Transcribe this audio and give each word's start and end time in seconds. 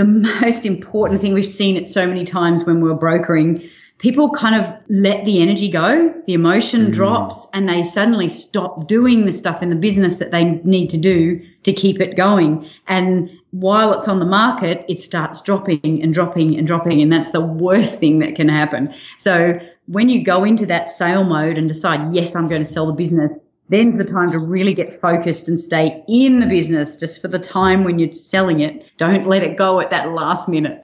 the 0.00 0.40
most 0.42 0.66
important 0.66 1.20
thing 1.20 1.34
we've 1.34 1.44
seen 1.44 1.76
it 1.76 1.88
so 1.88 2.06
many 2.06 2.24
times 2.24 2.64
when 2.64 2.80
we're 2.80 2.94
brokering 2.94 3.70
people 4.00 4.30
kind 4.30 4.54
of 4.54 4.74
let 4.88 5.24
the 5.24 5.42
energy 5.42 5.70
go, 5.70 6.14
the 6.26 6.32
emotion 6.32 6.86
mm. 6.86 6.92
drops, 6.92 7.46
and 7.52 7.68
they 7.68 7.82
suddenly 7.82 8.28
stop 8.28 8.88
doing 8.88 9.26
the 9.26 9.32
stuff 9.32 9.62
in 9.62 9.68
the 9.68 9.76
business 9.76 10.16
that 10.16 10.30
they 10.30 10.44
need 10.44 10.90
to 10.90 10.96
do 10.96 11.46
to 11.62 11.72
keep 11.72 12.00
it 12.00 12.16
going. 12.16 12.68
And 12.88 13.30
while 13.50 13.92
it's 13.92 14.08
on 14.08 14.18
the 14.18 14.26
market, 14.26 14.86
it 14.88 15.00
starts 15.00 15.42
dropping 15.42 16.02
and 16.02 16.14
dropping 16.14 16.56
and 16.56 16.66
dropping. 16.66 17.02
And 17.02 17.12
that's 17.12 17.30
the 17.30 17.42
worst 17.42 17.98
thing 17.98 18.20
that 18.20 18.36
can 18.36 18.48
happen. 18.48 18.94
So 19.18 19.60
when 19.86 20.08
you 20.08 20.24
go 20.24 20.44
into 20.44 20.66
that 20.66 20.88
sale 20.88 21.24
mode 21.24 21.58
and 21.58 21.68
decide, 21.68 22.14
yes, 22.14 22.34
I'm 22.34 22.48
going 22.48 22.62
to 22.62 22.68
sell 22.68 22.86
the 22.86 22.92
business, 22.94 23.32
then's 23.70 23.96
the 23.96 24.04
time 24.04 24.32
to 24.32 24.38
really 24.38 24.74
get 24.74 24.92
focused 24.92 25.48
and 25.48 25.58
stay 25.58 26.04
in 26.08 26.40
the 26.40 26.46
business 26.46 26.96
just 26.96 27.22
for 27.22 27.28
the 27.28 27.38
time 27.38 27.84
when 27.84 27.98
you're 27.98 28.12
selling 28.12 28.60
it. 28.60 28.84
Don't 28.98 29.26
let 29.26 29.42
it 29.42 29.56
go 29.56 29.80
at 29.80 29.90
that 29.90 30.10
last 30.10 30.48
minute. 30.48 30.82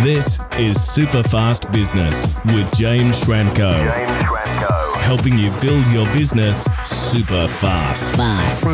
This 0.00 0.40
is 0.56 0.80
Super 0.80 1.22
Fast 1.22 1.70
Business 1.70 2.42
with 2.46 2.74
James 2.74 3.22
Schramko. 3.22 3.78
James 3.78 4.22
Schramko 4.22 4.88
helping 5.08 5.38
you 5.38 5.50
build 5.62 5.86
your 5.88 6.04
business 6.12 6.64
super 6.84 7.48
fast. 7.48 8.16
Fast. 8.16 8.64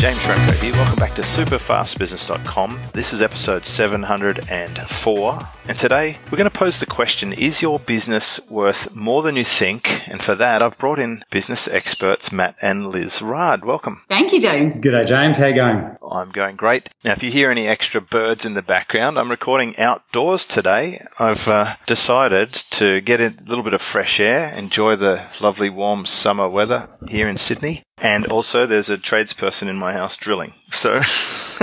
James 0.00 0.18
Schramko 0.18 0.60
here. 0.60 0.72
Welcome 0.72 0.98
back 0.98 1.14
to 1.14 1.22
superfastbusiness.com. 1.22 2.80
This 2.92 3.12
is 3.12 3.22
episode 3.22 3.64
704. 3.64 5.38
And 5.68 5.78
today 5.78 6.18
we're 6.24 6.38
going 6.38 6.50
to 6.50 6.58
pose 6.58 6.80
the 6.80 6.86
question 6.86 7.32
Is 7.32 7.62
your 7.62 7.78
business 7.78 8.40
worth 8.50 8.96
more 8.96 9.22
than 9.22 9.36
you 9.36 9.44
think? 9.44 10.08
And 10.08 10.20
for 10.20 10.34
that, 10.34 10.60
I've 10.60 10.76
brought 10.76 10.98
in 10.98 11.24
business 11.30 11.68
experts 11.68 12.32
Matt 12.32 12.56
and 12.60 12.88
Liz 12.88 13.22
Raad. 13.22 13.64
Welcome. 13.64 14.02
Thank 14.08 14.32
you, 14.32 14.40
James. 14.40 14.80
G'day, 14.80 15.06
James. 15.06 15.38
How 15.38 15.46
you 15.46 15.54
going? 15.54 15.96
I'm 16.10 16.32
going 16.32 16.56
great. 16.56 16.90
Now, 17.04 17.12
if 17.12 17.22
you 17.22 17.30
hear 17.30 17.52
any 17.52 17.68
extra 17.68 18.00
birds 18.00 18.44
in 18.44 18.54
the 18.54 18.62
background, 18.62 19.16
I'm 19.18 19.30
recording 19.30 19.78
outdoors 19.78 20.46
today. 20.46 21.00
I've 21.20 21.46
uh, 21.46 21.76
decided 21.86 22.52
to 22.52 23.00
get 23.00 23.20
a 23.20 23.34
little 23.46 23.64
bit 23.64 23.74
of 23.74 23.82
fresh 23.82 24.18
air, 24.18 24.52
enjoy 24.52 24.96
the 24.96 25.26
lovely 25.40 25.70
warm 25.70 26.06
summer 26.06 26.48
weather 26.48 26.88
here 27.08 27.28
in 27.28 27.36
Sydney. 27.36 27.85
And 27.98 28.26
also, 28.26 28.66
there's 28.66 28.90
a 28.90 28.98
tradesperson 28.98 29.68
in 29.68 29.76
my 29.76 29.92
house 29.94 30.16
drilling. 30.16 30.52
So 30.70 30.98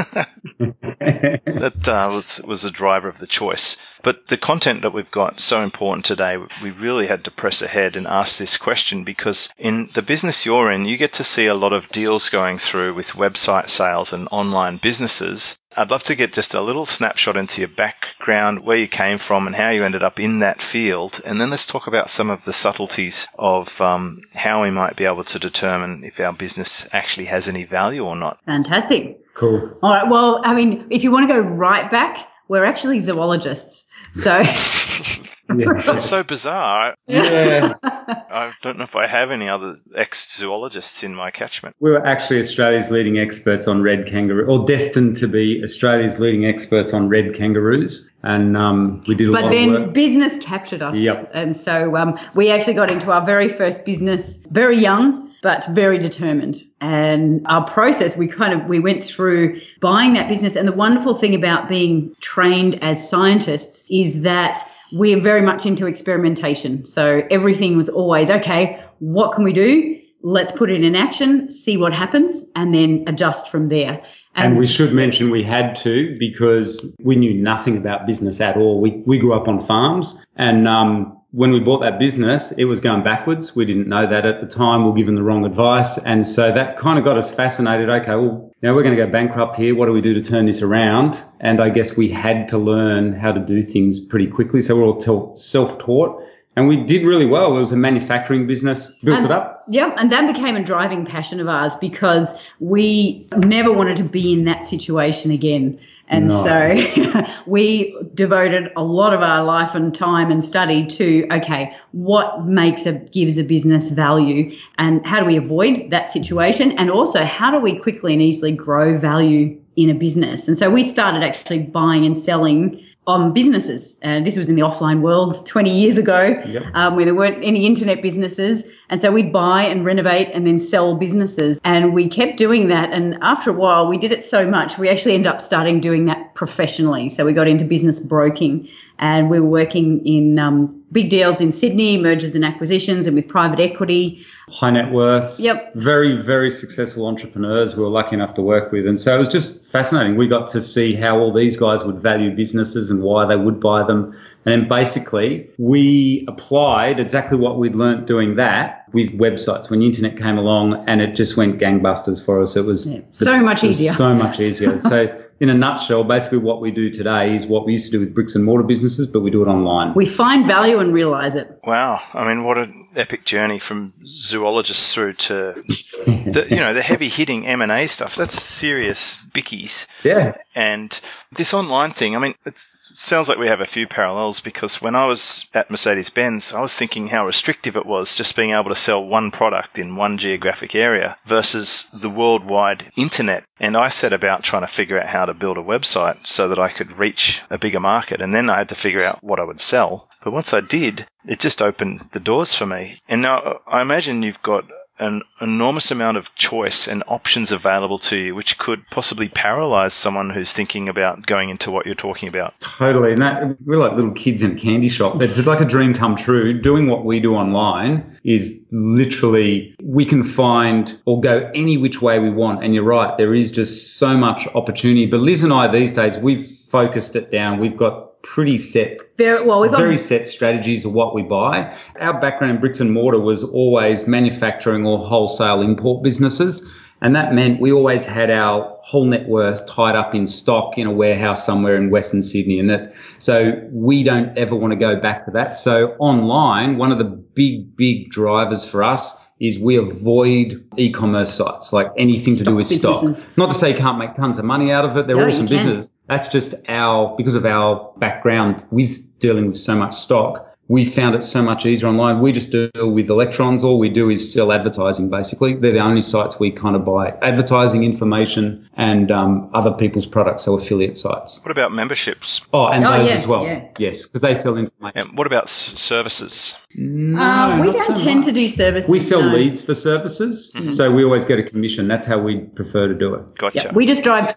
that 0.99 1.87
uh, 1.87 2.09
was 2.11 2.41
was 2.43 2.65
a 2.65 2.71
driver 2.71 3.07
of 3.07 3.19
the 3.19 3.27
choice. 3.27 3.77
But 4.01 4.27
the 4.27 4.37
content 4.37 4.81
that 4.81 4.93
we've 4.93 5.11
got 5.11 5.39
so 5.39 5.61
important 5.61 6.05
today, 6.05 6.37
we 6.61 6.71
really 6.71 7.07
had 7.07 7.23
to 7.23 7.31
press 7.31 7.61
ahead 7.61 7.95
and 7.95 8.07
ask 8.07 8.37
this 8.37 8.57
question 8.57 9.03
because 9.03 9.47
in 9.57 9.89
the 9.93 10.01
business 10.01 10.45
you're 10.45 10.71
in, 10.71 10.85
you 10.85 10.97
get 10.97 11.13
to 11.13 11.23
see 11.23 11.45
a 11.45 11.55
lot 11.55 11.71
of 11.71 11.89
deals 11.89 12.29
going 12.29 12.57
through 12.57 12.93
with 12.93 13.13
website 13.13 13.69
sales 13.69 14.11
and 14.11 14.27
online 14.31 14.77
businesses. 14.77 15.55
I'd 15.75 15.91
love 15.91 16.03
to 16.03 16.15
get 16.15 16.33
just 16.33 16.53
a 16.53 16.61
little 16.61 16.85
snapshot 16.85 17.37
into 17.37 17.61
your 17.61 17.69
background, 17.69 18.63
where 18.63 18.77
you 18.77 18.87
came 18.87 19.17
from, 19.17 19.47
and 19.47 19.55
how 19.55 19.69
you 19.69 19.83
ended 19.83 20.03
up 20.03 20.19
in 20.19 20.39
that 20.39 20.61
field. 20.61 21.21
And 21.25 21.39
then 21.39 21.49
let's 21.49 21.65
talk 21.65 21.87
about 21.87 22.09
some 22.09 22.29
of 22.29 22.45
the 22.45 22.53
subtleties 22.53 23.27
of 23.37 23.79
um, 23.81 24.21
how 24.33 24.63
we 24.63 24.71
might 24.71 24.95
be 24.95 25.05
able 25.05 25.23
to 25.23 25.39
determine 25.39 26.03
if 26.03 26.19
our 26.19 26.33
business 26.33 26.87
actually 26.93 27.25
has 27.25 27.47
any 27.47 27.63
value 27.63 28.05
or 28.05 28.15
not. 28.15 28.39
Fantastic. 28.45 29.19
Cool. 29.33 29.77
All 29.81 29.91
right. 29.91 30.09
Well, 30.09 30.41
I 30.45 30.53
mean, 30.53 30.85
if 30.89 31.03
you 31.03 31.11
want 31.11 31.27
to 31.27 31.33
go 31.33 31.39
right 31.39 31.89
back, 31.89 32.27
we're 32.47 32.65
actually 32.65 32.99
zoologists. 32.99 33.87
So 34.13 34.43
yeah. 35.49 35.73
that's 35.85 36.05
so 36.05 36.23
bizarre. 36.23 36.95
Yeah. 37.07 37.73
I 37.83 38.53
don't 38.61 38.77
know 38.77 38.83
if 38.83 38.95
I 38.95 39.07
have 39.07 39.31
any 39.31 39.47
other 39.49 39.75
ex 39.95 40.37
zoologists 40.37 41.03
in 41.03 41.15
my 41.15 41.31
catchment. 41.31 41.75
We 41.79 41.91
were 41.91 42.05
actually 42.05 42.39
Australia's 42.39 42.89
leading 42.91 43.17
experts 43.17 43.67
on 43.67 43.81
red 43.81 44.07
kangaroo, 44.07 44.45
or 44.45 44.65
destined 44.65 45.17
to 45.17 45.27
be 45.27 45.61
Australia's 45.63 46.19
leading 46.19 46.45
experts 46.45 46.93
on 46.93 47.09
red 47.09 47.35
kangaroos. 47.35 48.09
And 48.23 48.55
um, 48.55 49.01
we 49.07 49.15
did 49.15 49.29
a 49.29 49.31
but 49.31 49.43
lot 49.43 49.53
of 49.53 49.59
work. 49.59 49.69
But 49.69 49.83
then 49.83 49.93
business 49.93 50.43
captured 50.43 50.81
us. 50.81 50.97
Yep. 50.97 51.31
And 51.33 51.55
so 51.55 51.95
um, 51.97 52.19
we 52.35 52.51
actually 52.51 52.75
got 52.75 52.89
into 52.89 53.11
our 53.11 53.25
very 53.25 53.49
first 53.49 53.85
business 53.85 54.37
very 54.49 54.77
young 54.77 55.23
but 55.43 55.67
very 55.71 55.99
determined. 55.99 56.63
And 56.79 57.45
our 57.47 57.65
process, 57.65 58.15
we 58.15 58.27
kind 58.27 58.53
of 58.53 58.67
we 58.67 58.79
went 58.79 59.03
through 59.03 59.59
buying 59.81 60.13
that 60.13 60.29
business. 60.29 60.55
And 60.55 60.67
the 60.67 60.71
wonderful 60.71 61.15
thing 61.15 61.35
about 61.35 61.67
being 61.67 62.15
trained 62.21 62.81
as 62.81 63.07
scientists 63.07 63.83
is 63.89 64.21
that 64.21 64.59
we're 64.93 65.19
very 65.19 65.41
much 65.41 65.65
into 65.65 65.87
experimentation. 65.87 66.85
So 66.85 67.23
everything 67.31 67.75
was 67.75 67.89
always 67.89 68.29
okay. 68.29 68.83
What 68.99 69.33
can 69.33 69.43
we 69.43 69.51
do? 69.51 69.99
Let's 70.21 70.51
put 70.51 70.69
it 70.69 70.83
in 70.83 70.95
action, 70.95 71.49
see 71.49 71.75
what 71.77 71.93
happens, 71.93 72.45
and 72.55 72.73
then 72.73 73.05
adjust 73.07 73.49
from 73.49 73.67
there. 73.67 74.03
And, 74.35 74.53
and, 74.53 74.57
we 74.57 74.67
should 74.67 74.93
mention 74.93 75.31
we 75.31 75.43
had 75.43 75.75
to 75.77 76.15
because 76.17 76.95
we 77.01 77.15
knew 77.15 77.33
nothing 77.33 77.75
about 77.75 78.05
business 78.05 78.39
at 78.39 78.55
all. 78.55 78.79
We, 78.79 79.03
we 79.05 79.17
grew 79.17 79.33
up 79.33 79.47
on 79.47 79.59
farms 79.59 80.17
and, 80.35 80.67
um, 80.67 81.19
when 81.33 81.51
we 81.51 81.59
bought 81.59 81.79
that 81.79 81.97
business, 81.97 82.51
it 82.51 82.65
was 82.65 82.79
going 82.79 83.03
backwards. 83.03 83.55
We 83.55 83.65
didn't 83.65 83.87
know 83.87 84.05
that 84.05 84.23
at 84.23 84.39
the 84.39 84.45
time. 84.45 84.83
We 84.83 84.91
were 84.91 84.95
given 84.95 85.15
the 85.15 85.23
wrong 85.23 85.45
advice. 85.45 85.97
And 85.97 86.23
so 86.25 86.51
that 86.51 86.77
kind 86.77 86.99
of 86.99 87.03
got 87.03 87.17
us 87.17 87.33
fascinated. 87.33 87.89
Okay, 87.89 88.15
well, 88.15 88.53
now 88.61 88.75
we're 88.75 88.83
going 88.83 88.95
to 88.95 89.03
go 89.03 89.11
bankrupt 89.11 89.55
here. 89.55 89.73
What 89.73 89.87
do 89.87 89.93
we 89.93 90.01
do 90.01 90.13
to 90.13 90.21
turn 90.21 90.45
this 90.45 90.61
around? 90.61 91.21
And 91.39 91.59
I 91.59 91.71
guess 91.71 91.97
we 91.97 92.07
had 92.07 92.49
to 92.49 92.59
learn 92.59 93.13
how 93.13 93.31
to 93.31 93.39
do 93.39 93.63
things 93.63 93.99
pretty 93.99 94.27
quickly. 94.27 94.61
So 94.61 94.75
we're 94.75 94.83
all 94.83 95.35
self 95.35 95.79
taught. 95.79 96.23
And 96.55 96.67
we 96.67 96.77
did 96.77 97.03
really 97.03 97.25
well. 97.25 97.57
It 97.57 97.61
was 97.61 97.71
a 97.71 97.77
manufacturing 97.77 98.45
business, 98.45 98.91
built 99.03 99.17
and, 99.17 99.25
it 99.25 99.31
up. 99.31 99.65
Yeah, 99.69 99.91
and 99.97 100.11
that 100.11 100.31
became 100.31 100.55
a 100.55 100.63
driving 100.63 101.03
passion 101.03 101.39
of 101.39 101.47
ours 101.47 101.75
because 101.75 102.39
we 102.59 103.27
never 103.35 103.73
wanted 103.73 103.97
to 103.97 104.03
be 104.03 104.33
in 104.33 104.43
that 104.43 104.65
situation 104.65 105.31
again. 105.31 105.79
And 106.07 106.27
no. 106.27 106.43
so 106.43 107.25
we 107.45 107.97
devoted 108.13 108.71
a 108.75 108.83
lot 108.83 109.13
of 109.13 109.21
our 109.21 109.43
life 109.43 109.73
and 109.73 109.95
time 109.95 110.31
and 110.31 110.43
study 110.43 110.85
to, 110.85 111.27
okay, 111.31 111.75
what 111.91 112.45
makes 112.45 112.85
a, 112.85 112.93
gives 112.93 113.37
a 113.37 113.43
business 113.43 113.89
value 113.89 114.55
and 114.77 115.05
how 115.05 115.19
do 115.19 115.25
we 115.25 115.37
avoid 115.37 115.91
that 115.91 116.11
situation? 116.11 116.73
And 116.73 116.91
also 116.91 117.23
how 117.23 117.51
do 117.51 117.59
we 117.59 117.77
quickly 117.77 118.13
and 118.13 118.21
easily 118.21 118.51
grow 118.51 118.97
value 118.97 119.59
in 119.75 119.89
a 119.89 119.95
business? 119.95 120.47
And 120.47 120.57
so 120.57 120.69
we 120.69 120.83
started 120.83 121.23
actually 121.23 121.59
buying 121.59 122.05
and 122.05 122.17
selling 122.17 122.83
on 123.05 123.33
businesses. 123.33 123.99
And 124.01 124.25
this 124.25 124.37
was 124.37 124.49
in 124.49 124.55
the 124.55 124.61
offline 124.61 125.01
world 125.01 125.45
20 125.45 125.69
years 125.69 125.97
ago, 125.97 126.41
yep. 126.45 126.63
um, 126.73 126.95
where 126.95 127.05
there 127.05 127.15
weren't 127.15 127.43
any 127.43 127.65
internet 127.65 128.01
businesses. 128.01 128.63
And 128.93 129.01
so 129.01 129.11
we'd 129.11 129.33
buy 129.33 129.63
and 129.63 129.83
renovate 129.83 130.29
and 130.35 130.45
then 130.45 130.59
sell 130.59 130.93
businesses. 130.93 131.59
And 131.63 131.95
we 131.95 132.07
kept 132.07 132.37
doing 132.37 132.67
that. 132.67 132.93
And 132.93 133.17
after 133.23 133.49
a 133.49 133.53
while, 133.53 133.87
we 133.87 133.97
did 133.97 134.11
it 134.11 134.23
so 134.23 134.47
much, 134.47 134.77
we 134.77 134.87
actually 134.87 135.15
ended 135.15 135.33
up 135.33 135.41
starting 135.41 135.79
doing 135.79 136.05
that 136.05 136.35
professionally. 136.35 137.09
So 137.09 137.25
we 137.25 137.33
got 137.33 137.47
into 137.47 137.65
business 137.65 137.99
broking 137.99 138.69
and 138.99 139.31
we 139.31 139.39
were 139.39 139.49
working 139.49 140.05
in 140.05 140.37
um, 140.37 140.83
big 140.91 141.09
deals 141.09 141.41
in 141.41 141.51
Sydney, 141.51 141.97
mergers 141.97 142.35
and 142.35 142.45
acquisitions, 142.45 143.07
and 143.07 143.15
with 143.15 143.27
private 143.27 143.59
equity. 143.59 144.23
High 144.49 144.69
net 144.69 144.91
worths. 144.91 145.39
Yep. 145.39 145.73
Very, 145.73 146.21
very 146.21 146.51
successful 146.51 147.07
entrepreneurs 147.07 147.75
we 147.75 147.81
were 147.81 147.89
lucky 147.89 148.13
enough 148.13 148.35
to 148.35 148.43
work 148.43 148.71
with. 148.71 148.85
And 148.85 148.99
so 148.99 149.15
it 149.15 149.17
was 149.17 149.29
just 149.29 149.65
fascinating. 149.65 150.17
We 150.17 150.27
got 150.27 150.49
to 150.51 150.61
see 150.61 150.93
how 150.93 151.17
all 151.17 151.33
these 151.33 151.57
guys 151.57 151.83
would 151.83 151.99
value 151.99 152.35
businesses 152.35 152.91
and 152.91 153.01
why 153.01 153.25
they 153.25 153.35
would 153.35 153.59
buy 153.59 153.83
them. 153.87 154.15
And 154.45 154.61
then 154.61 154.67
basically 154.67 155.49
we 155.57 156.25
applied 156.27 156.99
exactly 156.99 157.37
what 157.37 157.57
we'd 157.57 157.75
learnt 157.75 158.07
doing 158.07 158.35
that 158.35 158.85
with 158.93 159.17
websites 159.17 159.69
when 159.69 159.79
the 159.79 159.85
internet 159.85 160.17
came 160.17 160.37
along 160.37 160.85
and 160.87 161.01
it 161.01 161.15
just 161.15 161.35
went 161.35 161.59
gangbusters 161.59 162.23
for 162.23 162.41
us. 162.41 162.55
It 162.55 162.65
was 162.65 162.85
yeah, 162.87 163.01
so 163.11 163.31
the, 163.31 163.39
much 163.39 163.63
easier. 163.63 163.91
So 163.93 164.13
much 164.13 164.39
easier. 164.39 164.79
so 164.91 165.19
in 165.39 165.49
a 165.49 165.53
nutshell, 165.53 166.03
basically 166.03 166.37
what 166.37 166.61
we 166.61 166.71
do 166.71 166.89
today 166.89 167.35
is 167.35 167.47
what 167.47 167.65
we 167.65 167.73
used 167.73 167.85
to 167.85 167.91
do 167.91 167.99
with 167.99 168.13
bricks 168.13 168.35
and 168.35 168.45
mortar 168.45 168.65
businesses, 168.65 169.07
but 169.07 169.21
we 169.21 169.31
do 169.31 169.41
it 169.41 169.47
online. 169.47 169.93
We 169.93 170.05
find 170.05 170.45
value 170.45 170.79
and 170.79 170.93
realize 170.93 171.35
it. 171.35 171.59
Wow. 171.63 171.99
I 172.13 172.27
mean, 172.27 172.45
what 172.45 172.57
an 172.57 172.87
epic 172.95 173.25
journey 173.25 173.59
from 173.59 173.93
zoologists 174.05 174.93
through 174.93 175.13
to 175.13 175.63
the, 176.05 176.47
you 176.49 176.57
know, 176.57 176.73
the 176.73 176.81
heavy 176.93 177.09
hitting 177.09 177.45
M&A 177.45 177.87
stuff. 177.87 178.15
That's 178.15 178.41
serious 178.41 179.23
bickies. 179.31 179.87
Yeah. 180.03 180.37
And 180.55 180.99
this 181.31 181.53
online 181.53 181.91
thing, 181.91 182.15
I 182.15 182.19
mean, 182.19 182.35
it 182.45 182.57
sounds 182.57 183.27
like 183.27 183.37
we 183.37 183.47
have 183.47 183.61
a 183.61 183.65
few 183.65 183.87
parallels 183.87 184.39
because 184.39 184.81
when 184.81 184.95
I 184.95 185.07
was 185.07 185.47
at 185.53 185.71
Mercedes 185.71 186.09
Benz, 186.09 186.53
I 186.53 186.61
was 186.61 186.77
thinking 186.77 187.07
how 187.07 187.25
restrictive 187.25 187.75
it 187.75 187.85
was 187.85 188.15
just 188.15 188.35
being 188.35 188.51
able 188.51 188.69
to 188.69 188.75
sell 188.75 189.03
one 189.03 189.31
product 189.31 189.79
in 189.79 189.95
one 189.95 190.17
geographic 190.17 190.75
area 190.75 191.17
versus 191.25 191.87
the 191.93 192.09
worldwide 192.09 192.91
internet. 192.95 193.43
And 193.59 193.75
I 193.75 193.89
set 193.89 194.13
about 194.13 194.43
trying 194.43 194.63
to 194.63 194.67
figure 194.67 194.99
out 194.99 195.07
how 195.07 195.25
to 195.25 195.33
build 195.33 195.57
a 195.57 195.63
website 195.63 196.27
so 196.27 196.47
that 196.47 196.59
I 196.59 196.69
could 196.69 196.97
reach 196.97 197.41
a 197.49 197.57
bigger 197.57 197.79
market. 197.79 198.21
And 198.21 198.33
then 198.33 198.49
I 198.49 198.59
had 198.59 198.69
to 198.69 198.75
figure 198.75 199.03
out 199.03 199.23
what 199.23 199.39
I 199.39 199.43
would 199.43 199.59
sell. 199.59 200.09
But 200.23 200.33
once 200.33 200.53
I 200.53 200.61
did, 200.61 201.05
it 201.25 201.39
just 201.39 201.61
opened 201.61 202.09
the 202.11 202.19
doors 202.19 202.53
for 202.53 202.65
me. 202.65 202.97
And 203.09 203.21
now 203.21 203.59
I 203.67 203.81
imagine 203.81 204.23
you've 204.23 204.41
got 204.41 204.65
an 205.03 205.21
enormous 205.41 205.91
amount 205.91 206.17
of 206.17 206.33
choice 206.35 206.87
and 206.87 207.03
options 207.07 207.51
available 207.51 207.97
to 207.97 208.17
you, 208.17 208.35
which 208.35 208.57
could 208.57 208.87
possibly 208.89 209.27
paralyze 209.29 209.93
someone 209.93 210.29
who's 210.29 210.53
thinking 210.53 210.87
about 210.87 211.25
going 211.25 211.49
into 211.49 211.69
what 211.69 211.85
you're 211.85 211.95
talking 211.95 212.29
about. 212.29 212.59
Totally. 212.59 213.11
And 213.11 213.21
that, 213.21 213.61
we're 213.65 213.77
like 213.77 213.93
little 213.93 214.11
kids 214.11 214.43
in 214.43 214.51
a 214.51 214.55
candy 214.55 214.89
shop. 214.89 215.21
It's 215.21 215.45
like 215.45 215.61
a 215.61 215.65
dream 215.65 215.93
come 215.93 216.15
true. 216.15 216.59
Doing 216.61 216.87
what 216.87 217.03
we 217.05 217.19
do 217.19 217.35
online 217.35 218.17
is 218.23 218.63
literally, 218.71 219.75
we 219.81 220.05
can 220.05 220.23
find 220.23 220.97
or 221.05 221.19
go 221.19 221.51
any 221.53 221.77
which 221.77 222.01
way 222.01 222.19
we 222.19 222.29
want. 222.29 222.63
And 222.63 222.73
you're 222.73 222.83
right. 222.83 223.17
There 223.17 223.35
is 223.35 223.51
just 223.51 223.97
so 223.97 224.17
much 224.17 224.47
opportunity. 224.47 225.05
But 225.07 225.19
Liz 225.19 225.43
and 225.43 225.51
I 225.51 225.67
these 225.67 225.93
days, 225.93 226.17
we've 226.17 226.45
focused 226.45 227.15
it 227.15 227.31
down. 227.31 227.59
We've 227.59 227.77
got 227.77 228.12
pretty 228.23 228.57
set, 228.57 228.99
very, 229.17 229.45
well, 229.45 229.59
we've 229.59 229.71
very 229.71 229.95
got, 229.95 229.99
set 229.99 230.27
strategies 230.27 230.85
of 230.85 230.93
what 230.93 231.13
we 231.13 231.21
buy. 231.21 231.77
Our 231.99 232.19
background 232.19 232.55
in 232.55 232.59
bricks 232.59 232.79
and 232.79 232.91
mortar 232.91 233.19
was 233.19 233.43
always 233.43 234.07
manufacturing 234.07 234.85
or 234.85 234.97
wholesale 234.97 235.61
import 235.61 236.03
businesses. 236.03 236.71
And 237.01 237.17
that 237.17 237.33
meant 237.33 237.59
we 237.59 237.73
always 237.73 238.05
had 238.05 238.31
our 238.31 238.79
whole 238.81 239.03
net 239.03 239.27
worth 239.27 239.65
tied 239.65 239.95
up 239.95 240.15
in 240.15 240.25
stock 240.25 240.77
in 240.77 240.87
a 240.87 240.91
warehouse 240.91 241.45
somewhere 241.45 241.75
in 241.75 241.89
Western 241.89 242.21
Sydney. 242.21 242.59
And 242.59 242.69
that, 242.69 242.95
so 243.19 243.61
we 243.71 244.03
don't 244.03 244.37
ever 244.37 244.55
want 244.55 244.71
to 244.71 244.77
go 244.77 244.95
back 244.95 245.25
to 245.25 245.31
that. 245.31 245.53
So 245.53 245.97
online, 245.99 246.77
one 246.77 246.93
of 246.93 246.99
the 246.99 247.03
big, 247.03 247.75
big 247.75 248.09
drivers 248.09 248.65
for 248.65 248.83
us 248.83 249.21
is 249.41 249.59
we 249.59 249.75
avoid 249.75 250.65
e-commerce 250.77 251.33
sites, 251.33 251.73
like 251.73 251.91
anything 251.97 252.37
to 252.37 252.45
do 252.45 252.55
with 252.55 252.69
businesses. 252.69 253.17
stock. 253.17 253.37
Not 253.37 253.49
to 253.49 253.55
say 253.55 253.71
you 253.71 253.77
can't 253.77 253.97
make 253.97 254.15
tons 254.15 254.39
of 254.39 254.45
money 254.45 254.71
out 254.71 254.85
of 254.85 254.95
it. 254.95 255.05
They're 255.05 255.17
No, 255.17 255.27
awesome 255.27 255.47
can. 255.47 255.89
Business. 256.13 256.27
That's 256.27 256.33
just 256.33 256.69
our, 256.69 257.15
because 257.17 257.35
of 257.35 257.45
our 257.45 257.91
background 257.97 258.63
with 258.71 259.19
dealing 259.19 259.47
with 259.47 259.57
so 259.57 259.75
much 259.75 259.93
stock, 259.93 260.49
we 260.69 260.85
found 260.85 261.13
it 261.13 261.23
so 261.23 261.43
much 261.43 261.65
easier 261.65 261.89
online. 261.89 262.21
We 262.21 262.31
just 262.31 262.49
deal 262.51 262.69
with 262.89 263.09
electrons. 263.09 263.65
All 263.65 263.77
we 263.79 263.89
do 263.89 264.09
is 264.09 264.31
sell 264.33 264.49
advertising, 264.51 265.09
basically. 265.09 265.55
They're 265.55 265.73
the 265.73 265.79
only 265.79 265.99
sites 266.01 266.39
we 266.39 266.51
kind 266.51 266.77
of 266.77 266.85
buy 266.85 267.09
advertising 267.21 267.83
information 267.83 268.69
and 268.73 269.11
um, 269.11 269.49
other 269.53 269.73
people's 269.73 270.05
products, 270.05 270.43
so 270.43 270.53
affiliate 270.55 270.97
sites. 270.97 271.41
What 271.43 271.51
about 271.51 271.73
memberships? 271.73 272.41
Oh, 272.53 272.67
and 272.67 272.85
Oh, 272.85 272.97
those 272.97 273.09
yeah, 273.09 273.15
as 273.15 273.27
well. 273.27 273.43
yeah. 273.43 273.67
Yes, 273.77 274.03
because 274.05 274.21
they 274.21 274.33
sell 274.35 274.55
information. 274.55 274.97
And 275.09 275.17
what 275.17 275.27
about 275.27 275.43
s- 275.43 275.77
services? 275.79 276.55
No, 276.73 277.21
uh, 277.21 277.61
we 277.61 277.71
don't 277.71 277.97
so 277.97 278.03
tend 278.03 278.19
much. 278.19 278.25
to 278.27 278.31
do 278.31 278.47
services. 278.47 278.89
We 278.89 278.99
sell 278.99 279.21
no. 279.21 279.35
leads 279.35 279.61
for 279.61 279.75
services, 279.75 280.53
so 280.69 280.89
we 280.91 281.03
always 281.03 281.25
get 281.25 281.39
a 281.39 281.43
commission. 281.43 281.89
That's 281.89 282.05
how 282.05 282.19
we 282.19 282.37
prefer 282.39 282.87
to 282.87 282.93
do 282.93 283.13
it. 283.15 283.35
Gotcha. 283.37 283.63
Yeah, 283.65 283.73
we 283.73 283.85
just 283.85 284.01
drive. 284.03 284.29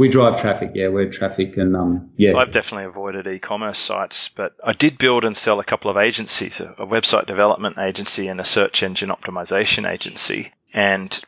We 0.00 0.08
drive 0.08 0.40
traffic, 0.40 0.70
yeah, 0.72 0.88
we're 0.88 1.10
traffic 1.10 1.58
and 1.58 1.76
um, 1.76 2.10
yeah. 2.16 2.34
I've 2.34 2.50
definitely 2.50 2.86
avoided 2.86 3.26
e-commerce 3.26 3.78
sites, 3.78 4.30
but 4.30 4.54
I 4.64 4.72
did 4.72 4.96
build 4.96 5.26
and 5.26 5.36
sell 5.36 5.60
a 5.60 5.64
couple 5.64 5.90
of 5.90 5.98
agencies, 5.98 6.58
a, 6.58 6.70
a 6.78 6.86
website 6.86 7.26
development 7.26 7.76
agency 7.76 8.26
and 8.26 8.40
a 8.40 8.44
search 8.46 8.82
engine 8.82 9.10
optimization 9.10 9.86
agency. 9.86 10.54
And 10.72 11.22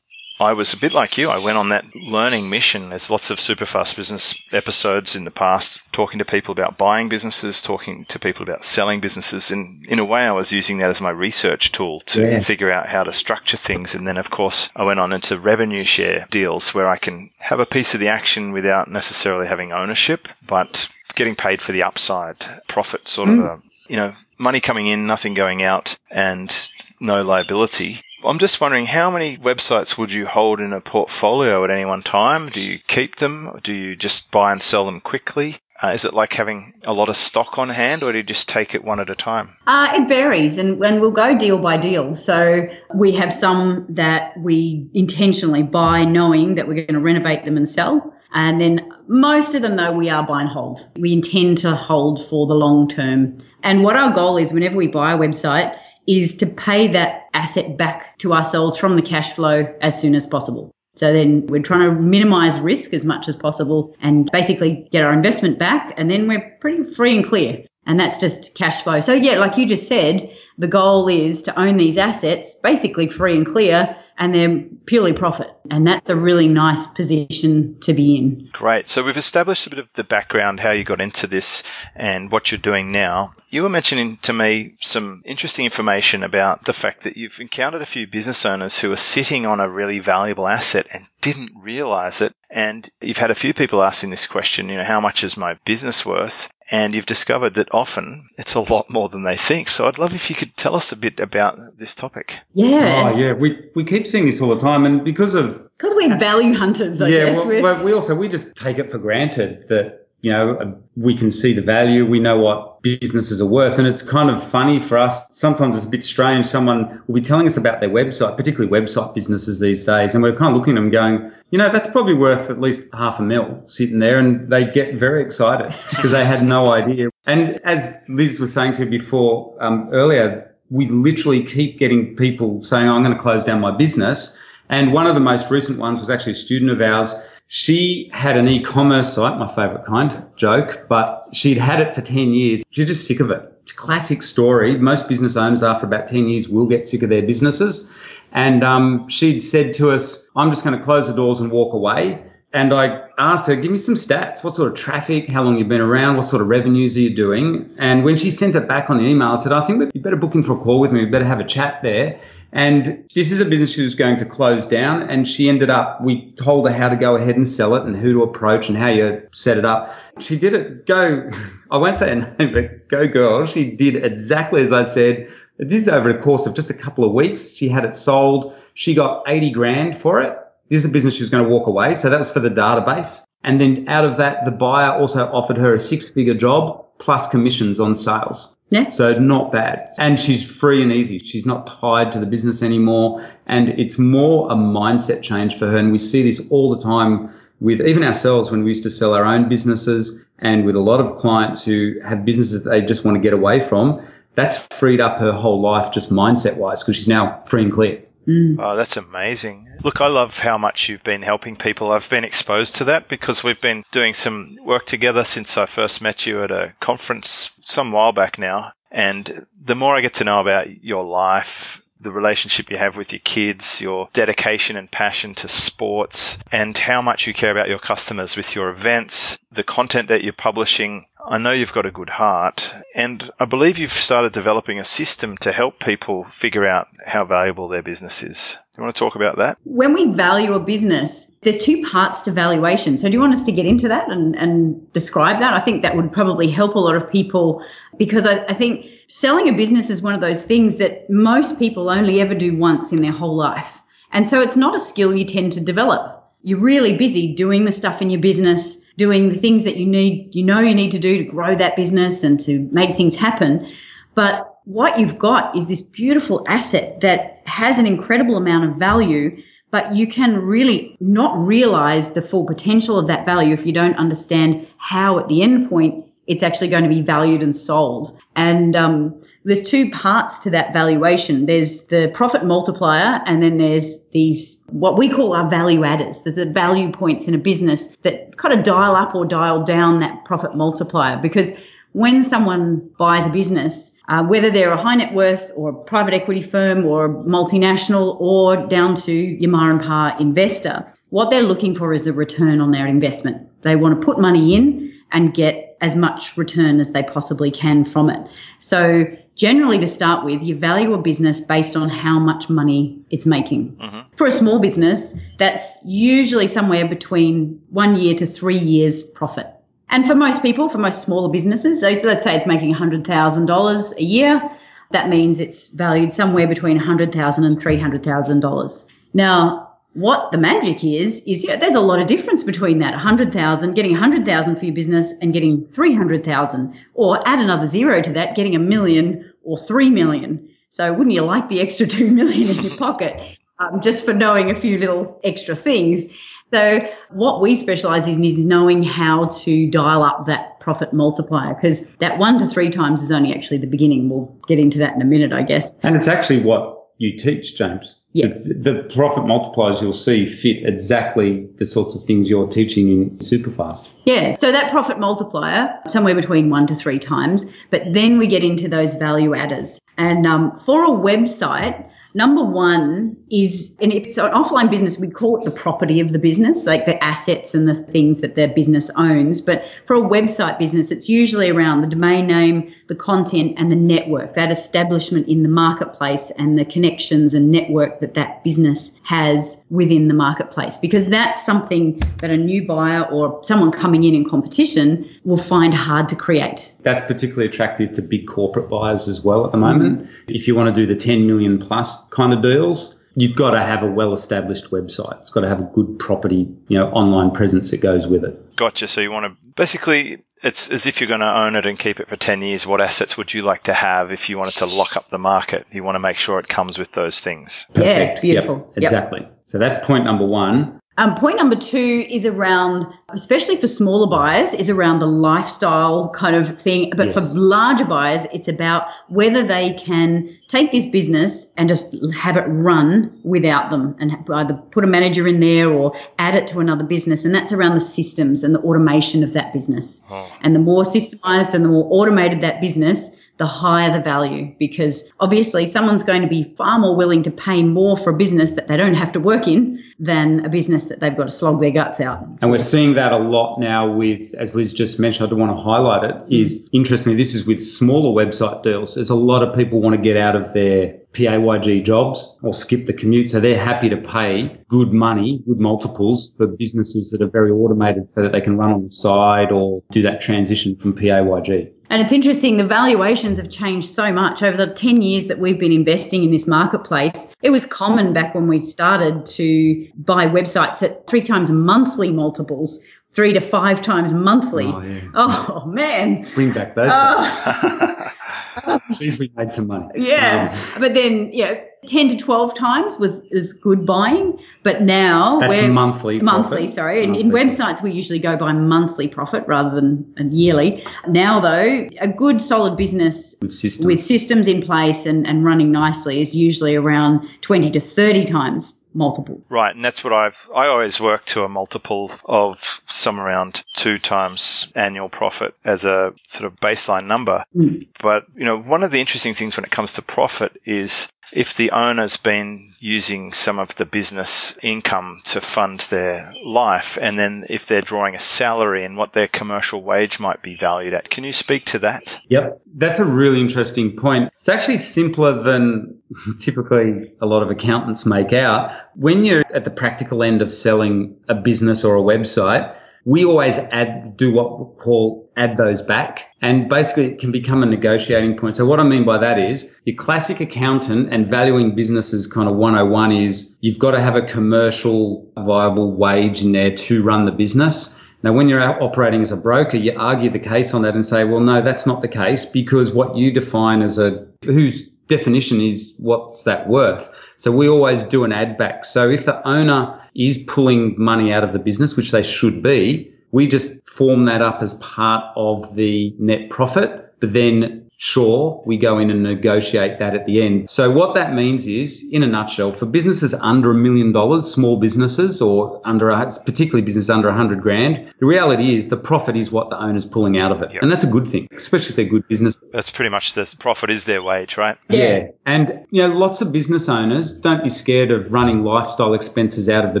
I 0.40 0.52
was 0.52 0.72
a 0.72 0.76
bit 0.76 0.92
like 0.92 1.16
you. 1.16 1.30
I 1.30 1.38
went 1.38 1.58
on 1.58 1.68
that 1.68 1.94
learning 1.94 2.50
mission. 2.50 2.90
There's 2.90 3.10
lots 3.10 3.30
of 3.30 3.38
Superfast 3.38 3.94
Business 3.94 4.34
episodes 4.52 5.14
in 5.14 5.24
the 5.24 5.30
past, 5.30 5.80
talking 5.92 6.18
to 6.18 6.24
people 6.24 6.50
about 6.50 6.76
buying 6.76 7.08
businesses, 7.08 7.62
talking 7.62 8.04
to 8.06 8.18
people 8.18 8.42
about 8.42 8.64
selling 8.64 8.98
businesses. 9.00 9.52
And 9.52 9.86
in 9.86 10.00
a 10.00 10.04
way, 10.04 10.22
I 10.22 10.32
was 10.32 10.52
using 10.52 10.78
that 10.78 10.90
as 10.90 11.00
my 11.00 11.10
research 11.10 11.70
tool 11.70 12.00
to 12.06 12.22
Yeah. 12.22 12.40
figure 12.40 12.72
out 12.72 12.88
how 12.88 13.04
to 13.04 13.12
structure 13.12 13.56
things. 13.56 13.94
And 13.94 14.08
then, 14.08 14.16
of 14.16 14.30
course, 14.30 14.70
I 14.74 14.82
went 14.82 14.98
on 14.98 15.12
into 15.12 15.38
revenue 15.38 15.84
share 15.84 16.26
deals 16.30 16.74
where 16.74 16.88
I 16.88 16.96
can 16.96 17.30
have 17.40 17.60
a 17.60 17.66
piece 17.66 17.94
of 17.94 18.00
the 18.00 18.08
action 18.08 18.50
without 18.52 18.88
necessarily 18.88 19.46
having 19.46 19.72
ownership, 19.72 20.28
but 20.44 20.88
getting 21.14 21.36
paid 21.36 21.62
for 21.62 21.70
the 21.70 21.82
upside 21.82 22.44
profit 22.66 23.06
sort 23.08 23.28
of 23.28 23.34
mm. 23.36 23.46
a, 23.46 23.62
you 23.88 23.96
know, 23.96 24.14
money 24.36 24.58
coming 24.58 24.88
in, 24.88 25.06
nothing 25.06 25.34
going 25.34 25.62
out 25.62 25.96
and 26.10 26.70
no 27.00 27.22
liability. 27.22 28.00
I'm 28.26 28.38
just 28.38 28.60
wondering 28.60 28.86
how 28.86 29.10
many 29.10 29.36
websites 29.36 29.98
would 29.98 30.10
you 30.10 30.24
hold 30.24 30.58
in 30.58 30.72
a 30.72 30.80
portfolio 30.80 31.62
at 31.62 31.70
any 31.70 31.84
one 31.84 32.02
time? 32.02 32.48
Do 32.48 32.58
you 32.58 32.78
keep 32.86 33.16
them? 33.16 33.50
Do 33.62 33.72
you 33.72 33.94
just 33.96 34.30
buy 34.30 34.50
and 34.50 34.62
sell 34.62 34.86
them 34.86 35.00
quickly? 35.00 35.58
Uh, 35.82 35.88
is 35.88 36.06
it 36.06 36.14
like 36.14 36.32
having 36.32 36.72
a 36.84 36.94
lot 36.94 37.10
of 37.10 37.16
stock 37.16 37.58
on 37.58 37.68
hand 37.68 38.02
or 38.02 38.12
do 38.12 38.18
you 38.18 38.24
just 38.24 38.48
take 38.48 38.74
it 38.74 38.82
one 38.82 38.98
at 38.98 39.10
a 39.10 39.14
time? 39.14 39.56
Uh, 39.66 39.88
it 39.94 40.08
varies, 40.08 40.56
and, 40.56 40.82
and 40.82 41.00
we'll 41.00 41.12
go 41.12 41.36
deal 41.36 41.58
by 41.58 41.76
deal. 41.76 42.14
So 42.14 42.68
we 42.94 43.12
have 43.12 43.32
some 43.32 43.86
that 43.90 44.38
we 44.38 44.88
intentionally 44.94 45.62
buy 45.62 46.04
knowing 46.04 46.54
that 46.54 46.66
we're 46.66 46.74
going 46.74 46.94
to 46.94 47.00
renovate 47.00 47.44
them 47.44 47.58
and 47.58 47.68
sell. 47.68 48.14
And 48.32 48.60
then 48.60 48.90
most 49.06 49.54
of 49.54 49.62
them, 49.62 49.76
though, 49.76 49.92
we 49.92 50.08
are 50.08 50.26
buy 50.26 50.40
and 50.40 50.48
hold. 50.48 50.88
We 50.96 51.12
intend 51.12 51.58
to 51.58 51.74
hold 51.76 52.26
for 52.26 52.46
the 52.46 52.54
long 52.54 52.88
term. 52.88 53.38
And 53.62 53.84
what 53.84 53.96
our 53.96 54.12
goal 54.12 54.38
is 54.38 54.52
whenever 54.52 54.76
we 54.76 54.86
buy 54.86 55.12
a 55.12 55.18
website 55.18 55.78
is 56.06 56.36
to 56.36 56.46
pay 56.46 56.88
that 56.88 57.28
asset 57.34 57.76
back 57.76 58.18
to 58.18 58.32
ourselves 58.32 58.76
from 58.76 58.96
the 58.96 59.02
cash 59.02 59.32
flow 59.32 59.66
as 59.80 60.00
soon 60.00 60.14
as 60.14 60.26
possible. 60.26 60.70
So 60.96 61.12
then 61.12 61.46
we're 61.46 61.62
trying 61.62 61.90
to 61.90 62.00
minimize 62.00 62.60
risk 62.60 62.92
as 62.92 63.04
much 63.04 63.28
as 63.28 63.34
possible 63.34 63.96
and 64.00 64.30
basically 64.30 64.88
get 64.92 65.02
our 65.02 65.12
investment 65.12 65.58
back. 65.58 65.92
And 65.96 66.10
then 66.10 66.28
we're 66.28 66.56
pretty 66.60 66.84
free 66.84 67.16
and 67.16 67.26
clear. 67.26 67.64
And 67.86 67.98
that's 68.00 68.16
just 68.16 68.54
cash 68.54 68.82
flow. 68.82 69.00
So 69.00 69.12
yeah, 69.12 69.38
like 69.38 69.58
you 69.58 69.66
just 69.66 69.88
said, 69.88 70.30
the 70.56 70.68
goal 70.68 71.08
is 71.08 71.42
to 71.42 71.60
own 71.60 71.76
these 71.76 71.98
assets 71.98 72.54
basically 72.62 73.08
free 73.08 73.36
and 73.36 73.44
clear 73.44 73.96
and 74.16 74.34
they're 74.34 74.62
purely 74.86 75.12
profit. 75.12 75.50
And 75.70 75.86
that's 75.86 76.08
a 76.08 76.16
really 76.16 76.48
nice 76.48 76.86
position 76.86 77.78
to 77.80 77.92
be 77.92 78.16
in. 78.16 78.48
Great. 78.52 78.86
So 78.86 79.02
we've 79.02 79.16
established 79.16 79.66
a 79.66 79.70
bit 79.70 79.80
of 79.80 79.92
the 79.94 80.04
background, 80.04 80.60
how 80.60 80.70
you 80.70 80.84
got 80.84 81.00
into 81.00 81.26
this 81.26 81.64
and 81.94 82.30
what 82.30 82.52
you're 82.52 82.58
doing 82.58 82.92
now. 82.92 83.34
You 83.54 83.62
were 83.62 83.68
mentioning 83.68 84.16
to 84.22 84.32
me 84.32 84.72
some 84.80 85.22
interesting 85.24 85.64
information 85.64 86.24
about 86.24 86.64
the 86.64 86.72
fact 86.72 87.04
that 87.04 87.16
you've 87.16 87.38
encountered 87.38 87.82
a 87.82 87.86
few 87.86 88.04
business 88.04 88.44
owners 88.44 88.80
who 88.80 88.90
are 88.90 88.96
sitting 88.96 89.46
on 89.46 89.60
a 89.60 89.70
really 89.70 90.00
valuable 90.00 90.48
asset 90.48 90.88
and 90.92 91.04
didn't 91.20 91.52
realize 91.54 92.20
it. 92.20 92.34
And 92.50 92.90
you've 93.00 93.18
had 93.18 93.30
a 93.30 93.36
few 93.36 93.54
people 93.54 93.80
asking 93.80 94.10
this 94.10 94.26
question, 94.26 94.68
you 94.68 94.78
know, 94.78 94.82
how 94.82 95.00
much 95.00 95.22
is 95.22 95.36
my 95.36 95.54
business 95.64 96.04
worth? 96.04 96.50
And 96.72 96.94
you've 96.94 97.06
discovered 97.06 97.54
that 97.54 97.72
often 97.72 98.28
it's 98.38 98.56
a 98.56 98.60
lot 98.60 98.90
more 98.90 99.08
than 99.08 99.22
they 99.22 99.36
think. 99.36 99.68
So 99.68 99.86
I'd 99.86 99.98
love 99.98 100.16
if 100.16 100.30
you 100.30 100.34
could 100.34 100.56
tell 100.56 100.74
us 100.74 100.90
a 100.90 100.96
bit 100.96 101.20
about 101.20 101.56
this 101.78 101.94
topic. 101.94 102.40
Yeah. 102.54 103.12
Oh 103.12 103.16
yeah, 103.16 103.34
we 103.34 103.56
we 103.76 103.84
keep 103.84 104.08
seeing 104.08 104.26
this 104.26 104.40
all 104.40 104.48
the 104.48 104.58
time, 104.58 104.84
and 104.84 105.04
because 105.04 105.36
of 105.36 105.62
Because 105.78 105.94
we're 105.94 106.18
value 106.18 106.54
hunters, 106.54 107.00
I 107.00 107.06
yeah, 107.06 107.26
guess. 107.26 107.46
well, 107.46 107.62
well, 107.62 107.84
we 107.84 107.92
also 107.92 108.16
we 108.16 108.28
just 108.28 108.56
take 108.56 108.78
it 108.78 108.90
for 108.90 108.98
granted 108.98 109.68
that 109.68 110.03
you 110.24 110.32
know 110.32 110.80
we 110.96 111.14
can 111.14 111.30
see 111.30 111.52
the 111.52 111.60
value, 111.60 112.06
we 112.06 112.18
know 112.18 112.38
what 112.38 112.80
businesses 112.82 113.42
are 113.42 113.46
worth, 113.46 113.78
and 113.78 113.86
it's 113.86 114.02
kind 114.02 114.30
of 114.30 114.42
funny 114.42 114.80
for 114.80 114.96
us. 114.96 115.26
Sometimes 115.36 115.76
it's 115.76 115.86
a 115.86 115.90
bit 115.90 116.02
strange. 116.02 116.46
Someone 116.46 117.02
will 117.06 117.16
be 117.16 117.20
telling 117.20 117.46
us 117.46 117.58
about 117.58 117.80
their 117.80 117.90
website, 117.90 118.38
particularly 118.38 118.70
website 118.72 119.14
businesses 119.14 119.60
these 119.60 119.84
days, 119.84 120.14
and 120.14 120.22
we're 120.22 120.34
kind 120.34 120.54
of 120.54 120.58
looking 120.58 120.78
at 120.78 120.80
them 120.80 120.88
going, 120.88 121.30
you 121.50 121.58
know, 121.58 121.68
that's 121.68 121.88
probably 121.88 122.14
worth 122.14 122.48
at 122.48 122.58
least 122.58 122.88
half 122.94 123.20
a 123.20 123.22
mil 123.22 123.64
sitting 123.66 123.98
there, 123.98 124.18
and 124.18 124.50
they 124.50 124.64
get 124.64 124.94
very 124.94 125.22
excited 125.22 125.78
because 125.90 126.12
they 126.12 126.24
had 126.24 126.42
no 126.42 126.72
idea. 126.72 127.10
And 127.26 127.60
as 127.62 127.94
Liz 128.08 128.40
was 128.40 128.50
saying 128.50 128.72
to 128.74 128.84
you 128.84 128.90
before 128.90 129.54
um, 129.60 129.90
earlier, 129.92 130.54
we 130.70 130.88
literally 130.88 131.44
keep 131.44 131.78
getting 131.78 132.16
people 132.16 132.62
saying, 132.62 132.88
I'm 132.88 133.02
going 133.02 133.14
to 133.14 133.22
close 133.22 133.44
down 133.44 133.60
my 133.60 133.76
business. 133.76 134.38
And 134.70 134.94
one 134.94 135.06
of 135.06 135.14
the 135.14 135.20
most 135.20 135.50
recent 135.50 135.78
ones 135.78 136.00
was 136.00 136.08
actually 136.08 136.32
a 136.32 136.36
student 136.36 136.70
of 136.70 136.80
ours. 136.80 137.14
She 137.46 138.10
had 138.12 138.36
an 138.36 138.48
e-commerce 138.48 139.14
site, 139.14 139.38
my 139.38 139.48
favorite 139.48 139.84
kind, 139.84 140.26
joke, 140.36 140.86
but 140.88 141.28
she'd 141.32 141.58
had 141.58 141.80
it 141.80 141.94
for 141.94 142.00
10 142.00 142.32
years. 142.32 142.64
She's 142.70 142.86
just 142.86 143.06
sick 143.06 143.20
of 143.20 143.30
it. 143.30 143.42
It's 143.62 143.72
a 143.72 143.76
classic 143.76 144.22
story. 144.22 144.78
Most 144.78 145.08
business 145.08 145.36
owners 145.36 145.62
after 145.62 145.86
about 145.86 146.06
10 146.06 146.28
years 146.28 146.48
will 146.48 146.66
get 146.66 146.84
sick 146.84 147.02
of 147.02 147.08
their 147.08 147.22
businesses. 147.22 147.90
And 148.32 148.64
um, 148.64 149.08
she'd 149.08 149.40
said 149.40 149.74
to 149.74 149.92
us, 149.92 150.28
I'm 150.34 150.50
just 150.50 150.64
going 150.64 150.76
to 150.76 150.84
close 150.84 151.06
the 151.06 151.14
doors 151.14 151.40
and 151.40 151.50
walk 151.50 151.74
away. 151.74 152.24
And 152.52 152.72
I 152.72 153.08
asked 153.18 153.48
her, 153.48 153.56
give 153.56 153.70
me 153.70 153.78
some 153.78 153.96
stats. 153.96 154.44
What 154.44 154.54
sort 154.54 154.70
of 154.70 154.78
traffic? 154.78 155.28
How 155.28 155.42
long 155.42 155.58
you've 155.58 155.68
been 155.68 155.80
around? 155.80 156.16
What 156.16 156.22
sort 156.22 156.40
of 156.40 156.48
revenues 156.48 156.96
are 156.96 157.00
you 157.00 157.14
doing? 157.14 157.74
And 157.78 158.04
when 158.04 158.16
she 158.16 158.30
sent 158.30 158.54
it 158.54 158.68
back 158.68 158.90
on 158.90 158.98
the 158.98 159.04
email, 159.04 159.28
I 159.28 159.36
said, 159.36 159.52
I 159.52 159.66
think 159.66 159.92
you 159.92 160.00
better 160.00 160.16
book 160.16 160.34
in 160.34 160.44
for 160.44 160.56
a 160.56 160.60
call 160.60 160.78
with 160.78 160.92
me. 160.92 161.04
We 161.04 161.10
better 161.10 161.24
have 161.24 161.40
a 161.40 161.44
chat 161.44 161.82
there. 161.82 162.20
And 162.54 163.04
this 163.12 163.32
is 163.32 163.40
a 163.40 163.44
business 163.44 163.72
she 163.74 163.82
was 163.82 163.96
going 163.96 164.18
to 164.18 164.24
close 164.24 164.68
down. 164.68 165.10
And 165.10 165.26
she 165.26 165.48
ended 165.48 165.70
up, 165.70 166.00
we 166.00 166.30
told 166.30 166.68
her 166.68 166.72
how 166.72 166.88
to 166.88 166.94
go 166.94 167.16
ahead 167.16 167.34
and 167.34 167.46
sell 167.46 167.74
it 167.74 167.82
and 167.82 167.96
who 167.96 168.12
to 168.12 168.22
approach 168.22 168.68
and 168.68 168.78
how 168.78 168.90
you 168.90 169.26
set 169.32 169.58
it 169.58 169.64
up. 169.64 169.92
She 170.20 170.38
did 170.38 170.54
it. 170.54 170.86
Go, 170.86 171.30
I 171.70 171.78
won't 171.78 171.98
say 171.98 172.10
her 172.10 172.36
name, 172.38 172.54
but 172.54 172.88
go 172.88 173.08
girl. 173.08 173.44
She 173.46 173.72
did 173.72 173.96
exactly 173.96 174.62
as 174.62 174.72
I 174.72 174.84
said. 174.84 175.32
This 175.58 175.82
is 175.82 175.88
over 175.88 176.12
the 176.12 176.20
course 176.20 176.46
of 176.46 176.54
just 176.54 176.70
a 176.70 176.74
couple 176.74 177.04
of 177.04 177.12
weeks. 177.12 177.50
She 177.50 177.68
had 177.68 177.84
it 177.84 177.94
sold. 177.94 178.54
She 178.74 178.94
got 178.94 179.24
80 179.26 179.50
grand 179.50 179.98
for 179.98 180.22
it. 180.22 180.38
This 180.68 180.84
is 180.84 180.90
a 180.90 180.92
business 180.92 181.14
she 181.14 181.22
was 181.22 181.30
going 181.30 181.42
to 181.42 181.50
walk 181.50 181.66
away. 181.66 181.94
So 181.94 182.08
that 182.10 182.18
was 182.20 182.30
for 182.30 182.40
the 182.40 182.50
database. 182.50 183.24
And 183.44 183.60
then 183.60 183.88
out 183.88 184.04
of 184.04 184.16
that, 184.16 184.44
the 184.44 184.50
buyer 184.50 184.98
also 184.98 185.26
offered 185.26 185.58
her 185.58 185.74
a 185.74 185.78
six 185.78 186.08
figure 186.08 186.34
job 186.34 186.86
plus 186.98 187.28
commissions 187.28 187.78
on 187.78 187.94
sales. 187.94 188.56
Yeah. 188.70 188.90
So 188.90 189.18
not 189.18 189.52
bad. 189.52 189.90
And 189.98 190.18
she's 190.18 190.50
free 190.50 190.82
and 190.82 190.90
easy. 190.90 191.18
She's 191.18 191.44
not 191.44 191.66
tied 191.66 192.12
to 192.12 192.18
the 192.18 192.26
business 192.26 192.62
anymore. 192.62 193.28
And 193.46 193.68
it's 193.68 193.98
more 193.98 194.50
a 194.50 194.54
mindset 194.54 195.22
change 195.22 195.58
for 195.58 195.68
her. 195.68 195.76
And 195.76 195.92
we 195.92 195.98
see 195.98 196.22
this 196.22 196.48
all 196.50 196.74
the 196.74 196.82
time 196.82 197.30
with 197.60 197.80
even 197.80 198.02
ourselves 198.02 198.50
when 198.50 198.64
we 198.64 198.70
used 198.70 198.82
to 198.84 198.90
sell 198.90 199.14
our 199.14 199.24
own 199.24 199.48
businesses 199.48 200.24
and 200.38 200.64
with 200.64 200.74
a 200.74 200.80
lot 200.80 201.00
of 201.00 201.16
clients 201.16 201.64
who 201.64 202.00
have 202.04 202.24
businesses 202.24 202.64
that 202.64 202.70
they 202.70 202.80
just 202.80 203.04
want 203.04 203.16
to 203.16 203.20
get 203.20 203.32
away 203.32 203.60
from. 203.60 204.04
That's 204.34 204.66
freed 204.66 205.00
up 205.00 205.18
her 205.18 205.32
whole 205.32 205.60
life 205.60 205.92
just 205.92 206.10
mindset 206.10 206.56
wise 206.56 206.82
because 206.82 206.96
she's 206.96 207.08
now 207.08 207.42
free 207.46 207.62
and 207.62 207.72
clear. 207.72 208.02
Mm. 208.26 208.56
Oh, 208.58 208.76
that's 208.76 208.96
amazing. 208.96 209.63
Look, 209.84 210.00
I 210.00 210.06
love 210.06 210.38
how 210.38 210.56
much 210.56 210.88
you've 210.88 211.04
been 211.04 211.20
helping 211.20 211.56
people. 211.56 211.92
I've 211.92 212.08
been 212.08 212.24
exposed 212.24 212.74
to 212.76 212.84
that 212.84 213.06
because 213.06 213.44
we've 213.44 213.60
been 213.60 213.84
doing 213.92 214.14
some 214.14 214.56
work 214.64 214.86
together 214.86 215.24
since 215.24 215.58
I 215.58 215.66
first 215.66 216.00
met 216.00 216.24
you 216.24 216.42
at 216.42 216.50
a 216.50 216.72
conference 216.80 217.50
some 217.60 217.92
while 217.92 218.10
back 218.10 218.38
now. 218.38 218.72
And 218.90 219.44
the 219.54 219.74
more 219.74 219.94
I 219.94 220.00
get 220.00 220.14
to 220.14 220.24
know 220.24 220.40
about 220.40 220.82
your 220.82 221.04
life, 221.04 221.82
the 222.00 222.10
relationship 222.10 222.70
you 222.70 222.78
have 222.78 222.96
with 222.96 223.12
your 223.12 223.20
kids, 223.20 223.82
your 223.82 224.08
dedication 224.14 224.78
and 224.78 224.90
passion 224.90 225.34
to 225.34 225.48
sports, 225.48 226.38
and 226.50 226.78
how 226.78 227.02
much 227.02 227.26
you 227.26 227.34
care 227.34 227.50
about 227.50 227.68
your 227.68 227.78
customers 227.78 228.38
with 228.38 228.54
your 228.54 228.70
events, 228.70 229.38
the 229.52 229.62
content 229.62 230.08
that 230.08 230.24
you're 230.24 230.32
publishing. 230.32 231.08
I 231.26 231.36
know 231.36 231.52
you've 231.52 231.74
got 231.74 231.84
a 231.84 231.90
good 231.90 232.10
heart, 232.10 232.74
and 232.94 233.30
I 233.38 233.44
believe 233.44 233.78
you've 233.78 233.92
started 233.92 234.32
developing 234.32 234.78
a 234.78 234.84
system 234.84 235.36
to 235.38 235.52
help 235.52 235.78
people 235.78 236.24
figure 236.24 236.64
out 236.64 236.86
how 237.08 237.26
valuable 237.26 237.68
their 237.68 237.82
business 237.82 238.22
is. 238.22 238.58
Do 238.74 238.80
you 238.80 238.84
want 238.86 238.96
to 238.96 238.98
talk 238.98 239.14
about 239.14 239.36
that? 239.36 239.56
When 239.62 239.94
we 239.94 240.06
value 240.06 240.52
a 240.52 240.58
business, 240.58 241.30
there's 241.42 241.58
two 241.58 241.80
parts 241.84 242.22
to 242.22 242.32
valuation. 242.32 242.96
So, 242.96 243.08
do 243.08 243.12
you 243.12 243.20
want 243.20 243.32
us 243.32 243.44
to 243.44 243.52
get 243.52 243.66
into 243.66 243.86
that 243.86 244.10
and, 244.10 244.34
and 244.34 244.92
describe 244.92 245.38
that? 245.38 245.54
I 245.54 245.60
think 245.60 245.82
that 245.82 245.94
would 245.94 246.12
probably 246.12 246.50
help 246.50 246.74
a 246.74 246.80
lot 246.80 246.96
of 246.96 247.08
people 247.08 247.64
because 247.98 248.26
I, 248.26 248.44
I 248.46 248.54
think 248.54 248.86
selling 249.06 249.48
a 249.48 249.52
business 249.52 249.90
is 249.90 250.02
one 250.02 250.12
of 250.12 250.20
those 250.20 250.42
things 250.42 250.78
that 250.78 251.08
most 251.08 251.56
people 251.56 251.88
only 251.88 252.20
ever 252.20 252.34
do 252.34 252.56
once 252.56 252.92
in 252.92 253.00
their 253.00 253.12
whole 253.12 253.36
life. 253.36 253.80
And 254.10 254.28
so, 254.28 254.40
it's 254.40 254.56
not 254.56 254.74
a 254.74 254.80
skill 254.80 255.14
you 255.14 255.24
tend 255.24 255.52
to 255.52 255.60
develop. 255.60 256.24
You're 256.42 256.58
really 256.58 256.96
busy 256.96 257.32
doing 257.32 257.66
the 257.66 257.72
stuff 257.72 258.02
in 258.02 258.10
your 258.10 258.20
business 258.20 258.80
doing 258.96 259.28
the 259.28 259.36
things 259.36 259.64
that 259.64 259.76
you 259.76 259.86
need, 259.86 260.34
you 260.34 260.44
know, 260.44 260.60
you 260.60 260.74
need 260.74 260.90
to 260.92 260.98
do 260.98 261.18
to 261.18 261.24
grow 261.24 261.56
that 261.56 261.76
business 261.76 262.22
and 262.22 262.38
to 262.40 262.68
make 262.70 262.94
things 262.96 263.14
happen. 263.14 263.68
But 264.14 264.53
what 264.64 264.98
you've 264.98 265.18
got 265.18 265.56
is 265.56 265.68
this 265.68 265.82
beautiful 265.82 266.44
asset 266.48 267.00
that 267.00 267.42
has 267.46 267.78
an 267.78 267.86
incredible 267.86 268.36
amount 268.36 268.64
of 268.64 268.76
value, 268.76 269.42
but 269.70 269.94
you 269.94 270.06
can 270.06 270.38
really 270.38 270.96
not 271.00 271.36
realize 271.38 272.12
the 272.12 272.22
full 272.22 272.46
potential 272.46 272.98
of 272.98 273.08
that 273.08 273.26
value 273.26 273.52
if 273.52 273.66
you 273.66 273.72
don't 273.72 273.96
understand 273.96 274.66
how 274.76 275.18
at 275.18 275.28
the 275.28 275.42
end 275.42 275.68
point 275.68 276.06
it's 276.26 276.42
actually 276.42 276.68
going 276.68 276.84
to 276.84 276.88
be 276.88 277.02
valued 277.02 277.42
and 277.42 277.54
sold. 277.54 278.18
And 278.36 278.74
um, 278.74 279.22
there's 279.44 279.62
two 279.62 279.90
parts 279.90 280.38
to 280.40 280.50
that 280.50 280.72
valuation. 280.72 281.44
There's 281.44 281.82
the 281.84 282.10
profit 282.14 282.44
multiplier, 282.44 283.20
and 283.26 283.42
then 283.42 283.58
there's 283.58 284.02
these 284.12 284.62
what 284.68 284.96
we 284.96 285.10
call 285.10 285.34
our 285.34 285.48
value 285.50 285.84
adders, 285.84 286.22
the, 286.22 286.32
the 286.32 286.46
value 286.46 286.90
points 286.90 287.28
in 287.28 287.34
a 287.34 287.38
business 287.38 287.94
that 288.02 288.38
kind 288.38 288.54
of 288.58 288.64
dial 288.64 288.96
up 288.96 289.14
or 289.14 289.26
dial 289.26 289.62
down 289.62 290.00
that 290.00 290.24
profit 290.24 290.54
multiplier. 290.54 291.18
Because 291.18 291.52
when 291.94 292.24
someone 292.24 292.90
buys 292.98 293.24
a 293.24 293.30
business, 293.30 293.92
uh, 294.08 294.24
whether 294.24 294.50
they're 294.50 294.72
a 294.72 294.76
high 294.76 294.96
net 294.96 295.14
worth 295.14 295.52
or 295.54 295.70
a 295.70 295.84
private 295.84 296.12
equity 296.12 296.42
firm 296.42 296.84
or 296.84 297.04
a 297.04 297.08
multinational 297.08 298.20
or 298.20 298.66
down 298.66 298.96
to 298.96 299.12
your 299.12 299.48
ma 299.48 299.70
and 299.70 299.80
pa 299.80 300.16
investor, 300.18 300.92
what 301.10 301.30
they're 301.30 301.44
looking 301.44 301.76
for 301.76 301.94
is 301.94 302.08
a 302.08 302.12
return 302.12 302.60
on 302.60 302.72
their 302.72 302.88
investment. 302.88 303.48
They 303.62 303.76
want 303.76 304.00
to 304.00 304.04
put 304.04 304.20
money 304.20 304.56
in 304.56 304.92
and 305.12 305.32
get 305.32 305.78
as 305.80 305.94
much 305.94 306.36
return 306.36 306.80
as 306.80 306.90
they 306.90 307.04
possibly 307.04 307.52
can 307.52 307.84
from 307.84 308.10
it. 308.10 308.28
So 308.58 309.04
generally 309.36 309.78
to 309.78 309.86
start 309.86 310.24
with, 310.24 310.42
you 310.42 310.58
value 310.58 310.94
a 310.94 310.98
business 310.98 311.40
based 311.40 311.76
on 311.76 311.90
how 311.90 312.18
much 312.18 312.50
money 312.50 312.98
it's 313.08 313.24
making. 313.24 313.76
Mm-hmm. 313.76 314.16
For 314.16 314.26
a 314.26 314.32
small 314.32 314.58
business, 314.58 315.14
that's 315.38 315.78
usually 315.84 316.48
somewhere 316.48 316.88
between 316.88 317.62
one 317.70 317.94
year 317.96 318.16
to 318.16 318.26
three 318.26 318.58
years 318.58 319.04
profit. 319.04 319.46
And 319.90 320.06
for 320.06 320.14
most 320.14 320.42
people, 320.42 320.68
for 320.68 320.78
most 320.78 321.02
smaller 321.02 321.28
businesses, 321.28 321.80
so 321.80 321.90
let's 322.02 322.22
say 322.24 322.34
it's 322.34 322.46
making 322.46 322.74
$100,000 322.74 323.96
a 323.96 324.02
year, 324.02 324.50
that 324.90 325.08
means 325.08 325.40
it's 325.40 325.68
valued 325.68 326.12
somewhere 326.12 326.46
between 326.46 326.78
$100,000 326.78 327.44
and 327.44 327.60
$300,000. 327.60 328.84
Now, 329.12 329.64
what 329.94 330.32
the 330.32 330.38
magic 330.38 330.84
is 330.84 331.22
is 331.26 331.44
yeah, 331.44 331.56
there's 331.56 331.74
a 331.74 331.80
lot 331.80 332.00
of 332.00 332.06
difference 332.06 332.42
between 332.42 332.78
that 332.80 332.90
100,000 332.90 333.74
getting 333.74 333.92
100,000 333.92 334.56
for 334.56 334.64
your 334.64 334.74
business 334.74 335.14
and 335.22 335.32
getting 335.32 335.66
300,000 335.68 336.74
or 336.94 337.26
add 337.26 337.38
another 337.38 337.66
zero 337.66 338.02
to 338.02 338.12
that 338.12 338.34
getting 338.34 338.56
a 338.56 338.58
million 338.58 339.32
or 339.44 339.56
3 339.56 339.90
million 339.90 340.48
so 340.68 340.92
wouldn't 340.92 341.14
you 341.14 341.22
like 341.22 341.48
the 341.48 341.60
extra 341.60 341.86
2 341.86 342.10
million 342.10 342.48
in 342.50 342.64
your 342.64 342.76
pocket 342.76 343.38
um, 343.60 343.80
just 343.80 344.04
for 344.04 344.12
knowing 344.12 344.50
a 344.50 344.54
few 344.54 344.78
little 344.78 345.20
extra 345.22 345.54
things 345.54 346.12
so 346.52 346.80
what 347.10 347.40
we 347.40 347.56
specialize 347.56 348.06
in 348.06 348.24
is 348.24 348.36
knowing 348.36 348.82
how 348.82 349.26
to 349.26 349.68
dial 349.70 350.02
up 350.02 350.26
that 350.26 350.60
profit 350.60 350.92
multiplier 350.92 351.54
because 351.54 351.86
that 351.96 352.18
1 352.18 352.38
to 352.38 352.46
3 352.46 352.70
times 352.70 353.02
is 353.02 353.10
only 353.10 353.34
actually 353.34 353.58
the 353.58 353.66
beginning 353.66 354.08
we'll 354.08 354.26
get 354.46 354.58
into 354.58 354.78
that 354.78 354.94
in 354.94 355.02
a 355.02 355.06
minute 355.06 355.32
I 355.32 355.42
guess 355.42 355.70
and 355.82 355.96
it's 355.96 356.08
actually 356.08 356.42
what 356.42 356.88
you 356.98 357.16
teach 357.16 357.56
James 357.56 357.96
yeah. 358.14 358.28
the 358.28 358.88
profit 358.94 359.24
multipliers 359.24 359.82
you'll 359.82 359.92
see 359.92 360.24
fit 360.24 360.64
exactly 360.64 361.48
the 361.56 361.66
sorts 361.66 361.96
of 361.96 362.04
things 362.04 362.30
you're 362.30 362.46
teaching 362.46 362.88
in 362.88 363.18
Superfast. 363.18 363.88
Yeah, 364.04 364.36
so 364.36 364.52
that 364.52 364.70
profit 364.70 365.00
multiplier, 365.00 365.80
somewhere 365.88 366.14
between 366.14 366.48
one 366.48 366.68
to 366.68 366.76
three 366.76 367.00
times, 367.00 367.44
but 367.70 367.82
then 367.92 368.18
we 368.18 368.28
get 368.28 368.44
into 368.44 368.68
those 368.68 368.94
value 368.94 369.34
adders. 369.34 369.80
And 369.98 370.26
um, 370.26 370.58
for 370.60 370.84
a 370.84 370.90
website, 370.90 371.90
Number 372.16 372.44
one 372.44 373.16
is, 373.28 373.76
and 373.80 373.92
if 373.92 374.06
it's 374.06 374.18
an 374.18 374.30
offline 374.30 374.70
business, 374.70 375.00
we 375.00 375.10
call 375.10 375.40
it 375.40 375.44
the 375.44 375.50
property 375.50 375.98
of 375.98 376.12
the 376.12 376.18
business, 376.20 376.64
like 376.64 376.86
the 376.86 377.02
assets 377.02 377.54
and 377.54 377.68
the 377.68 377.74
things 377.74 378.20
that 378.20 378.36
their 378.36 378.46
business 378.46 378.88
owns. 378.94 379.40
But 379.40 379.64
for 379.86 379.96
a 379.96 380.00
website 380.00 380.56
business, 380.60 380.92
it's 380.92 381.08
usually 381.08 381.50
around 381.50 381.80
the 381.80 381.88
domain 381.88 382.28
name, 382.28 382.72
the 382.86 382.94
content, 382.94 383.54
and 383.58 383.70
the 383.70 383.76
network, 383.76 384.34
that 384.34 384.52
establishment 384.52 385.26
in 385.26 385.42
the 385.42 385.48
marketplace 385.48 386.30
and 386.38 386.56
the 386.56 386.64
connections 386.64 387.34
and 387.34 387.50
network 387.50 387.98
that 387.98 388.14
that 388.14 388.44
business 388.44 388.96
has 389.02 389.64
within 389.70 390.06
the 390.06 390.14
marketplace. 390.14 390.78
Because 390.78 391.08
that's 391.08 391.44
something 391.44 392.00
that 392.18 392.30
a 392.30 392.36
new 392.36 392.64
buyer 392.64 393.02
or 393.02 393.42
someone 393.42 393.72
coming 393.72 394.04
in 394.04 394.14
in 394.14 394.24
competition 394.24 395.10
will 395.24 395.36
find 395.36 395.74
hard 395.74 396.08
to 396.10 396.14
create. 396.14 396.72
That's 396.82 397.00
particularly 397.00 397.48
attractive 397.48 397.92
to 397.94 398.02
big 398.02 398.28
corporate 398.28 398.68
buyers 398.68 399.08
as 399.08 399.22
well 399.22 399.46
at 399.46 399.52
the 399.52 399.58
moment. 399.58 400.02
Mm-hmm. 400.02 400.12
If 400.28 400.46
you 400.46 400.54
want 400.54 400.74
to 400.74 400.80
do 400.80 400.86
the 400.86 400.98
10 400.98 401.26
million 401.26 401.58
plus 401.58 402.03
kind 402.14 402.32
of 402.32 402.42
deals, 402.42 402.96
you've 403.14 403.36
got 403.36 403.50
to 403.50 403.60
have 403.60 403.82
a 403.82 403.90
well-established 403.90 404.70
website. 404.70 405.20
It's 405.20 405.30
got 405.30 405.40
to 405.42 405.48
have 405.48 405.60
a 405.60 405.70
good 405.74 405.98
property, 405.98 406.48
you 406.68 406.78
know, 406.78 406.88
online 406.90 407.30
presence 407.30 407.70
that 407.70 407.78
goes 407.78 408.06
with 408.06 408.24
it. 408.24 408.56
Gotcha. 408.56 408.88
So 408.88 409.00
you 409.00 409.10
want 409.10 409.26
to 409.26 409.36
basically, 409.54 410.24
it's 410.42 410.70
as 410.70 410.86
if 410.86 411.00
you're 411.00 411.08
going 411.08 411.20
to 411.20 411.38
own 411.38 411.56
it 411.56 411.66
and 411.66 411.78
keep 411.78 412.00
it 412.00 412.08
for 412.08 412.16
10 412.16 412.42
years. 412.42 412.66
What 412.66 412.80
assets 412.80 413.16
would 413.16 413.34
you 413.34 413.42
like 413.42 413.62
to 413.64 413.74
have 413.74 414.10
if 414.10 414.28
you 414.28 414.38
wanted 414.38 414.54
to 414.54 414.66
lock 414.66 414.96
up 414.96 415.08
the 415.08 415.18
market? 415.18 415.66
You 415.70 415.84
want 415.84 415.96
to 415.96 416.00
make 416.00 416.16
sure 416.16 416.38
it 416.38 416.48
comes 416.48 416.78
with 416.78 416.92
those 416.92 417.20
things. 417.20 417.66
Perfect. 417.74 418.18
Yeah, 418.18 418.20
beautiful. 418.20 418.72
Yep, 418.76 418.84
exactly. 418.84 419.20
Yep. 419.20 419.42
So 419.46 419.58
that's 419.58 419.86
point 419.86 420.04
number 420.04 420.26
one. 420.26 420.80
Um, 420.96 421.16
point 421.16 421.36
number 421.36 421.56
two 421.56 422.06
is 422.08 422.24
around, 422.24 422.86
especially 423.08 423.56
for 423.56 423.66
smaller 423.66 424.06
buyers, 424.06 424.54
is 424.54 424.70
around 424.70 425.00
the 425.00 425.06
lifestyle 425.06 426.08
kind 426.10 426.36
of 426.36 426.60
thing. 426.60 426.92
But 426.96 427.08
yes. 427.08 427.14
for 427.14 427.38
larger 427.38 427.84
buyers, 427.84 428.26
it's 428.32 428.46
about 428.46 428.86
whether 429.08 429.42
they 429.42 429.74
can 429.74 430.38
take 430.46 430.70
this 430.70 430.86
business 430.86 431.52
and 431.56 431.68
just 431.68 431.88
have 432.14 432.36
it 432.36 432.44
run 432.46 433.18
without 433.24 433.70
them 433.70 433.96
and 433.98 434.12
either 434.32 434.54
put 434.54 434.84
a 434.84 434.86
manager 434.86 435.26
in 435.26 435.40
there 435.40 435.72
or 435.72 435.96
add 436.20 436.36
it 436.36 436.46
to 436.48 436.60
another 436.60 436.84
business. 436.84 437.24
And 437.24 437.34
that's 437.34 437.52
around 437.52 437.74
the 437.74 437.80
systems 437.80 438.44
and 438.44 438.54
the 438.54 438.60
automation 438.60 439.24
of 439.24 439.32
that 439.32 439.52
business. 439.52 440.00
Oh. 440.10 440.30
And 440.42 440.54
the 440.54 440.60
more 440.60 440.84
systemized 440.84 441.54
and 441.54 441.64
the 441.64 441.70
more 441.70 441.88
automated 441.90 442.40
that 442.42 442.60
business, 442.60 443.10
the 443.36 443.46
higher 443.46 443.92
the 443.92 444.00
value 444.00 444.54
because 444.58 445.10
obviously 445.18 445.66
someone's 445.66 446.04
going 446.04 446.22
to 446.22 446.28
be 446.28 446.54
far 446.56 446.78
more 446.78 446.94
willing 446.94 447.22
to 447.24 447.30
pay 447.32 447.62
more 447.62 447.96
for 447.96 448.10
a 448.10 448.16
business 448.16 448.52
that 448.52 448.68
they 448.68 448.76
don't 448.76 448.94
have 448.94 449.12
to 449.12 449.20
work 449.20 449.48
in 449.48 449.82
than 449.98 450.44
a 450.44 450.48
business 450.48 450.86
that 450.86 451.00
they've 451.00 451.16
got 451.16 451.24
to 451.24 451.30
slog 451.30 451.60
their 451.60 451.70
guts 451.70 452.00
out. 452.00 452.26
And 452.42 452.50
we're 452.50 452.58
seeing 452.58 452.94
that 452.94 453.12
a 453.12 453.18
lot 453.18 453.58
now 453.58 453.92
with, 453.92 454.34
as 454.34 454.54
Liz 454.54 454.72
just 454.72 455.00
mentioned, 455.00 455.26
I 455.26 455.30
don't 455.30 455.40
want 455.40 455.56
to 455.56 455.62
highlight 455.62 456.10
it, 456.10 456.32
is 456.32 456.68
interestingly, 456.72 457.16
this 457.16 457.34
is 457.34 457.46
with 457.46 457.62
smaller 457.62 458.24
website 458.24 458.62
deals. 458.62 458.94
There's 458.94 459.10
a 459.10 459.16
lot 459.16 459.42
of 459.42 459.54
people 459.54 459.80
want 459.80 459.96
to 459.96 460.00
get 460.00 460.16
out 460.16 460.36
of 460.36 460.52
their 460.52 460.98
PAYG 461.12 461.84
jobs 461.84 462.36
or 462.42 462.52
skip 462.52 462.86
the 462.86 462.92
commute. 462.92 463.30
So 463.30 463.40
they're 463.40 463.58
happy 463.58 463.88
to 463.90 463.96
pay 463.96 464.60
good 464.68 464.92
money, 464.92 465.42
good 465.46 465.60
multiples 465.60 466.34
for 466.36 466.46
businesses 466.46 467.10
that 467.10 467.22
are 467.22 467.30
very 467.30 467.50
automated 467.50 468.10
so 468.10 468.22
that 468.22 468.32
they 468.32 468.40
can 468.40 468.56
run 468.56 468.72
on 468.72 468.84
the 468.84 468.90
side 468.90 469.52
or 469.52 469.82
do 469.90 470.02
that 470.02 470.20
transition 470.20 470.76
from 470.76 470.94
PAYG. 470.94 471.72
And 471.90 472.00
it's 472.00 472.12
interesting, 472.12 472.56
the 472.56 472.66
valuations 472.66 473.38
have 473.38 473.50
changed 473.50 473.88
so 473.88 474.12
much 474.12 474.42
over 474.42 474.56
the 474.56 474.72
10 474.72 475.02
years 475.02 475.26
that 475.26 475.38
we've 475.38 475.58
been 475.58 475.72
investing 475.72 476.24
in 476.24 476.30
this 476.30 476.46
marketplace. 476.46 477.26
It 477.42 477.50
was 477.50 477.64
common 477.64 478.12
back 478.12 478.34
when 478.34 478.48
we 478.48 478.64
started 478.64 479.26
to 479.26 479.88
buy 479.94 480.26
websites 480.26 480.82
at 480.82 481.06
three 481.06 481.20
times 481.20 481.50
monthly 481.50 482.10
multiples, 482.10 482.82
three 483.12 483.34
to 483.34 483.40
five 483.40 483.82
times 483.82 484.12
monthly. 484.12 484.66
Oh, 484.66 484.80
yeah. 484.80 485.00
oh 485.14 485.64
man. 485.66 486.26
Bring 486.34 486.52
back 486.52 486.74
those 486.74 486.90
oh. 486.92 488.10
At 488.56 489.00
least 489.00 489.18
we 489.18 489.30
made 489.36 489.52
some 489.52 489.66
money. 489.66 489.88
Yeah. 489.96 490.52
Um, 490.74 490.80
but 490.80 490.94
then, 490.94 491.32
you 491.32 491.44
know, 491.44 491.60
10 491.86 492.08
to 492.08 492.16
12 492.16 492.54
times 492.54 492.98
was 492.98 493.22
is 493.30 493.52
good 493.52 493.86
buying 493.86 494.38
but 494.62 494.82
now 494.82 495.38
that's 495.38 495.56
we're 495.56 495.68
monthly 495.68 496.20
monthly 496.20 496.58
profit. 496.58 496.70
sorry 496.70 497.06
monthly. 497.06 497.22
in 497.22 497.30
websites 497.30 497.82
we 497.82 497.92
usually 497.92 498.18
go 498.18 498.36
by 498.36 498.52
monthly 498.52 499.08
profit 499.08 499.44
rather 499.46 499.74
than 499.74 500.14
yearly 500.32 500.84
now 501.08 501.40
though 501.40 501.88
a 502.00 502.08
good 502.08 502.40
solid 502.40 502.76
business 502.76 503.34
with 503.40 503.52
systems, 503.52 503.86
with 503.86 504.00
systems 504.00 504.46
in 504.48 504.62
place 504.62 505.06
and, 505.06 505.26
and 505.26 505.44
running 505.44 505.70
nicely 505.70 506.20
is 506.20 506.34
usually 506.34 506.74
around 506.74 507.28
20 507.42 507.70
to 507.70 507.80
30 507.80 508.24
times 508.24 508.84
multiple 508.94 509.42
right 509.48 509.74
and 509.74 509.84
that's 509.84 510.04
what 510.04 510.12
i've 510.12 510.48
i 510.54 510.66
always 510.66 511.00
work 511.00 511.24
to 511.24 511.42
a 511.42 511.48
multiple 511.48 512.10
of 512.24 512.80
some 512.86 513.18
around 513.18 513.64
two 513.74 513.98
times 513.98 514.72
annual 514.74 515.08
profit 515.08 515.54
as 515.64 515.84
a 515.84 516.14
sort 516.22 516.50
of 516.50 516.58
baseline 516.60 517.06
number 517.06 517.44
mm. 517.54 517.86
but 518.00 518.26
you 518.36 518.44
know 518.44 518.58
one 518.58 518.82
of 518.82 518.90
the 518.90 519.00
interesting 519.00 519.34
things 519.34 519.56
when 519.56 519.64
it 519.64 519.70
comes 519.70 519.92
to 519.92 520.00
profit 520.00 520.60
is 520.64 521.08
if 521.34 521.54
the 521.54 521.70
owner's 521.70 522.16
been 522.16 522.74
using 522.78 523.32
some 523.32 523.58
of 523.58 523.76
the 523.76 523.86
business 523.86 524.58
income 524.62 525.20
to 525.24 525.40
fund 525.40 525.80
their 525.80 526.32
life, 526.44 526.98
and 527.00 527.18
then 527.18 527.44
if 527.48 527.66
they're 527.66 527.80
drawing 527.80 528.14
a 528.14 528.18
salary 528.18 528.84
and 528.84 528.96
what 528.96 529.14
their 529.14 529.26
commercial 529.28 529.82
wage 529.82 530.20
might 530.20 530.42
be 530.42 530.54
valued 530.54 530.92
at. 530.92 531.08
Can 531.08 531.24
you 531.24 531.32
speak 531.32 531.64
to 531.66 531.78
that? 531.78 532.20
Yep. 532.28 532.60
That's 532.74 532.98
a 532.98 533.04
really 533.04 533.40
interesting 533.40 533.96
point. 533.96 534.30
It's 534.36 534.48
actually 534.48 534.78
simpler 534.78 535.42
than 535.42 536.02
typically 536.38 537.14
a 537.20 537.26
lot 537.26 537.42
of 537.42 537.50
accountants 537.50 538.04
make 538.04 538.32
out. 538.32 538.72
When 538.94 539.24
you're 539.24 539.42
at 539.52 539.64
the 539.64 539.70
practical 539.70 540.22
end 540.22 540.42
of 540.42 540.50
selling 540.50 541.16
a 541.28 541.34
business 541.34 541.84
or 541.84 541.96
a 541.96 542.02
website, 542.02 542.76
we 543.04 543.24
always 543.24 543.58
add, 543.58 544.16
do 544.16 544.32
what 544.32 544.58
we 544.58 544.76
call 544.76 545.30
add 545.36 545.56
those 545.56 545.82
back. 545.82 546.30
And 546.40 546.68
basically 546.68 547.06
it 547.06 547.18
can 547.18 547.32
become 547.32 547.62
a 547.62 547.66
negotiating 547.66 548.36
point. 548.36 548.56
So 548.56 548.64
what 548.64 548.80
I 548.80 548.84
mean 548.84 549.04
by 549.04 549.18
that 549.18 549.38
is 549.38 549.70
your 549.84 549.96
classic 549.96 550.40
accountant 550.40 551.10
and 551.12 551.28
valuing 551.28 551.74
businesses 551.74 552.26
kind 552.26 552.50
of 552.50 552.56
101 552.56 553.12
is 553.12 553.56
you've 553.60 553.78
got 553.78 553.92
to 553.92 554.00
have 554.00 554.16
a 554.16 554.22
commercial 554.22 555.30
viable 555.36 555.94
wage 555.94 556.42
in 556.42 556.52
there 556.52 556.76
to 556.76 557.02
run 557.02 557.26
the 557.26 557.32
business. 557.32 557.98
Now, 558.22 558.32
when 558.32 558.48
you're 558.48 558.82
operating 558.82 559.20
as 559.20 559.32
a 559.32 559.36
broker, 559.36 559.76
you 559.76 559.94
argue 559.98 560.30
the 560.30 560.38
case 560.38 560.72
on 560.72 560.82
that 560.82 560.94
and 560.94 561.04
say, 561.04 561.24
well, 561.24 561.40
no, 561.40 561.60
that's 561.60 561.84
not 561.84 562.00
the 562.00 562.08
case 562.08 562.46
because 562.46 562.90
what 562.90 563.16
you 563.16 563.32
define 563.32 563.82
as 563.82 563.98
a, 563.98 564.28
whose 564.42 564.88
definition 565.08 565.60
is 565.60 565.94
what's 565.98 566.44
that 566.44 566.66
worth? 566.66 567.14
So 567.36 567.52
we 567.52 567.68
always 567.68 568.04
do 568.04 568.24
an 568.24 568.32
add 568.32 568.56
back. 568.56 568.86
So 568.86 569.10
if 569.10 569.26
the 569.26 569.46
owner 569.46 570.00
is 570.14 570.38
pulling 570.46 570.94
money 570.98 571.32
out 571.32 571.44
of 571.44 571.52
the 571.52 571.58
business, 571.58 571.96
which 571.96 572.10
they 572.12 572.22
should 572.22 572.62
be, 572.62 573.12
we 573.32 573.48
just 573.48 573.72
form 573.88 574.26
that 574.26 574.42
up 574.42 574.62
as 574.62 574.74
part 574.74 575.24
of 575.36 575.74
the 575.74 576.14
net 576.18 576.50
profit, 576.50 577.14
but 577.20 577.32
then 577.32 577.83
sure, 577.96 578.62
we 578.66 578.76
go 578.76 578.98
in 578.98 579.10
and 579.10 579.22
negotiate 579.22 579.98
that 579.98 580.14
at 580.14 580.26
the 580.26 580.42
end. 580.42 580.70
So 580.70 580.90
what 580.90 581.14
that 581.14 581.34
means 581.34 581.66
is, 581.66 582.08
in 582.10 582.22
a 582.22 582.26
nutshell, 582.26 582.72
for 582.72 582.86
businesses 582.86 583.34
under 583.34 583.70
a 583.70 583.74
million 583.74 584.12
dollars, 584.12 584.52
small 584.52 584.78
businesses 584.78 585.40
or 585.40 585.80
under, 585.84 586.10
a, 586.10 586.26
particularly 586.44 586.82
business 586.82 587.10
under 587.10 587.28
a 587.28 587.34
hundred 587.34 587.62
grand, 587.62 588.12
the 588.18 588.26
reality 588.26 588.74
is 588.74 588.88
the 588.88 588.96
profit 588.96 589.36
is 589.36 589.50
what 589.50 589.70
the 589.70 589.80
owner's 589.80 590.06
pulling 590.06 590.38
out 590.38 590.52
of 590.52 590.62
it. 590.62 590.72
Yep. 590.72 590.82
And 590.82 590.92
that's 590.92 591.04
a 591.04 591.10
good 591.10 591.28
thing, 591.28 591.48
especially 591.54 591.90
if 591.90 591.96
they're 591.96 592.04
good 592.04 592.28
business. 592.28 592.60
That's 592.70 592.90
pretty 592.90 593.10
much 593.10 593.34
the 593.34 593.54
profit 593.58 593.90
is 593.90 594.04
their 594.04 594.22
wage, 594.22 594.56
right? 594.56 594.76
Yeah. 594.88 594.98
yeah. 594.98 595.26
And, 595.46 595.86
you 595.90 596.06
know, 596.06 596.14
lots 596.14 596.40
of 596.40 596.52
business 596.52 596.88
owners 596.88 597.38
don't 597.38 597.62
be 597.62 597.68
scared 597.68 598.10
of 598.10 598.32
running 598.32 598.64
lifestyle 598.64 599.14
expenses 599.14 599.68
out 599.68 599.84
of 599.84 599.94
the 599.94 600.00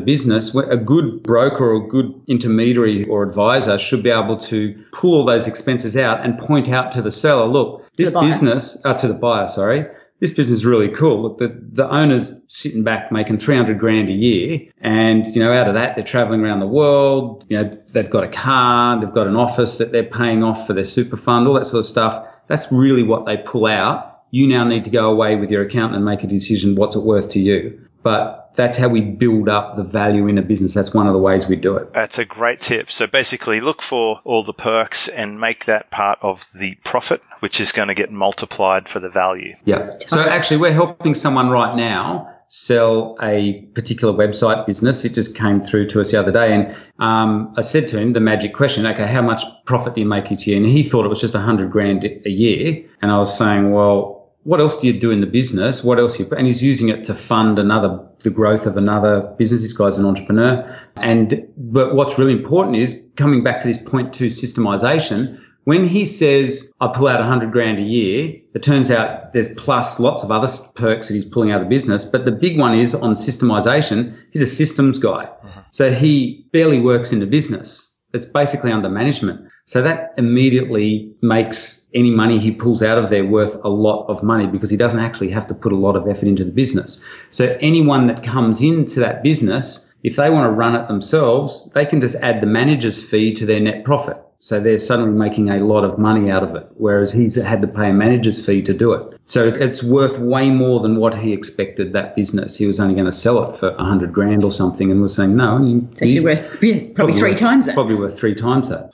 business. 0.00 0.54
A 0.54 0.76
good 0.76 1.22
broker 1.22 1.64
or 1.64 1.84
a 1.84 1.88
good 1.88 2.22
intermediary 2.26 3.04
or 3.04 3.22
advisor 3.22 3.78
should 3.78 4.02
be 4.02 4.10
able 4.10 4.38
to 4.38 4.84
pull 4.92 5.14
all 5.14 5.24
those 5.24 5.46
expenses 5.46 5.96
out 5.96 6.24
and 6.24 6.38
point 6.38 6.68
out 6.68 6.92
to 6.92 7.02
the 7.02 7.10
seller, 7.10 7.46
look, 7.46 7.83
this 7.96 8.12
business, 8.12 8.76
uh, 8.84 8.94
to 8.94 9.08
the 9.08 9.14
buyer, 9.14 9.48
sorry, 9.48 9.86
this 10.20 10.32
business 10.32 10.60
is 10.60 10.64
really 10.64 10.88
cool. 10.88 11.22
Look, 11.22 11.38
the, 11.38 11.60
the 11.72 11.88
owner's 11.88 12.40
sitting 12.48 12.82
back 12.82 13.12
making 13.12 13.38
300 13.38 13.78
grand 13.78 14.08
a 14.08 14.12
year. 14.12 14.70
And, 14.80 15.26
you 15.26 15.42
know, 15.42 15.52
out 15.52 15.68
of 15.68 15.74
that, 15.74 15.96
they're 15.96 16.04
traveling 16.04 16.40
around 16.40 16.60
the 16.60 16.66
world. 16.66 17.44
You 17.48 17.62
know, 17.62 17.78
they've 17.92 18.08
got 18.08 18.24
a 18.24 18.28
car, 18.28 19.00
they've 19.00 19.12
got 19.12 19.26
an 19.26 19.36
office 19.36 19.78
that 19.78 19.92
they're 19.92 20.04
paying 20.04 20.42
off 20.42 20.66
for 20.66 20.72
their 20.72 20.84
super 20.84 21.16
fund, 21.16 21.46
all 21.46 21.54
that 21.54 21.66
sort 21.66 21.80
of 21.80 21.84
stuff. 21.84 22.28
That's 22.46 22.70
really 22.70 23.02
what 23.02 23.26
they 23.26 23.36
pull 23.36 23.66
out. 23.66 24.22
You 24.30 24.46
now 24.48 24.64
need 24.64 24.84
to 24.84 24.90
go 24.90 25.10
away 25.10 25.36
with 25.36 25.50
your 25.50 25.62
accountant 25.62 25.96
and 25.96 26.04
make 26.04 26.24
a 26.24 26.26
decision. 26.26 26.74
What's 26.74 26.96
it 26.96 27.02
worth 27.02 27.30
to 27.30 27.40
you? 27.40 27.88
But 28.02 28.43
that's 28.54 28.76
how 28.76 28.88
we 28.88 29.00
build 29.00 29.48
up 29.48 29.76
the 29.76 29.84
value 29.84 30.28
in 30.28 30.38
a 30.38 30.42
business. 30.42 30.74
That's 30.74 30.94
one 30.94 31.06
of 31.06 31.12
the 31.12 31.18
ways 31.18 31.46
we 31.46 31.56
do 31.56 31.76
it. 31.76 31.92
That's 31.92 32.18
a 32.18 32.24
great 32.24 32.60
tip. 32.60 32.90
So 32.90 33.06
basically 33.06 33.60
look 33.60 33.82
for 33.82 34.20
all 34.24 34.44
the 34.44 34.54
perks 34.54 35.08
and 35.08 35.40
make 35.40 35.64
that 35.64 35.90
part 35.90 36.18
of 36.22 36.46
the 36.58 36.76
profit, 36.84 37.22
which 37.40 37.60
is 37.60 37.72
going 37.72 37.88
to 37.88 37.94
get 37.94 38.10
multiplied 38.10 38.88
for 38.88 39.00
the 39.00 39.10
value. 39.10 39.54
Yeah. 39.64 39.96
So 39.98 40.20
actually 40.20 40.58
we're 40.58 40.72
helping 40.72 41.14
someone 41.14 41.50
right 41.50 41.76
now 41.76 42.30
sell 42.48 43.16
a 43.20 43.62
particular 43.74 44.14
website 44.14 44.64
business. 44.64 45.04
It 45.04 45.14
just 45.14 45.36
came 45.36 45.60
through 45.60 45.88
to 45.88 46.00
us 46.00 46.12
the 46.12 46.20
other 46.20 46.30
day. 46.30 46.54
And 46.54 46.76
um, 47.00 47.52
I 47.56 47.62
said 47.62 47.88
to 47.88 47.98
him 47.98 48.12
the 48.12 48.20
magic 48.20 48.54
question, 48.54 48.86
okay, 48.86 49.06
how 49.08 49.22
much 49.22 49.42
profit 49.66 49.94
do 49.94 50.00
you 50.00 50.06
make 50.06 50.30
each 50.30 50.46
year? 50.46 50.56
And 50.56 50.66
he 50.66 50.84
thought 50.84 51.04
it 51.04 51.08
was 51.08 51.20
just 51.20 51.34
a 51.34 51.40
hundred 51.40 51.72
grand 51.72 52.04
a 52.04 52.30
year. 52.30 52.84
And 53.02 53.10
I 53.10 53.18
was 53.18 53.36
saying, 53.36 53.72
well, 53.72 54.13
what 54.44 54.60
else 54.60 54.80
do 54.80 54.86
you 54.86 54.92
do 54.98 55.10
in 55.10 55.20
the 55.20 55.26
business? 55.26 55.82
What 55.82 55.98
else 55.98 56.18
you, 56.20 56.28
and 56.30 56.46
he's 56.46 56.62
using 56.62 56.90
it 56.90 57.04
to 57.04 57.14
fund 57.14 57.58
another, 57.58 58.06
the 58.20 58.30
growth 58.30 58.66
of 58.66 58.76
another 58.76 59.34
business. 59.38 59.62
This 59.62 59.72
guy's 59.72 59.98
an 59.98 60.04
entrepreneur. 60.04 60.78
And, 60.96 61.48
but 61.56 61.94
what's 61.94 62.18
really 62.18 62.32
important 62.32 62.76
is 62.76 63.02
coming 63.16 63.42
back 63.42 63.60
to 63.60 63.66
this 63.66 63.78
point 63.78 64.12
two 64.12 64.26
systemization. 64.26 65.40
When 65.64 65.88
he 65.88 66.04
says, 66.04 66.70
I 66.78 66.88
pull 66.88 67.08
out 67.08 67.22
a 67.22 67.24
hundred 67.24 67.52
grand 67.52 67.78
a 67.78 67.82
year, 67.82 68.36
it 68.54 68.62
turns 68.62 68.90
out 68.90 69.32
there's 69.32 69.54
plus 69.54 69.98
lots 69.98 70.22
of 70.22 70.30
other 70.30 70.46
perks 70.74 71.08
that 71.08 71.14
he's 71.14 71.24
pulling 71.24 71.50
out 71.50 71.62
of 71.62 71.66
the 71.66 71.70
business. 71.70 72.04
But 72.04 72.26
the 72.26 72.32
big 72.32 72.58
one 72.58 72.74
is 72.74 72.94
on 72.94 73.14
systemization. 73.14 74.18
He's 74.30 74.42
a 74.42 74.46
systems 74.46 74.98
guy. 74.98 75.24
Uh-huh. 75.24 75.62
So 75.70 75.90
he 75.90 76.46
barely 76.52 76.80
works 76.80 77.14
in 77.14 77.20
the 77.20 77.26
business. 77.26 77.93
It's 78.14 78.26
basically 78.26 78.72
under 78.72 78.88
management. 78.88 79.50
So 79.66 79.82
that 79.82 80.14
immediately 80.16 81.14
makes 81.20 81.88
any 81.92 82.10
money 82.10 82.38
he 82.38 82.52
pulls 82.52 82.82
out 82.82 82.96
of 82.96 83.10
there 83.10 83.24
worth 83.24 83.56
a 83.64 83.68
lot 83.68 84.06
of 84.06 84.22
money 84.22 84.46
because 84.46 84.70
he 84.70 84.76
doesn't 84.76 85.00
actually 85.00 85.30
have 85.30 85.48
to 85.48 85.54
put 85.54 85.72
a 85.72 85.76
lot 85.76 85.96
of 85.96 86.08
effort 86.08 86.28
into 86.28 86.44
the 86.44 86.52
business. 86.52 87.02
So 87.30 87.56
anyone 87.60 88.06
that 88.06 88.22
comes 88.22 88.62
into 88.62 89.00
that 89.00 89.22
business, 89.22 89.92
if 90.02 90.16
they 90.16 90.30
want 90.30 90.46
to 90.46 90.50
run 90.50 90.74
it 90.76 90.86
themselves, 90.86 91.68
they 91.74 91.86
can 91.86 92.00
just 92.00 92.16
add 92.16 92.40
the 92.40 92.46
manager's 92.46 93.02
fee 93.02 93.34
to 93.34 93.46
their 93.46 93.60
net 93.60 93.84
profit. 93.84 94.23
So 94.44 94.60
they're 94.60 94.76
suddenly 94.76 95.16
making 95.18 95.48
a 95.48 95.64
lot 95.64 95.84
of 95.84 95.98
money 95.98 96.30
out 96.30 96.42
of 96.42 96.54
it, 96.54 96.68
whereas 96.74 97.10
he's 97.10 97.34
had 97.36 97.62
to 97.62 97.66
pay 97.66 97.88
a 97.88 97.92
manager's 97.94 98.44
fee 98.44 98.60
to 98.64 98.74
do 98.74 98.92
it. 98.92 99.18
So 99.24 99.48
it's 99.48 99.82
worth 99.82 100.18
way 100.18 100.50
more 100.50 100.80
than 100.80 100.96
what 100.96 101.16
he 101.16 101.32
expected 101.32 101.94
that 101.94 102.14
business. 102.14 102.54
He 102.54 102.66
was 102.66 102.78
only 102.78 102.92
going 102.92 103.06
to 103.06 103.12
sell 103.12 103.48
it 103.48 103.56
for 103.56 103.70
a 103.70 103.82
hundred 103.82 104.12
grand 104.12 104.44
or 104.44 104.52
something, 104.52 104.90
and 104.90 105.00
was 105.00 105.14
saying 105.14 105.34
no. 105.34 105.86
It's 105.92 106.02
actually 106.02 106.24
worth 106.24 106.42
yes, 106.62 106.84
probably, 106.84 106.94
probably, 106.94 107.18
three 107.18 107.30
worth, 107.30 107.40
times 107.40 107.64
that. 107.64 107.74
Probably 107.74 107.94
worth 107.94 108.18
three 108.18 108.34
times 108.34 108.68
that. 108.68 108.90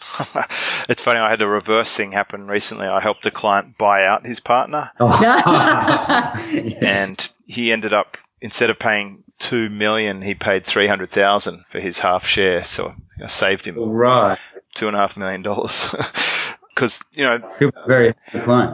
it's 0.88 1.02
funny. 1.02 1.18
I 1.18 1.30
had 1.30 1.42
a 1.42 1.48
reverse 1.48 1.96
thing 1.96 2.12
happen 2.12 2.46
recently. 2.46 2.86
I 2.86 3.00
helped 3.00 3.26
a 3.26 3.32
client 3.32 3.76
buy 3.76 4.06
out 4.06 4.24
his 4.24 4.38
partner, 4.38 4.92
oh. 5.00 6.32
and 6.80 7.28
he 7.46 7.72
ended 7.72 7.92
up 7.92 8.18
instead 8.40 8.70
of 8.70 8.78
paying 8.78 9.24
two 9.40 9.68
million, 9.68 10.22
he 10.22 10.32
paid 10.32 10.64
three 10.64 10.86
hundred 10.86 11.10
thousand 11.10 11.64
for 11.66 11.80
his 11.80 11.98
half 11.98 12.24
share. 12.24 12.62
So 12.62 12.94
I 13.20 13.26
saved 13.26 13.64
him. 13.64 13.76
Right 13.80 14.38
two 14.74 14.86
and 14.88 14.96
a 14.96 15.00
half 15.00 15.16
million 15.16 15.42
dollars. 15.42 15.94
Because, 16.80 17.04
you 17.12 17.24
know, 17.24 17.38
very 17.86 18.14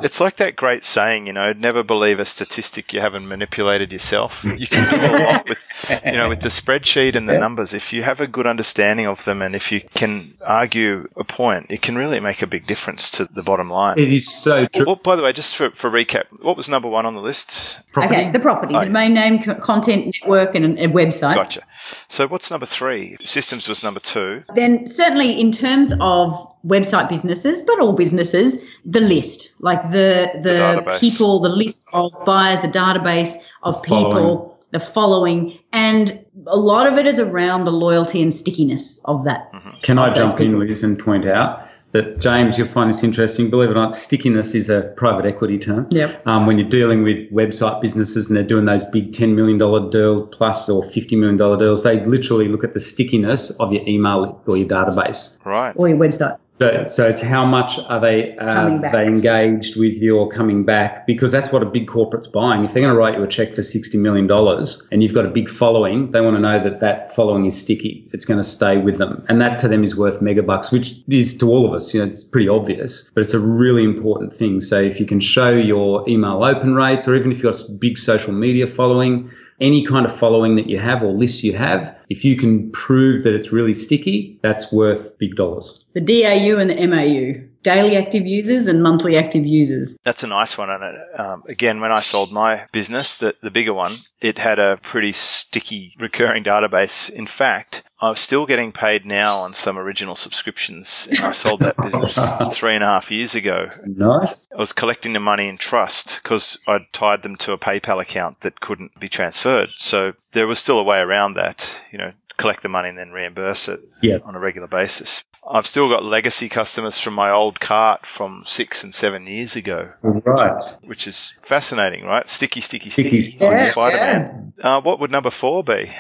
it's 0.01 0.21
like 0.21 0.37
that 0.37 0.55
great 0.55 0.85
saying, 0.85 1.27
you 1.27 1.33
know, 1.33 1.53
never 1.53 1.83
believe 1.83 2.21
a 2.21 2.25
statistic 2.25 2.93
you 2.93 3.01
haven't 3.01 3.27
manipulated 3.27 3.91
yourself. 3.91 4.45
You 4.45 4.69
can 4.69 4.89
do 4.89 5.17
a 5.17 5.19
lot 5.25 5.49
with, 5.49 5.67
you 6.07 6.13
know, 6.13 6.29
with 6.29 6.39
the 6.39 6.49
spreadsheet 6.49 7.17
and 7.17 7.29
the 7.29 7.33
yeah. 7.33 7.41
numbers. 7.41 7.75
If 7.75 7.93
you 7.93 8.05
have 8.05 8.21
a 8.21 8.29
good 8.29 8.47
understanding 8.47 9.09
of 9.09 9.25
them 9.25 9.43
and 9.43 9.57
if 9.57 9.73
you 9.73 9.81
can 9.81 10.23
argue 10.47 11.09
a 11.17 11.25
point, 11.25 11.67
it 11.69 11.83
can 11.83 11.97
really 11.97 12.21
make 12.21 12.43
a 12.43 12.47
big 12.47 12.69
difference 12.69 13.11
to 13.11 13.25
the 13.25 13.43
bottom 13.43 13.69
line. 13.69 13.99
It 13.99 14.13
is 14.13 14.33
so 14.33 14.67
true. 14.67 14.87
Well, 14.87 14.97
by 15.03 15.17
the 15.17 15.25
way, 15.25 15.33
just 15.33 15.57
for, 15.57 15.71
for 15.71 15.91
recap, 15.91 16.27
what 16.43 16.57
was 16.57 16.69
number 16.69 16.89
one 16.89 17.07
on 17.07 17.17
the 17.17 17.21
list? 17.21 17.83
Property? 17.91 18.21
Okay, 18.21 18.31
the 18.31 18.39
property, 18.39 18.77
oh, 18.77 18.85
domain 18.85 19.15
name, 19.15 19.43
content 19.59 20.15
network, 20.23 20.55
and 20.55 20.79
a 20.79 20.87
website. 20.87 21.35
Gotcha. 21.35 21.63
So 22.07 22.29
what's 22.29 22.53
number 22.53 22.67
three? 22.67 23.17
Systems 23.25 23.69
was 23.69 23.83
number 23.83 23.99
two. 23.99 24.45
Then 24.55 24.87
certainly 24.87 25.41
in 25.41 25.51
terms 25.51 25.93
of 26.01 26.53
website 26.65 27.09
businesses, 27.09 27.63
but 27.63 27.81
all 27.81 27.93
businesses, 27.93 28.59
the 28.85 29.01
list, 29.01 29.53
like 29.61 29.83
the 29.91 30.31
the, 30.43 30.83
the 30.85 30.99
people, 31.01 31.41
the 31.41 31.49
list 31.49 31.87
of 31.93 32.13
buyers, 32.25 32.61
the 32.61 32.69
database 32.69 33.35
of 33.63 33.83
the 33.83 33.89
people, 33.89 34.13
following. 34.13 34.51
the 34.73 34.81
following, 34.81 35.59
and 35.73 36.25
a 36.47 36.57
lot 36.57 36.87
of 36.87 36.99
it 36.99 37.07
is 37.07 37.19
around 37.19 37.65
the 37.65 37.73
loyalty 37.73 38.23
and 38.23 38.35
stickiness 38.35 39.01
of 39.05 39.25
that. 39.25 39.53
Mm-hmm. 39.53 39.71
Can 39.83 39.99
I 39.99 40.15
jump 40.15 40.39
people. 40.39 40.61
in, 40.61 40.69
Liz, 40.69 40.83
and 40.83 40.99
point 40.99 41.27
out 41.27 41.69
that 41.97 42.19
James, 42.19 42.59
you'll 42.59 42.67
find 42.67 42.93
this 42.93 43.03
interesting. 43.03 43.49
Believe 43.49 43.71
it 43.71 43.73
or 43.73 43.75
not, 43.75 43.95
stickiness 43.95 44.55
is 44.55 44.69
a 44.69 44.83
private 44.97 45.27
equity 45.27 45.59
term. 45.59 45.87
Yep. 45.91 46.27
Um, 46.27 46.47
when 46.47 46.59
you're 46.59 46.69
dealing 46.69 47.03
with 47.03 47.31
website 47.33 47.81
businesses 47.81 48.29
and 48.29 48.37
they're 48.37 48.45
doing 48.45 48.65
those 48.65 48.85
big 48.85 49.13
$10 49.13 49.35
million 49.35 49.59
deals 49.91 50.29
plus 50.33 50.69
or 50.69 50.83
$50 50.83 51.19
million 51.19 51.37
deals, 51.37 51.85
they 51.85 52.05
literally 52.05 52.49
look 52.49 52.65
at 52.65 52.75
the 52.75 52.81
stickiness 52.81 53.51
of 53.51 53.73
your 53.73 53.87
email 53.87 54.43
or 54.47 54.57
your 54.57 54.69
database. 54.69 55.39
Right. 55.45 55.73
Or 55.77 55.89
your 55.89 55.99
website. 55.99 56.39
So, 56.57 56.87
so 56.87 57.07
it's 57.07 57.21
how 57.21 57.45
much 57.45 57.79
are 57.79 58.01
they 58.01 58.35
uh, 58.35 58.79
they 58.91 59.05
engaged 59.05 59.79
with 59.79 60.01
you 60.01 60.17
or 60.17 60.31
coming 60.31 60.65
back? 60.65 61.07
Because 61.07 61.31
that's 61.31 61.53
what 61.53 61.63
a 61.63 61.67
big 61.67 61.87
corporate's 61.87 62.29
buying. 62.29 62.65
If 62.65 62.73
they're 62.73 62.83
going 62.83 62.95
to 62.95 62.99
write 62.99 63.19
you 63.19 63.23
a 63.23 63.29
check 63.29 63.55
for 63.55 63.61
sixty 63.61 63.99
million 63.99 64.27
dollars 64.27 64.89
and 64.91 65.03
you've 65.03 65.13
got 65.13 65.27
a 65.27 65.29
big 65.29 65.51
following, 65.51 66.13
they 66.13 66.23
want 66.23 66.37
to 66.37 66.41
know 66.41 66.65
that 66.65 66.81
that 66.81 67.15
following 67.15 67.45
is 67.45 67.61
sticky. 67.61 68.09
It's 68.15 68.25
going 68.25 68.39
to 68.39 68.45
stay 68.45 68.79
with 68.79 68.97
them, 68.97 69.27
and 69.29 69.43
that 69.43 69.59
to 69.59 69.69
them 69.69 69.85
is 69.85 69.95
worth 69.95 70.21
megabucks, 70.21 70.73
which 70.73 70.95
is 71.09 71.37
to 71.39 71.51
all 71.51 71.67
of 71.67 71.75
us. 71.75 71.93
You 71.93 72.01
know, 72.01 72.07
it's 72.07 72.25
pretty 72.25 72.49
obvious, 72.49 73.11
but 73.15 73.23
it's 73.23 73.35
a 73.35 73.39
really 73.39 73.85
important 73.85 74.35
thing. 74.35 74.63
So 74.63 74.81
if 74.81 74.99
you 74.99 75.05
can 75.05 75.21
show 75.21 75.51
your 75.51 76.09
email 76.09 76.43
open 76.43 76.75
rates, 76.75 77.07
or 77.07 77.17
even 77.17 77.33
if 77.33 77.43
you've 77.43 77.53
got 77.53 77.69
a 77.69 77.73
big 77.73 77.99
social 77.99 78.33
media 78.33 78.67
following 78.67 79.31
any 79.61 79.85
kind 79.85 80.05
of 80.05 80.15
following 80.15 80.57
that 80.57 80.69
you 80.69 80.79
have 80.79 81.03
or 81.03 81.13
list 81.13 81.43
you 81.43 81.57
have, 81.57 81.97
if 82.09 82.25
you 82.25 82.37
can 82.37 82.71
prove 82.71 83.25
that 83.25 83.35
it's 83.35 83.53
really 83.53 83.75
sticky, 83.75 84.39
that's 84.43 84.73
worth 84.73 85.17
big 85.19 85.37
dollars. 85.37 85.85
The 85.95 86.01
DAU 86.01 86.59
and 86.59 86.71
the 86.71 86.87
MAU 86.87 87.47
daily 87.63 87.97
active 87.97 88.25
users 88.25 88.69
and 88.69 88.81
monthly 88.81 89.17
active 89.17 89.45
users. 89.45 89.97
That's 90.05 90.23
a 90.23 90.29
nice 90.29 90.57
one. 90.57 90.71
And 90.71 90.99
um, 91.19 91.43
again, 91.49 91.81
when 91.81 91.91
I 91.91 91.99
sold 91.99 92.31
my 92.31 92.67
business, 92.71 93.17
the, 93.17 93.35
the 93.43 93.51
bigger 93.51 93.75
one, 93.75 93.91
it 94.21 94.39
had 94.39 94.61
a 94.61 94.77
pretty 94.77 95.11
sticky 95.11 95.95
recurring 95.99 96.45
database. 96.45 97.11
In 97.11 97.27
fact, 97.27 97.83
I'm 98.01 98.17
still 98.17 98.45
getting 98.45 98.73
paid 98.73 99.07
now 99.07 99.39
on 99.39 99.55
some 99.55 99.79
original 99.79 100.17
subscriptions. 100.17 101.09
And 101.11 101.21
I 101.21 101.33
sold 101.33 101.61
that 101.61 101.77
business 101.79 102.19
three 102.53 102.75
and 102.75 102.85
a 102.85 102.87
half 102.87 103.11
years 103.11 103.35
ago. 103.35 103.71
Nice. 103.87 104.47
I 104.55 104.59
was 104.61 104.73
collecting 104.73 105.15
the 105.15 105.21
money 105.21 105.49
in 105.49 105.57
trust 105.57 106.21
because 106.23 106.59
I'd 106.67 106.93
tied 106.93 107.23
them 107.23 107.37
to 107.37 107.53
a 107.53 107.59
PayPal 107.59 108.01
account 108.03 108.41
that 108.41 108.61
couldn't 108.61 109.01
be 109.01 109.09
transferred. 109.09 109.71
So 109.71 110.13
there 110.33 110.47
was 110.47 110.59
still 110.59 110.79
a 110.79 110.85
way 110.85 110.99
around 110.99 111.35
that, 111.35 111.81
you 111.91 111.97
know, 111.99 112.13
collect 112.37 112.63
the 112.63 112.69
money 112.69 112.91
and 112.91 112.99
then 112.99 113.13
reimburse 113.13 113.67
it 113.69 113.81
Yeah. 114.03 114.19
on 114.25 114.35
a 114.35 114.39
regular 114.41 114.69
basis. 114.69 115.25
I've 115.49 115.67
still 115.67 115.89
got 115.89 116.05
legacy 116.05 116.49
customers 116.51 116.99
from 116.99 117.15
my 117.15 117.31
old 117.31 117.61
cart 117.61 118.05
from 118.05 118.43
six 118.45 118.83
and 118.85 118.93
seven 118.93 119.27
years 119.27 119.57
ago, 119.57 119.93
Right. 120.03 120.61
which 120.83 121.07
is 121.07 121.33
fascinating, 121.41 122.05
right? 122.05 122.29
Sticky, 122.29 122.61
sticky, 122.61 122.91
Sticky, 122.91 123.23
sticky, 123.23 123.23
sticky. 123.23 123.45
like 123.47 123.61
Yeah, 123.63 123.71
Spider 123.71 123.97
Man. 123.97 124.53
Uh, 124.63 124.81
what 124.83 124.99
would 125.01 125.11
number 125.13 125.31
four 125.31 125.63
be? 125.65 125.93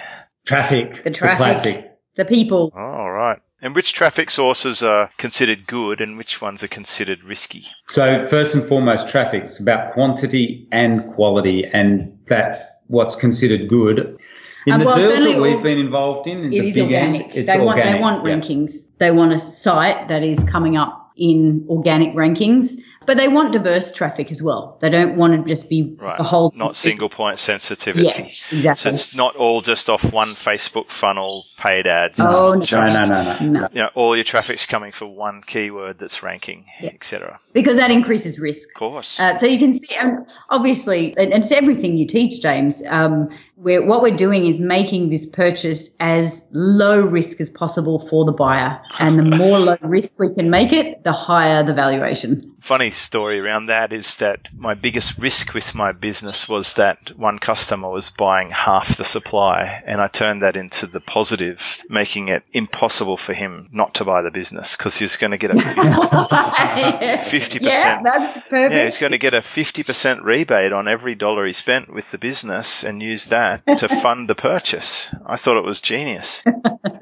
Traffic. 0.46 1.02
The 1.04 1.10
traffic. 1.10 1.36
classic. 1.36 1.92
The 2.16 2.24
people. 2.24 2.72
All 2.74 3.10
right. 3.10 3.38
And 3.60 3.74
which 3.74 3.92
traffic 3.94 4.30
sources 4.30 4.82
are 4.82 5.10
considered 5.18 5.66
good 5.66 6.00
and 6.00 6.16
which 6.18 6.40
ones 6.40 6.62
are 6.62 6.68
considered 6.68 7.24
risky? 7.24 7.64
So 7.86 8.24
first 8.26 8.54
and 8.54 8.62
foremost, 8.62 9.08
traffic. 9.08 9.44
It's 9.44 9.58
about 9.58 9.92
quantity 9.92 10.68
and 10.72 11.06
quality, 11.08 11.64
and 11.72 12.16
that's 12.28 12.70
what's 12.86 13.16
considered 13.16 13.68
good. 13.68 14.18
In 14.66 14.74
Uh, 14.74 14.78
the 14.78 14.84
well, 14.84 14.96
deals 14.96 15.24
that 15.24 15.40
we've 15.40 15.62
been 15.62 15.78
involved 15.78 16.26
in, 16.26 16.38
in 16.38 16.46
It 16.52 16.60
the 16.60 16.68
is 16.68 16.74
big 16.74 16.92
end, 16.92 17.16
it's 17.34 17.50
they 17.50 17.58
want 17.58 17.78
organic. 17.78 17.96
they 17.96 18.00
want 18.02 18.26
yeah. 18.26 18.34
rankings. 18.34 18.72
They 18.98 19.10
want 19.10 19.32
a 19.32 19.38
site 19.38 20.08
that 20.08 20.22
is 20.22 20.44
coming 20.44 20.76
up 20.76 21.10
in 21.16 21.64
organic 21.68 22.14
rankings, 22.14 22.72
but 23.06 23.16
they 23.16 23.28
want 23.28 23.52
diverse 23.52 23.92
traffic 23.92 24.30
as 24.30 24.42
well. 24.42 24.78
They 24.80 24.90
don't 24.90 25.16
want 25.16 25.32
to 25.42 25.48
just 25.48 25.68
be 25.70 25.96
Right. 25.98 26.18
the 26.18 26.24
whole 26.24 26.52
Not 26.56 26.76
single 26.76 27.08
point 27.08 27.38
sensitivity. 27.38 28.04
Yes, 28.06 28.44
exactly. 28.52 28.74
So 28.82 28.88
it's 28.90 29.14
not 29.14 29.36
all 29.36 29.60
just 29.60 29.88
off 29.88 30.12
one 30.12 30.28
Facebook 30.28 30.90
funnel, 30.90 31.44
paid 31.58 31.86
ads. 31.86 32.20
Oh, 32.22 32.54
no. 32.54 32.60
It's 32.62 32.72
No, 32.72 32.86
just, 32.88 33.08
no, 33.08 33.22
no, 33.22 33.38
no. 33.40 33.60
no, 33.60 33.68
You 33.72 33.82
know, 33.82 33.90
all 33.94 34.14
your 34.16 34.24
traffic's 34.24 34.66
coming 34.66 34.92
for 34.92 35.06
one 35.06 35.42
keyword 35.46 35.98
that's 35.98 36.22
ranking, 36.22 36.66
Yeah. 36.80 36.90
etc. 36.90 37.40
because 37.52 37.76
that 37.78 37.90
increases 37.90 38.38
risk. 38.38 38.68
Of 38.70 38.74
course. 38.74 39.18
Uh, 39.20 39.36
so 39.36 39.46
you 39.46 39.58
can 39.58 39.72
see, 39.74 39.94
um, 39.96 40.26
obviously, 40.50 41.16
and, 41.16 41.32
and 41.32 41.42
it's 41.42 41.52
everything 41.52 41.96
you 41.96 42.06
teach, 42.06 42.40
James. 42.42 42.82
Um, 42.88 43.28
where 43.56 43.82
what 43.82 44.02
we're 44.02 44.14
doing 44.14 44.46
is 44.46 44.60
making 44.60 45.08
this 45.08 45.24
purchase 45.24 45.88
as 45.98 46.44
low 46.52 47.00
risk 47.00 47.40
as 47.40 47.48
possible 47.48 48.06
for 48.06 48.26
the 48.26 48.32
buyer, 48.32 48.78
and 49.00 49.18
the 49.18 49.36
more 49.36 49.58
low 49.58 49.76
risk 49.80 50.18
we 50.18 50.32
can 50.34 50.50
make 50.50 50.72
it, 50.74 51.02
the 51.04 51.12
higher 51.12 51.62
the 51.62 51.72
valuation. 51.72 52.52
Funny 52.60 52.90
story 52.96 53.40
around 53.40 53.66
that 53.66 53.92
is 53.92 54.16
that 54.16 54.48
my 54.54 54.74
biggest 54.74 55.18
risk 55.18 55.54
with 55.54 55.74
my 55.74 55.92
business 55.92 56.48
was 56.48 56.74
that 56.74 57.16
one 57.16 57.38
customer 57.38 57.88
was 57.90 58.10
buying 58.10 58.50
half 58.50 58.96
the 58.96 59.04
supply, 59.04 59.82
and 59.86 60.00
I 60.00 60.08
turned 60.08 60.42
that 60.42 60.56
into 60.56 60.86
the 60.86 61.00
positive, 61.00 61.82
making 61.88 62.28
it 62.28 62.44
impossible 62.52 63.16
for 63.16 63.34
him 63.34 63.68
not 63.72 63.94
to 63.94 64.04
buy 64.04 64.22
the 64.22 64.30
business 64.30 64.76
because 64.76 64.98
he 64.98 65.04
was 65.04 65.16
going 65.16 65.30
to 65.32 65.38
get 65.38 65.50
a 65.50 65.54
50%. 65.54 67.60
Yeah, 67.62 68.02
that's 68.02 68.34
perfect. 68.48 68.74
Yeah, 68.74 68.84
he's 68.84 68.98
going 68.98 69.12
to 69.12 69.18
get 69.18 69.34
a 69.34 69.40
50% 69.40 70.22
rebate 70.22 70.72
on 70.72 70.88
every 70.88 71.14
dollar 71.14 71.46
he 71.46 71.52
spent 71.52 71.92
with 71.92 72.10
the 72.10 72.18
business 72.18 72.82
and 72.82 73.02
use 73.02 73.26
that 73.26 73.64
to 73.78 73.88
fund 73.88 74.28
the 74.28 74.34
purchase. 74.34 75.14
I 75.24 75.36
thought 75.36 75.56
it 75.56 75.64
was 75.64 75.80
genius. 75.80 76.42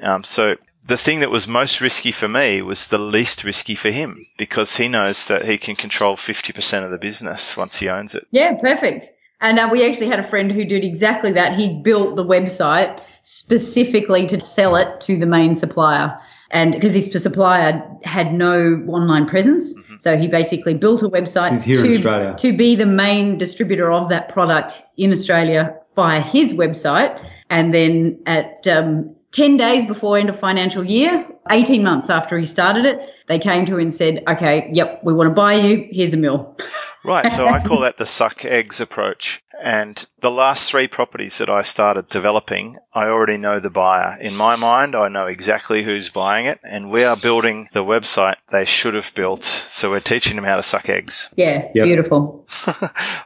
Um, 0.02 0.22
so 0.22 0.56
the 0.86 0.96
thing 0.96 1.20
that 1.20 1.30
was 1.30 1.48
most 1.48 1.80
risky 1.80 2.12
for 2.12 2.28
me 2.28 2.60
was 2.60 2.88
the 2.88 2.98
least 2.98 3.44
risky 3.44 3.74
for 3.74 3.90
him 3.90 4.26
because 4.36 4.76
he 4.76 4.88
knows 4.88 5.26
that 5.28 5.46
he 5.46 5.56
can 5.56 5.76
control 5.76 6.16
50% 6.16 6.84
of 6.84 6.90
the 6.90 6.98
business 6.98 7.56
once 7.56 7.78
he 7.78 7.88
owns 7.88 8.14
it. 8.14 8.26
Yeah, 8.30 8.54
perfect. 8.60 9.10
And 9.40 9.58
uh, 9.58 9.68
we 9.70 9.86
actually 9.86 10.08
had 10.08 10.20
a 10.20 10.28
friend 10.28 10.52
who 10.52 10.64
did 10.64 10.84
exactly 10.84 11.32
that. 11.32 11.56
He 11.56 11.80
built 11.82 12.16
the 12.16 12.24
website 12.24 13.00
specifically 13.22 14.26
to 14.26 14.40
sell 14.40 14.76
it 14.76 15.00
to 15.02 15.16
the 15.16 15.26
main 15.26 15.54
supplier. 15.56 16.18
And 16.50 16.72
because 16.72 16.92
his 16.92 17.10
supplier 17.22 17.82
had 18.04 18.32
no 18.32 18.84
online 18.86 19.26
presence, 19.26 19.74
so 19.98 20.16
he 20.16 20.28
basically 20.28 20.74
built 20.74 21.02
a 21.02 21.08
website 21.08 21.50
He's 21.50 21.64
here 21.64 21.78
in 21.78 21.84
to, 21.84 21.94
Australia. 21.96 22.34
to 22.38 22.56
be 22.56 22.76
the 22.76 22.86
main 22.86 23.38
distributor 23.38 23.90
of 23.90 24.10
that 24.10 24.28
product 24.28 24.82
in 24.96 25.10
Australia 25.10 25.74
via 25.96 26.20
his 26.20 26.52
website. 26.52 27.20
And 27.50 27.74
then 27.74 28.20
at 28.26 28.66
um, 28.68 29.13
10 29.34 29.56
days 29.56 29.84
before 29.84 30.16
end 30.16 30.28
of 30.28 30.38
financial 30.38 30.84
year, 30.84 31.26
18 31.50 31.82
months 31.82 32.08
after 32.08 32.38
he 32.38 32.46
started 32.46 32.86
it, 32.86 33.10
they 33.26 33.38
came 33.38 33.66
to 33.66 33.74
him 33.74 33.80
and 33.80 33.94
said, 33.94 34.22
okay, 34.28 34.70
yep, 34.72 35.00
we 35.02 35.12
want 35.12 35.28
to 35.28 35.34
buy 35.34 35.54
you. 35.54 35.88
Here's 35.90 36.14
a 36.14 36.16
mill. 36.16 36.56
Right. 37.04 37.28
So 37.28 37.48
I 37.48 37.60
call 37.64 37.80
that 37.80 37.96
the 37.96 38.06
suck 38.06 38.44
eggs 38.44 38.80
approach. 38.80 39.42
And 39.62 40.04
the 40.20 40.30
last 40.30 40.70
three 40.70 40.88
properties 40.88 41.38
that 41.38 41.48
I 41.48 41.62
started 41.62 42.08
developing, 42.08 42.78
I 42.92 43.06
already 43.06 43.36
know 43.36 43.60
the 43.60 43.70
buyer. 43.70 44.16
In 44.20 44.36
my 44.36 44.56
mind, 44.56 44.94
I 44.94 45.08
know 45.08 45.26
exactly 45.26 45.84
who's 45.84 46.10
buying 46.10 46.46
it, 46.46 46.60
and 46.64 46.90
we 46.90 47.04
are 47.04 47.16
building 47.16 47.68
the 47.72 47.84
website 47.84 48.36
they 48.50 48.64
should 48.64 48.94
have 48.94 49.14
built. 49.14 49.42
So 49.44 49.90
we're 49.90 50.00
teaching 50.00 50.36
them 50.36 50.44
how 50.44 50.56
to 50.56 50.62
suck 50.62 50.88
eggs. 50.88 51.28
Yeah, 51.36 51.68
Yep. 51.74 51.84
beautiful. 51.84 52.46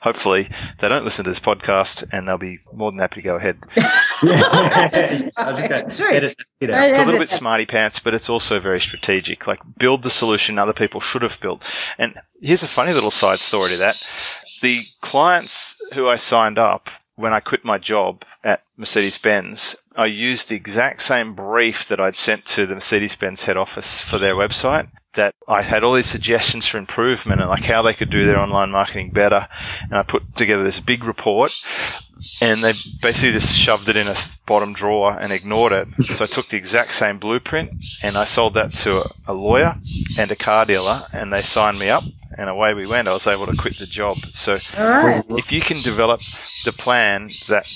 Hopefully, 0.03 0.49
they 0.79 0.89
don't 0.89 1.05
listen 1.05 1.25
to 1.25 1.31
this 1.31 1.41
podcast, 1.41 2.05
and 2.13 2.29
they'll 2.29 2.39
be 2.39 2.61
more 2.73 2.91
than 2.93 3.01
happy 3.01 3.21
to 3.21 3.27
go 3.27 3.37
ahead. 3.37 3.59
I'll 5.37 5.55
just 5.55 5.69
go, 5.69 5.89
True. 5.89 6.13
edit 6.15 6.37
it 6.61 6.71
out. 6.71 6.89
It's 6.89 6.99
a 6.99 7.05
little 7.05 7.21
bit 7.21 7.31
smarty 7.31 7.67
pants, 7.67 7.99
but 8.01 8.15
it's 8.15 8.29
also 8.29 8.61
very 8.61 8.81
strategic. 8.81 9.47
Like 9.47 9.61
build 9.79 10.03
the 10.03 10.11
solution 10.11 10.59
other 10.59 10.73
people 10.73 11.01
should 11.01 11.23
have 11.23 11.41
built. 11.41 11.71
And 11.99 12.15
here's 12.41 12.63
a 12.63 12.69
funny 12.69 12.93
little 12.93 13.11
side 13.11 13.39
story 13.39 13.71
to 13.71 13.77
that. 13.79 14.09
The 14.61 14.87
clients 15.01 15.81
who 15.95 16.09
I 16.09 16.17
signed 16.17 16.59
up 16.59 16.91
when 17.17 17.33
I 17.33 17.41
quit 17.41 17.65
my 17.65 17.79
job 17.79 18.25
at 18.45 18.63
Mercedes 18.77 19.19
Benz, 19.19 19.77
I 19.97 20.07
used 20.07 20.49
the 20.49 20.57
exact 20.57 21.03
same 21.03 21.35
brief 21.35 21.89
that 21.89 21.99
I'd 21.99 22.17
sent 22.17 22.45
to 22.47 22.67
the 22.67 22.75
Mercedes 22.75 23.17
Benz 23.17 23.45
head 23.45 23.57
office 23.57 24.01
for 24.01 24.19
their 24.19 24.35
website. 24.35 24.89
That 25.15 25.35
I 25.49 25.63
had 25.63 25.83
all 25.83 25.95
these 25.95 26.07
suggestions 26.07 26.69
for 26.69 26.79
improvement 26.79 27.41
and 27.41 27.51
like 27.51 27.65
how 27.65 27.83
they 27.83 27.95
could 27.95 28.11
do 28.11 28.25
their 28.25 28.39
online 28.39 28.71
marketing 28.71 29.11
better. 29.11 29.49
And 29.83 29.95
I 29.95 30.03
put 30.03 30.37
together 30.37 30.63
this 30.63 30.79
big 30.79 31.03
report 31.03 31.53
and 32.41 32.63
they 32.63 32.73
basically 33.01 33.33
just 33.33 33.57
shoved 33.57 33.89
it 33.89 33.97
in 33.97 34.07
a 34.07 34.15
bottom 34.47 34.73
drawer 34.73 35.19
and 35.19 35.33
ignored 35.33 35.73
it. 35.73 35.89
So 36.05 36.25
I 36.25 36.27
took 36.27 36.49
the 36.49 36.57
exact 36.57 36.95
same 36.95 37.19
blueprint 37.19 37.71
and 38.03 38.17
I 38.17 38.25
sold 38.25 38.55
that 38.55 38.73
to 38.75 38.99
a, 38.99 39.05
a 39.29 39.33
lawyer 39.33 39.75
and 40.19 40.31
a 40.31 40.37
car 40.37 40.65
dealer, 40.65 41.03
and 41.13 41.33
they 41.33 41.43
signed 41.43 41.79
me 41.79 41.91
up. 41.91 42.03
And 42.39 42.49
away 42.49 42.73
we 42.73 42.87
went. 42.87 43.09
I 43.09 43.13
was 43.13 43.27
able 43.27 43.47
to 43.47 43.57
quit 43.57 43.79
the 43.79 43.87
job. 43.87 44.17
So 44.33 44.59
right. 44.79 45.25
if 45.31 45.51
you 45.51 45.61
can 45.61 45.79
develop 45.83 46.21
the 46.65 46.73
plan 46.73 47.31
that 47.49 47.67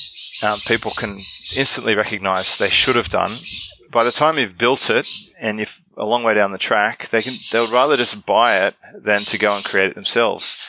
um, 0.45 0.59
people 0.67 0.93
can 0.93 1.19
instantly 1.57 1.97
recognize 1.97 2.59
they 2.59 2.69
should 2.69 2.97
have 2.97 3.09
done, 3.09 3.33
by 3.91 4.05
the 4.05 4.13
time 4.13 4.39
you've 4.39 4.59
built 4.59 4.89
it 4.89 5.09
and 5.41 5.59
you're 5.59 5.67
a 5.97 6.05
long 6.07 6.23
way 6.23 6.35
down 6.35 6.53
the 6.53 6.59
track, 6.59 7.09
they 7.09 7.23
can 7.23 7.35
they'll 7.51 7.71
rather 7.71 7.97
just 7.97 8.25
buy 8.27 8.67
it 8.67 8.75
than 8.95 9.21
to 9.23 9.39
go 9.39 9.55
and 9.55 9.65
create 9.65 9.91
it 9.91 9.95
themselves. 9.95 10.69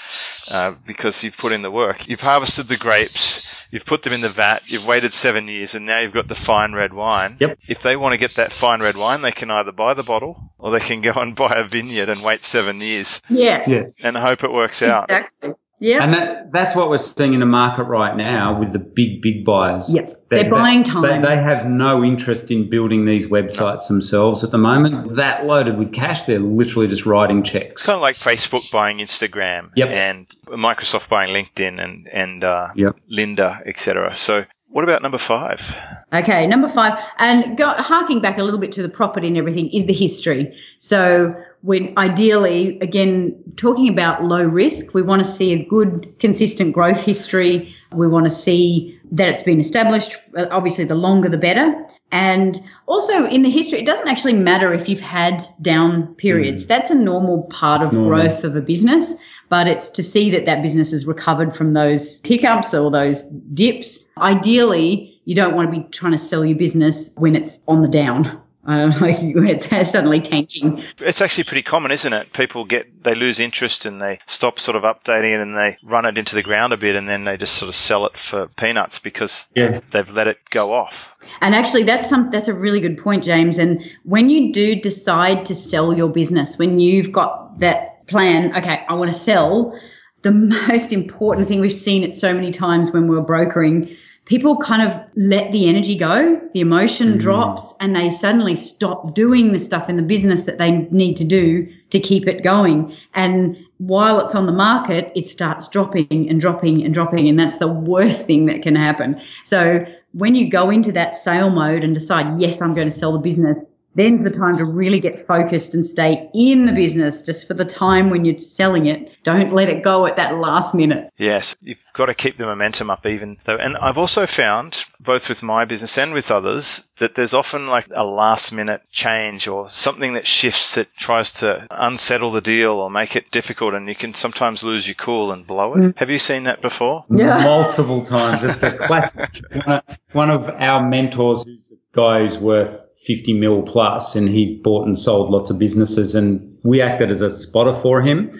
Uh, 0.52 0.74
because 0.86 1.24
you've 1.24 1.38
put 1.38 1.54
in 1.54 1.62
the 1.62 1.72
work. 1.72 2.06
You've 2.08 2.20
harvested 2.20 2.68
the 2.68 2.76
grapes, 2.76 3.66
you've 3.72 3.86
put 3.86 4.04
them 4.04 4.12
in 4.12 4.20
the 4.20 4.28
vat, 4.30 4.64
you've 4.70 4.86
waited 4.86 5.14
seven 5.14 5.48
years, 5.48 5.74
and 5.74 5.86
now 5.86 6.00
you've 6.00 6.12
got 6.14 6.28
the 6.28 6.36
fine 6.36 6.74
red 6.74 6.92
wine. 6.94 7.38
Yep. 7.40 7.60
If 7.70 7.82
they 7.82 7.96
want 7.96 8.12
to 8.12 8.18
get 8.18 8.36
that 8.36 8.52
fine 8.52 8.82
red 8.82 8.98
wine, 8.98 9.22
they 9.22 9.32
can 9.32 9.50
either 9.50 9.72
buy 9.72 9.94
the 9.94 10.04
bottle 10.04 10.52
or 10.58 10.70
they 10.72 10.82
can 10.82 11.00
go 11.00 11.14
and 11.14 11.34
buy 11.44 11.54
a 11.56 11.64
vineyard 11.64 12.10
and 12.10 12.22
wait 12.24 12.44
seven 12.44 12.82
years 12.82 13.22
Yeah. 13.30 13.64
Yeah. 13.66 13.84
and 14.04 14.18
hope 14.18 14.44
it 14.44 14.52
works 14.52 14.82
out. 14.82 15.06
Exactly. 15.06 15.52
Yeah. 15.84 16.02
And 16.02 16.14
that, 16.14 16.54
that's 16.54 16.78
what 16.78 16.90
we're 16.90 16.96
seeing 16.96 17.34
in 17.34 17.42
the 17.42 17.46
market 17.46 17.84
right 17.84 18.16
now 18.16 18.58
with 18.58 18.72
the 18.72 18.80
big, 18.80 19.22
big 19.22 19.44
buyers. 19.44 19.94
Yeah. 19.94 20.14
They're 20.30 20.50
buying 20.50 20.84
time. 20.84 21.02
They, 21.02 21.28
they 21.28 21.36
have 21.36 21.66
no 21.66 22.06
interest 22.06 22.50
in 22.52 22.70
building 22.70 23.04
these 23.06 23.28
websites 23.28 23.90
themselves 23.90 24.46
at 24.46 24.52
the 24.52 24.58
moment. 24.58 25.18
That 25.18 25.46
loaded 25.46 25.78
with 25.78 25.92
cash, 25.92 26.24
they're 26.24 26.40
literally 26.40 26.88
just 26.88 27.06
writing 27.06 27.44
checks. 27.44 27.82
It's 27.82 27.86
kind 27.86 27.98
of 27.98 28.02
like 28.02 28.16
Facebook 28.16 28.72
buying 28.72 29.00
Instagram 29.00 29.72
Yep. 29.76 29.92
and 29.92 30.28
Microsoft 30.46 31.10
buying 31.10 31.36
LinkedIn 31.36 31.84
and, 31.84 32.08
and 32.08 32.46
uh, 32.46 32.70
Yep. 32.76 32.98
Lynda, 33.12 33.62
etc. 33.68 34.16
So 34.16 34.46
what 34.70 34.86
about 34.86 35.02
number 35.02 35.18
five? 35.18 35.76
Okay, 36.14 36.48
number 36.48 36.70
five, 36.70 36.98
and 37.20 37.58
go, 37.58 37.70
harking 37.72 38.22
back 38.22 38.38
a 38.38 38.44
little 38.44 38.60
bit 38.60 38.72
to 38.72 38.82
the 38.82 38.90
property 38.90 39.28
and 39.28 39.38
everything 39.38 39.70
is 39.72 39.86
the 39.86 39.94
history. 39.94 40.58
So, 40.80 41.36
when 41.64 41.98
ideally, 41.98 42.78
again, 42.82 43.42
talking 43.56 43.88
about 43.88 44.22
low 44.22 44.44
risk, 44.44 44.94
we 44.94 45.02
want 45.02 45.24
to 45.24 45.30
see 45.30 45.54
a 45.54 45.66
good, 45.66 46.20
consistent 46.20 46.74
growth 46.74 47.02
history. 47.02 47.74
We 47.94 48.10
want 48.10 48.26
to 48.26 48.30
see 48.30 49.00
that 49.14 49.30
it's 49.30 49.44
been 49.44 49.62
established. 49.62 50.18
Uh, 50.38 50.48
Obviously, 50.52 50.84
the 50.84 50.96
longer 50.96 51.30
the 51.30 51.38
better. 51.38 51.88
And 52.12 52.62
also 52.86 53.26
in 53.28 53.44
the 53.44 53.50
history, 53.50 53.80
it 53.80 53.86
doesn't 53.86 54.10
actually 54.10 54.34
matter 54.34 54.74
if 54.74 54.90
you've 54.90 55.00
had 55.00 55.42
down 55.62 56.16
periods. 56.16 56.68
That's 56.68 56.90
a 56.90 56.96
normal 56.96 57.44
part 57.44 57.80
It's 57.82 57.88
of 57.88 57.94
normal. 57.94 58.10
growth 58.10 58.44
of 58.44 58.58
a 58.58 58.62
business. 58.62 59.16
But 59.48 59.68
it's 59.68 59.92
to 59.92 60.04
see 60.04 60.32
that 60.32 60.46
that 60.48 60.64
business 60.64 60.92
has 60.92 61.06
recovered 61.08 61.56
from 61.56 61.72
those 61.74 62.22
hiccups 62.26 62.74
or 62.74 62.92
those 62.92 63.24
dips. 63.24 64.06
Ideally, 64.18 65.22
you 65.24 65.34
don't 65.36 65.56
want 65.56 65.72
to 65.74 65.80
be 65.80 65.88
trying 65.88 66.12
to 66.12 66.18
sell 66.18 66.44
your 66.44 66.58
business 66.58 67.12
when 67.16 67.38
it's 67.38 67.62
on 67.70 67.82
the 67.82 67.88
down. 67.88 68.42
I 68.66 68.78
don't 68.78 69.02
know, 69.02 69.08
when 69.42 69.48
it's 69.48 69.68
suddenly 69.68 70.22
tanking. 70.22 70.84
It's 71.00 71.22
actually 71.22 71.44
pretty 71.44 71.64
common, 71.64 71.92
isn't 71.92 72.14
it? 72.14 72.32
People 72.34 72.64
get, 72.64 73.04
they 73.04 73.14
lose 73.14 73.40
interest 73.40 73.86
and 73.86 74.02
they 74.02 74.20
stop 74.26 74.60
sort 74.60 74.78
of 74.78 74.84
updating 74.84 75.34
it 75.34 75.42
and 75.42 75.56
they 75.56 75.78
run 75.84 76.06
it 76.06 76.18
into 76.18 76.36
the 76.36 76.44
ground 76.44 76.72
a 76.72 76.78
bit 76.78 76.96
and 76.96 77.08
then 77.08 77.26
they 77.26 77.36
just 77.36 77.56
sort 77.56 77.68
of 77.68 77.76
sell 77.76 78.06
it 78.06 78.16
for 78.16 78.48
peanuts 78.48 79.00
because 79.00 79.52
yeah. 79.56 79.80
they've 79.92 80.10
let 80.12 80.28
it 80.28 80.38
go 80.50 80.74
off. 80.74 81.18
And 81.42 81.54
actually, 81.54 81.84
that's 81.84 82.08
some, 82.08 82.30
that's 82.30 82.48
a 82.48 82.54
really 82.54 82.80
good 82.80 82.98
point, 82.98 83.24
James. 83.24 83.58
And 83.58 83.84
when 84.04 84.30
you 84.30 84.54
do 84.54 84.76
decide 84.76 85.46
to 85.46 85.56
sell 85.56 85.94
your 85.94 86.10
business, 86.10 86.58
when 86.58 86.80
you've 86.80 87.12
got 87.12 87.60
that 87.60 88.08
plan, 88.08 88.56
okay, 88.56 88.86
I 88.88 88.94
want 88.94 89.12
to 89.12 89.18
sell, 89.18 89.78
the 90.22 90.32
most 90.70 90.94
important 90.94 91.48
thing 91.48 91.60
we've 91.60 91.72
seen 91.72 92.04
it 92.04 92.16
so 92.16 92.34
many 92.34 92.52
times 92.52 92.92
when 92.92 93.08
we're 93.08 93.22
brokering 93.22 93.98
people 94.26 94.58
kind 94.58 94.82
of 94.82 95.00
let 95.16 95.52
the 95.52 95.68
energy 95.68 95.98
go, 95.98 96.42
the 96.54 96.62
emotion 96.62 97.14
mm. 97.14 97.20
drops, 97.20 97.74
and 97.80 97.96
they 97.96 98.10
suddenly 98.10 98.56
stop 98.56 99.14
doing 99.14 99.52
the 99.52 99.60
stuff 99.60 99.90
in 99.90 99.98
the 99.98 100.04
business 100.04 100.46
that 100.46 100.58
they 100.58 100.72
need 100.92 101.18
to 101.18 101.24
do 101.24 101.68
to 101.90 102.00
keep 102.00 102.28
it 102.28 102.44
going. 102.44 102.96
And 103.14 103.58
while 103.78 104.20
it's 104.22 104.36
on 104.36 104.46
the 104.46 104.54
market, 104.54 105.12
it 105.16 105.28
starts 105.28 105.68
dropping 105.68 106.30
and 106.30 106.40
dropping 106.40 106.84
and 106.84 106.94
dropping. 106.94 107.28
And 107.28 107.38
that's 107.38 107.58
the 107.58 107.68
worst 107.68 108.26
thing 108.26 108.46
that 108.46 108.62
can 108.62 108.76
happen. 108.76 109.20
So 109.44 109.86
when 110.14 110.36
you 110.36 110.50
go 110.50 110.70
into 110.70 110.92
that 110.94 111.16
sale 111.16 111.50
mode 111.50 111.84
and 111.84 111.94
decide, 111.94 112.40
yes, 112.40 112.62
I'm 112.62 112.74
going 112.74 112.88
to 112.88 112.96
sell 112.96 113.12
the 113.12 113.20
business, 113.20 113.58
then's 113.96 114.24
the 114.24 114.30
time 114.30 114.58
to 114.58 114.66
really 114.66 115.00
get 115.00 115.20
focused 115.20 115.74
and 115.74 115.86
stay 115.86 116.30
in 116.34 116.66
the 116.66 116.74
business 116.74 117.22
just 117.22 117.48
for 117.48 117.54
the 117.54 117.66
time 117.66 118.10
when 118.10 118.26
you're 118.26 118.40
selling 118.40 118.86
it. 118.86 119.12
Don't 119.24 119.54
let 119.54 119.70
it 119.70 119.84
go 119.84 120.06
at 120.06 120.16
that 120.16 120.38
last 120.38 120.76
minute. 120.76 121.12
Yes, 121.18 121.56
you've 121.62 121.92
got 121.94 122.08
to 122.08 122.14
keep 122.14 122.38
the 122.38 122.46
momentum 122.46 122.90
up 122.90 123.06
even 123.06 123.38
though. 123.44 123.56
And 123.56 123.78
I've 123.78 123.98
also 123.98 124.26
found, 124.26 124.86
both 125.00 125.30
with 125.30 125.44
my 125.44 125.66
business 125.66 125.98
and 125.98 126.14
with 126.14 126.32
others, 126.32 126.88
that 126.98 127.16
there's 127.16 127.34
often 127.34 127.68
like 127.68 127.88
a 127.94 128.06
last 128.06 128.52
minute 128.52 128.82
change 128.92 129.48
or 129.48 129.70
something 129.70 130.14
that 130.14 130.28
shifts 130.28 130.76
that 130.76 130.94
tries 130.96 131.32
to 131.34 131.68
unsettle 131.72 132.32
the 132.32 132.42
deal 132.42 132.74
or 132.74 132.90
make 132.90 133.16
it 133.16 133.32
difficult 133.32 133.74
and 133.74 133.88
you 133.88 133.96
can 133.96 134.14
sometimes 134.14 134.64
lose 134.64 134.88
your 134.88 134.96
cool 134.96 135.32
and 135.32 135.48
blow 135.48 135.74
it. 135.74 135.80
Mm. 135.80 135.98
Have 135.98 136.10
you 136.10 136.20
seen 136.20 136.44
that 136.44 136.62
before? 136.62 137.06
Yeah. 137.10 137.44
Multiple 137.44 138.04
times. 138.04 138.44
It's 138.44 138.64
a 138.64 138.78
classic. 138.78 139.30
one 140.12 140.30
of 140.30 140.50
our 140.50 140.88
mentors 140.88 141.44
who's 141.44 141.72
a 141.72 141.76
guy 141.96 142.20
who's 142.20 142.38
worth 142.38 142.84
50 143.06 143.34
mil 143.34 143.62
plus 143.64 144.16
and 144.16 144.30
he 144.30 144.56
bought 144.56 144.88
and 144.88 144.98
sold 144.98 145.30
lots 145.30 145.50
of 145.50 145.60
businesses 145.60 146.16
and 146.16 146.58
we 146.64 146.82
acted 146.82 147.12
as 147.12 147.22
a 147.22 147.30
spotter 147.30 147.74
for 147.74 148.02
him. 148.02 148.32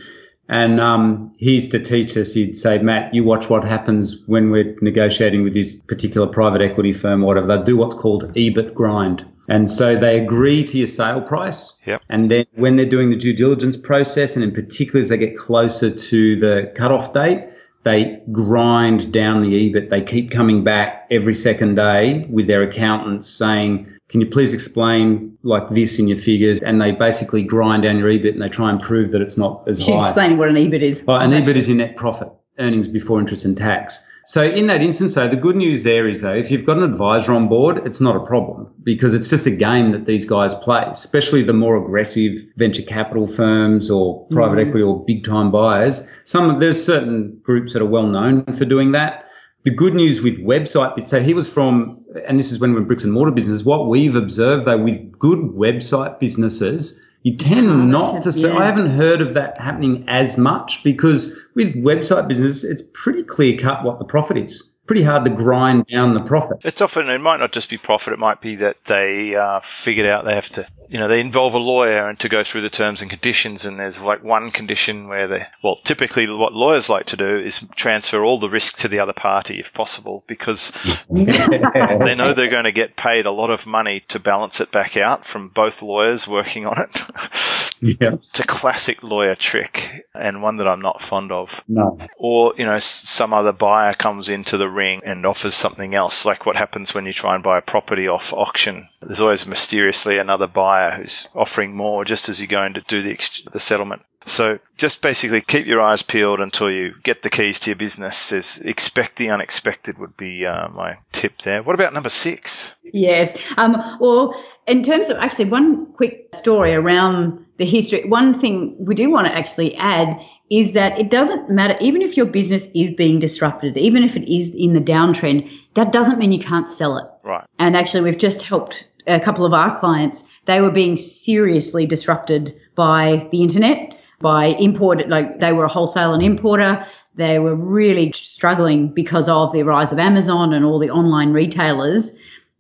And 0.50 0.80
um, 0.80 1.34
he 1.38 1.54
used 1.54 1.72
to 1.72 1.80
teach 1.80 2.18
us, 2.18 2.34
he'd 2.34 2.58
say, 2.58 2.78
Matt, 2.78 3.14
you 3.14 3.24
watch 3.24 3.50
what 3.50 3.64
happens 3.64 4.22
when 4.26 4.52
we're 4.52 4.76
negotiating 4.82 5.44
with 5.44 5.54
this 5.54 5.76
particular 5.76 6.28
private 6.28 6.62
equity 6.62 6.92
firm 6.92 7.24
or 7.24 7.28
whatever. 7.28 7.58
They 7.58 7.64
do 7.64 7.78
what's 7.78 7.96
called 7.96 8.34
EBIT 8.36 8.74
grind. 8.74 9.26
And 9.48 9.70
so 9.70 9.96
they 9.96 10.20
agree 10.20 10.64
to 10.66 10.78
your 10.78 10.88
sale 10.88 11.22
price. 11.22 11.82
Yep. 11.86 12.02
And 12.10 12.30
then 12.30 12.46
when 12.56 12.76
they're 12.76 12.86
doing 12.86 13.10
the 13.10 13.16
due 13.18 13.34
diligence 13.34 13.78
process, 13.78 14.36
and 14.36 14.44
in 14.44 14.52
particular 14.52 15.02
as 15.02 15.10
they 15.10 15.18
get 15.18 15.38
closer 15.38 15.92
to 15.92 16.40
the 16.40 16.72
cutoff 16.76 17.14
date, 17.14 17.50
they 17.84 18.22
grind 18.32 19.12
down 19.12 19.42
the 19.42 19.50
EBIT. 19.50 19.90
They 19.90 20.02
keep 20.02 20.32
coming 20.32 20.64
back 20.64 21.08
every 21.12 21.34
second 21.34 21.76
day 21.76 22.26
with 22.30 22.48
their 22.48 22.64
accountants 22.64 23.30
saying, 23.30 23.94
can 24.14 24.22
you 24.22 24.28
please 24.28 24.54
explain 24.54 25.40
like 25.42 25.70
this 25.70 25.98
in 25.98 26.08
your 26.08 26.18
figures? 26.18 26.62
And 26.62 26.80
they 26.80 26.92
basically 26.92 27.42
grind 27.42 27.82
down 27.82 27.98
your 27.98 28.10
EBIT 28.10 28.34
and 28.34 28.42
they 28.44 28.48
try 28.48 28.70
and 28.70 28.80
prove 28.80 29.14
that 29.14 29.24
it's 29.24 29.38
not 29.38 29.68
as 29.68 29.84
high. 29.84 30.02
Explaining 30.02 30.38
what 30.38 30.50
an 30.50 30.56
EBIT 30.56 30.84
is. 30.84 31.04
Oh, 31.08 31.16
an 31.16 31.32
EBIT 31.32 31.56
is 31.56 31.68
your 31.68 31.78
net 31.78 31.96
profit, 31.96 32.28
earnings 32.60 32.88
before 32.88 33.20
interest 33.20 33.44
and 33.46 33.58
tax. 33.58 34.08
So 34.28 34.44
in 34.44 34.68
that 34.68 34.84
instance, 34.84 35.16
though, 35.16 35.28
the 35.28 35.36
good 35.36 35.56
news 35.56 35.82
there 35.82 36.08
is 36.08 36.22
though, 36.22 36.36
if 36.36 36.52
you've 36.52 36.64
got 36.64 36.78
an 36.78 36.84
advisor 36.84 37.34
on 37.34 37.50
board, 37.50 37.88
it's 37.88 38.00
not 38.00 38.16
a 38.16 38.24
problem 38.24 38.72
because 38.84 39.16
it's 39.16 39.32
just 39.32 39.48
a 39.48 39.52
game 39.52 39.94
that 39.94 40.06
these 40.06 40.28
guys 40.28 40.54
play, 40.54 40.84
especially 40.92 41.42
the 41.42 41.54
more 41.54 41.76
aggressive 41.84 42.38
venture 42.56 42.84
capital 42.84 43.26
firms 43.26 43.90
or 43.90 44.28
private 44.28 44.58
mm-hmm. 44.60 44.68
equity 44.68 44.84
or 44.84 45.04
big 45.04 45.24
time 45.24 45.50
buyers. 45.50 46.08
Some 46.24 46.60
there's 46.60 46.86
certain 46.86 47.42
groups 47.42 47.74
that 47.74 47.82
are 47.82 47.88
well 47.88 48.06
known 48.06 48.46
for 48.54 48.66
doing 48.66 48.92
that. 48.92 49.23
The 49.64 49.72
good 49.72 49.94
news 49.94 50.22
with 50.22 50.40
website, 50.40 51.02
so 51.02 51.22
he 51.22 51.34
was 51.34 51.50
from, 51.50 52.04
and 52.28 52.38
this 52.38 52.52
is 52.52 52.60
when 52.60 52.74
we're 52.74 52.82
bricks 52.82 53.06
and 53.06 53.14
mortar 53.14 53.32
business. 53.32 53.64
What 53.64 53.88
we've 53.88 54.16
observed 54.16 54.66
though 54.66 54.78
with 54.78 55.18
good 55.18 55.40
website 55.40 56.20
businesses, 56.20 57.02
you 57.22 57.38
tend 57.38 57.90
not 57.90 58.22
to, 58.24 58.32
say, 58.34 58.50
yeah. 58.50 58.58
I 58.58 58.66
haven't 58.66 58.90
heard 58.90 59.22
of 59.22 59.36
that 59.36 59.58
happening 59.62 60.04
as 60.10 60.38
much 60.38 60.84
because 60.84 61.38
with 61.56 61.74
website 61.76 62.28
business, 62.28 62.66
it's 62.66 62.84
pretty 62.94 63.24
clear 63.24 63.58
cut 63.58 63.86
what 63.86 64.00
the 64.00 64.06
profit 64.06 64.38
is 64.38 64.73
pretty 64.86 65.04
hard 65.04 65.24
to 65.24 65.30
grind 65.30 65.88
down 65.88 66.14
the 66.14 66.24
profit. 66.24 66.58
It's 66.64 66.82
often, 66.82 67.10
it 67.10 67.20
might 67.20 67.40
not 67.40 67.52
just 67.52 67.70
be 67.70 67.78
profit, 67.78 68.14
it 68.14 68.20
might 68.20 68.42
be 68.42 68.56
that 68.56 68.86
they 68.86 69.36
uh, 69.36 69.62
figured 69.62 70.08
out 70.08 70.26
they 70.26 70.36
have 70.36 70.50
to, 70.50 70.68
you 70.90 71.00
know, 71.00 71.08
they 71.08 71.22
involve 71.22 71.54
a 71.54 71.60
lawyer 71.60 72.08
and 72.08 72.20
to 72.20 72.28
go 72.28 72.44
through 72.44 72.62
the 72.62 72.70
terms 72.70 73.02
and 73.02 73.10
conditions. 73.10 73.66
And 73.66 73.80
there's 73.80 74.02
like 74.02 74.24
one 74.24 74.52
condition 74.52 75.08
where 75.08 75.28
they, 75.28 75.48
well, 75.64 75.78
typically 75.78 76.28
what 76.28 76.54
lawyers 76.54 76.90
like 76.90 77.06
to 77.08 77.18
do 77.18 77.38
is 77.38 77.66
transfer 77.76 78.24
all 78.24 78.40
the 78.40 78.50
risk 78.50 78.78
to 78.78 78.88
the 78.88 79.00
other 79.00 79.14
party 79.14 79.60
if 79.60 79.74
possible 79.74 80.24
because 80.28 80.72
they 81.10 82.16
know 82.16 82.34
they're 82.34 82.50
going 82.50 82.66
to 82.66 82.72
get 82.72 82.96
paid 82.96 83.26
a 83.26 83.32
lot 83.32 83.50
of 83.50 83.66
money 83.66 84.02
to 84.10 84.20
balance 84.20 84.60
it 84.60 84.72
back 84.72 84.98
out 84.98 85.26
from 85.26 85.50
both 85.50 85.82
lawyers 85.82 86.28
working 86.28 86.66
on 86.66 86.76
it. 86.78 87.73
Yeah. 87.84 88.16
It's 88.30 88.40
a 88.40 88.48
classic 88.48 89.04
lawyer 89.04 89.36
trick 89.36 90.06
and 90.16 90.42
one 90.42 90.58
that 90.58 90.68
I'm 90.68 90.82
not 90.82 91.02
fond 91.02 91.32
of. 91.32 91.64
No. 91.68 91.98
Or, 92.18 92.54
you 92.58 92.66
know, 92.66 92.80
some 92.80 93.34
other 93.34 93.54
buyer 93.54 93.94
comes 93.94 94.30
into 94.30 94.58
the 94.58 94.70
ring 94.70 95.02
and 95.06 95.26
offers 95.26 95.54
something 95.54 95.94
else, 95.94 96.26
like 96.26 96.46
what 96.46 96.56
happens 96.56 96.96
when 96.96 97.06
you 97.06 97.14
try 97.14 97.36
and 97.36 97.44
buy 97.44 97.58
a 97.58 97.62
property 97.62 98.08
off 98.08 98.32
auction. 98.34 98.88
There's 99.02 99.22
always 99.22 99.46
mysteriously 99.46 100.18
another 100.18 100.48
buyer 100.48 100.92
who's 100.92 101.28
offering 101.36 101.76
more 101.76 102.06
just 102.06 102.30
as 102.30 102.40
you're 102.40 102.48
going 102.48 102.74
to 102.74 102.82
do 102.82 103.02
the, 103.02 103.12
ex- 103.12 103.44
the 103.52 103.60
settlement. 103.60 104.04
So 104.26 104.60
just 104.78 105.02
basically 105.02 105.42
keep 105.42 105.66
your 105.66 105.82
eyes 105.82 106.02
peeled 106.02 106.40
until 106.40 106.72
you 106.72 106.96
get 107.04 107.24
the 107.24 107.30
keys 107.30 107.60
to 107.62 107.72
your 107.72 107.76
business. 107.76 108.30
There's 108.30 108.58
expect 108.62 109.18
the 109.18 109.30
unexpected 109.30 109.98
would 109.98 110.16
be 110.16 110.46
uh, 110.46 110.70
my 110.70 111.00
tip 111.12 111.40
there. 111.40 111.62
What 111.62 111.76
about 111.76 111.94
number 111.94 112.10
six? 112.10 112.76
Yes. 112.84 113.54
Um, 113.58 113.98
well, 114.00 114.34
in 114.68 114.84
terms 114.84 115.10
of 115.10 115.18
actually 115.18 115.46
one 115.46 115.86
quick 115.94 116.30
story 116.34 116.74
around 116.74 117.46
the 117.58 117.66
history, 117.66 118.04
one 118.06 118.40
thing 118.40 118.76
we 118.80 118.96
do 118.96 119.10
want 119.10 119.28
to 119.28 119.36
actually 119.36 119.76
add 119.76 120.20
is 120.50 120.74
that 120.74 121.00
it 121.00 121.10
doesn't 121.10 121.50
matter, 121.50 121.76
even 121.82 122.02
if 122.02 122.16
your 122.18 122.26
business 122.26 122.70
is 122.76 122.92
being 122.92 123.20
disrupted, 123.20 123.78
even 123.78 124.04
if 124.04 124.16
it 124.16 124.32
is 124.32 124.50
in 124.54 124.74
the 124.74 124.82
downtrend, 124.82 125.50
that 125.74 125.92
doesn't 125.92 126.20
mean 126.20 126.32
you 126.32 126.40
can't 126.40 126.70
sell 126.70 126.98
it. 126.98 127.08
Right. 127.24 127.46
And 127.60 127.76
actually, 127.76 128.04
we've 128.04 128.18
just 128.18 128.42
helped 128.42 128.88
a 129.08 129.20
couple 129.20 129.46
of 129.46 129.54
our 129.54 129.78
clients. 129.78 130.26
They 130.46 130.62
were 130.62 130.72
being 130.72 130.96
seriously 130.96 131.86
disrupted 131.86 132.60
by 132.76 133.28
the 133.32 133.42
internet, 133.42 133.98
by 134.20 134.48
import, 134.48 135.08
like 135.10 135.40
they 135.40 135.54
were 135.54 135.66
a 135.66 135.70
wholesale 135.70 136.14
and 136.14 136.24
importer. 136.24 136.86
They 137.16 137.40
were 137.40 137.56
really 137.56 138.12
struggling 138.12 138.94
because 138.94 139.30
of 139.30 139.54
the 139.54 139.64
rise 139.64 139.92
of 139.92 140.00
Amazon 140.00 140.54
and 140.54 140.66
all 140.66 140.80
the 140.80 140.90
online 140.90 141.32
retailers. 141.32 142.12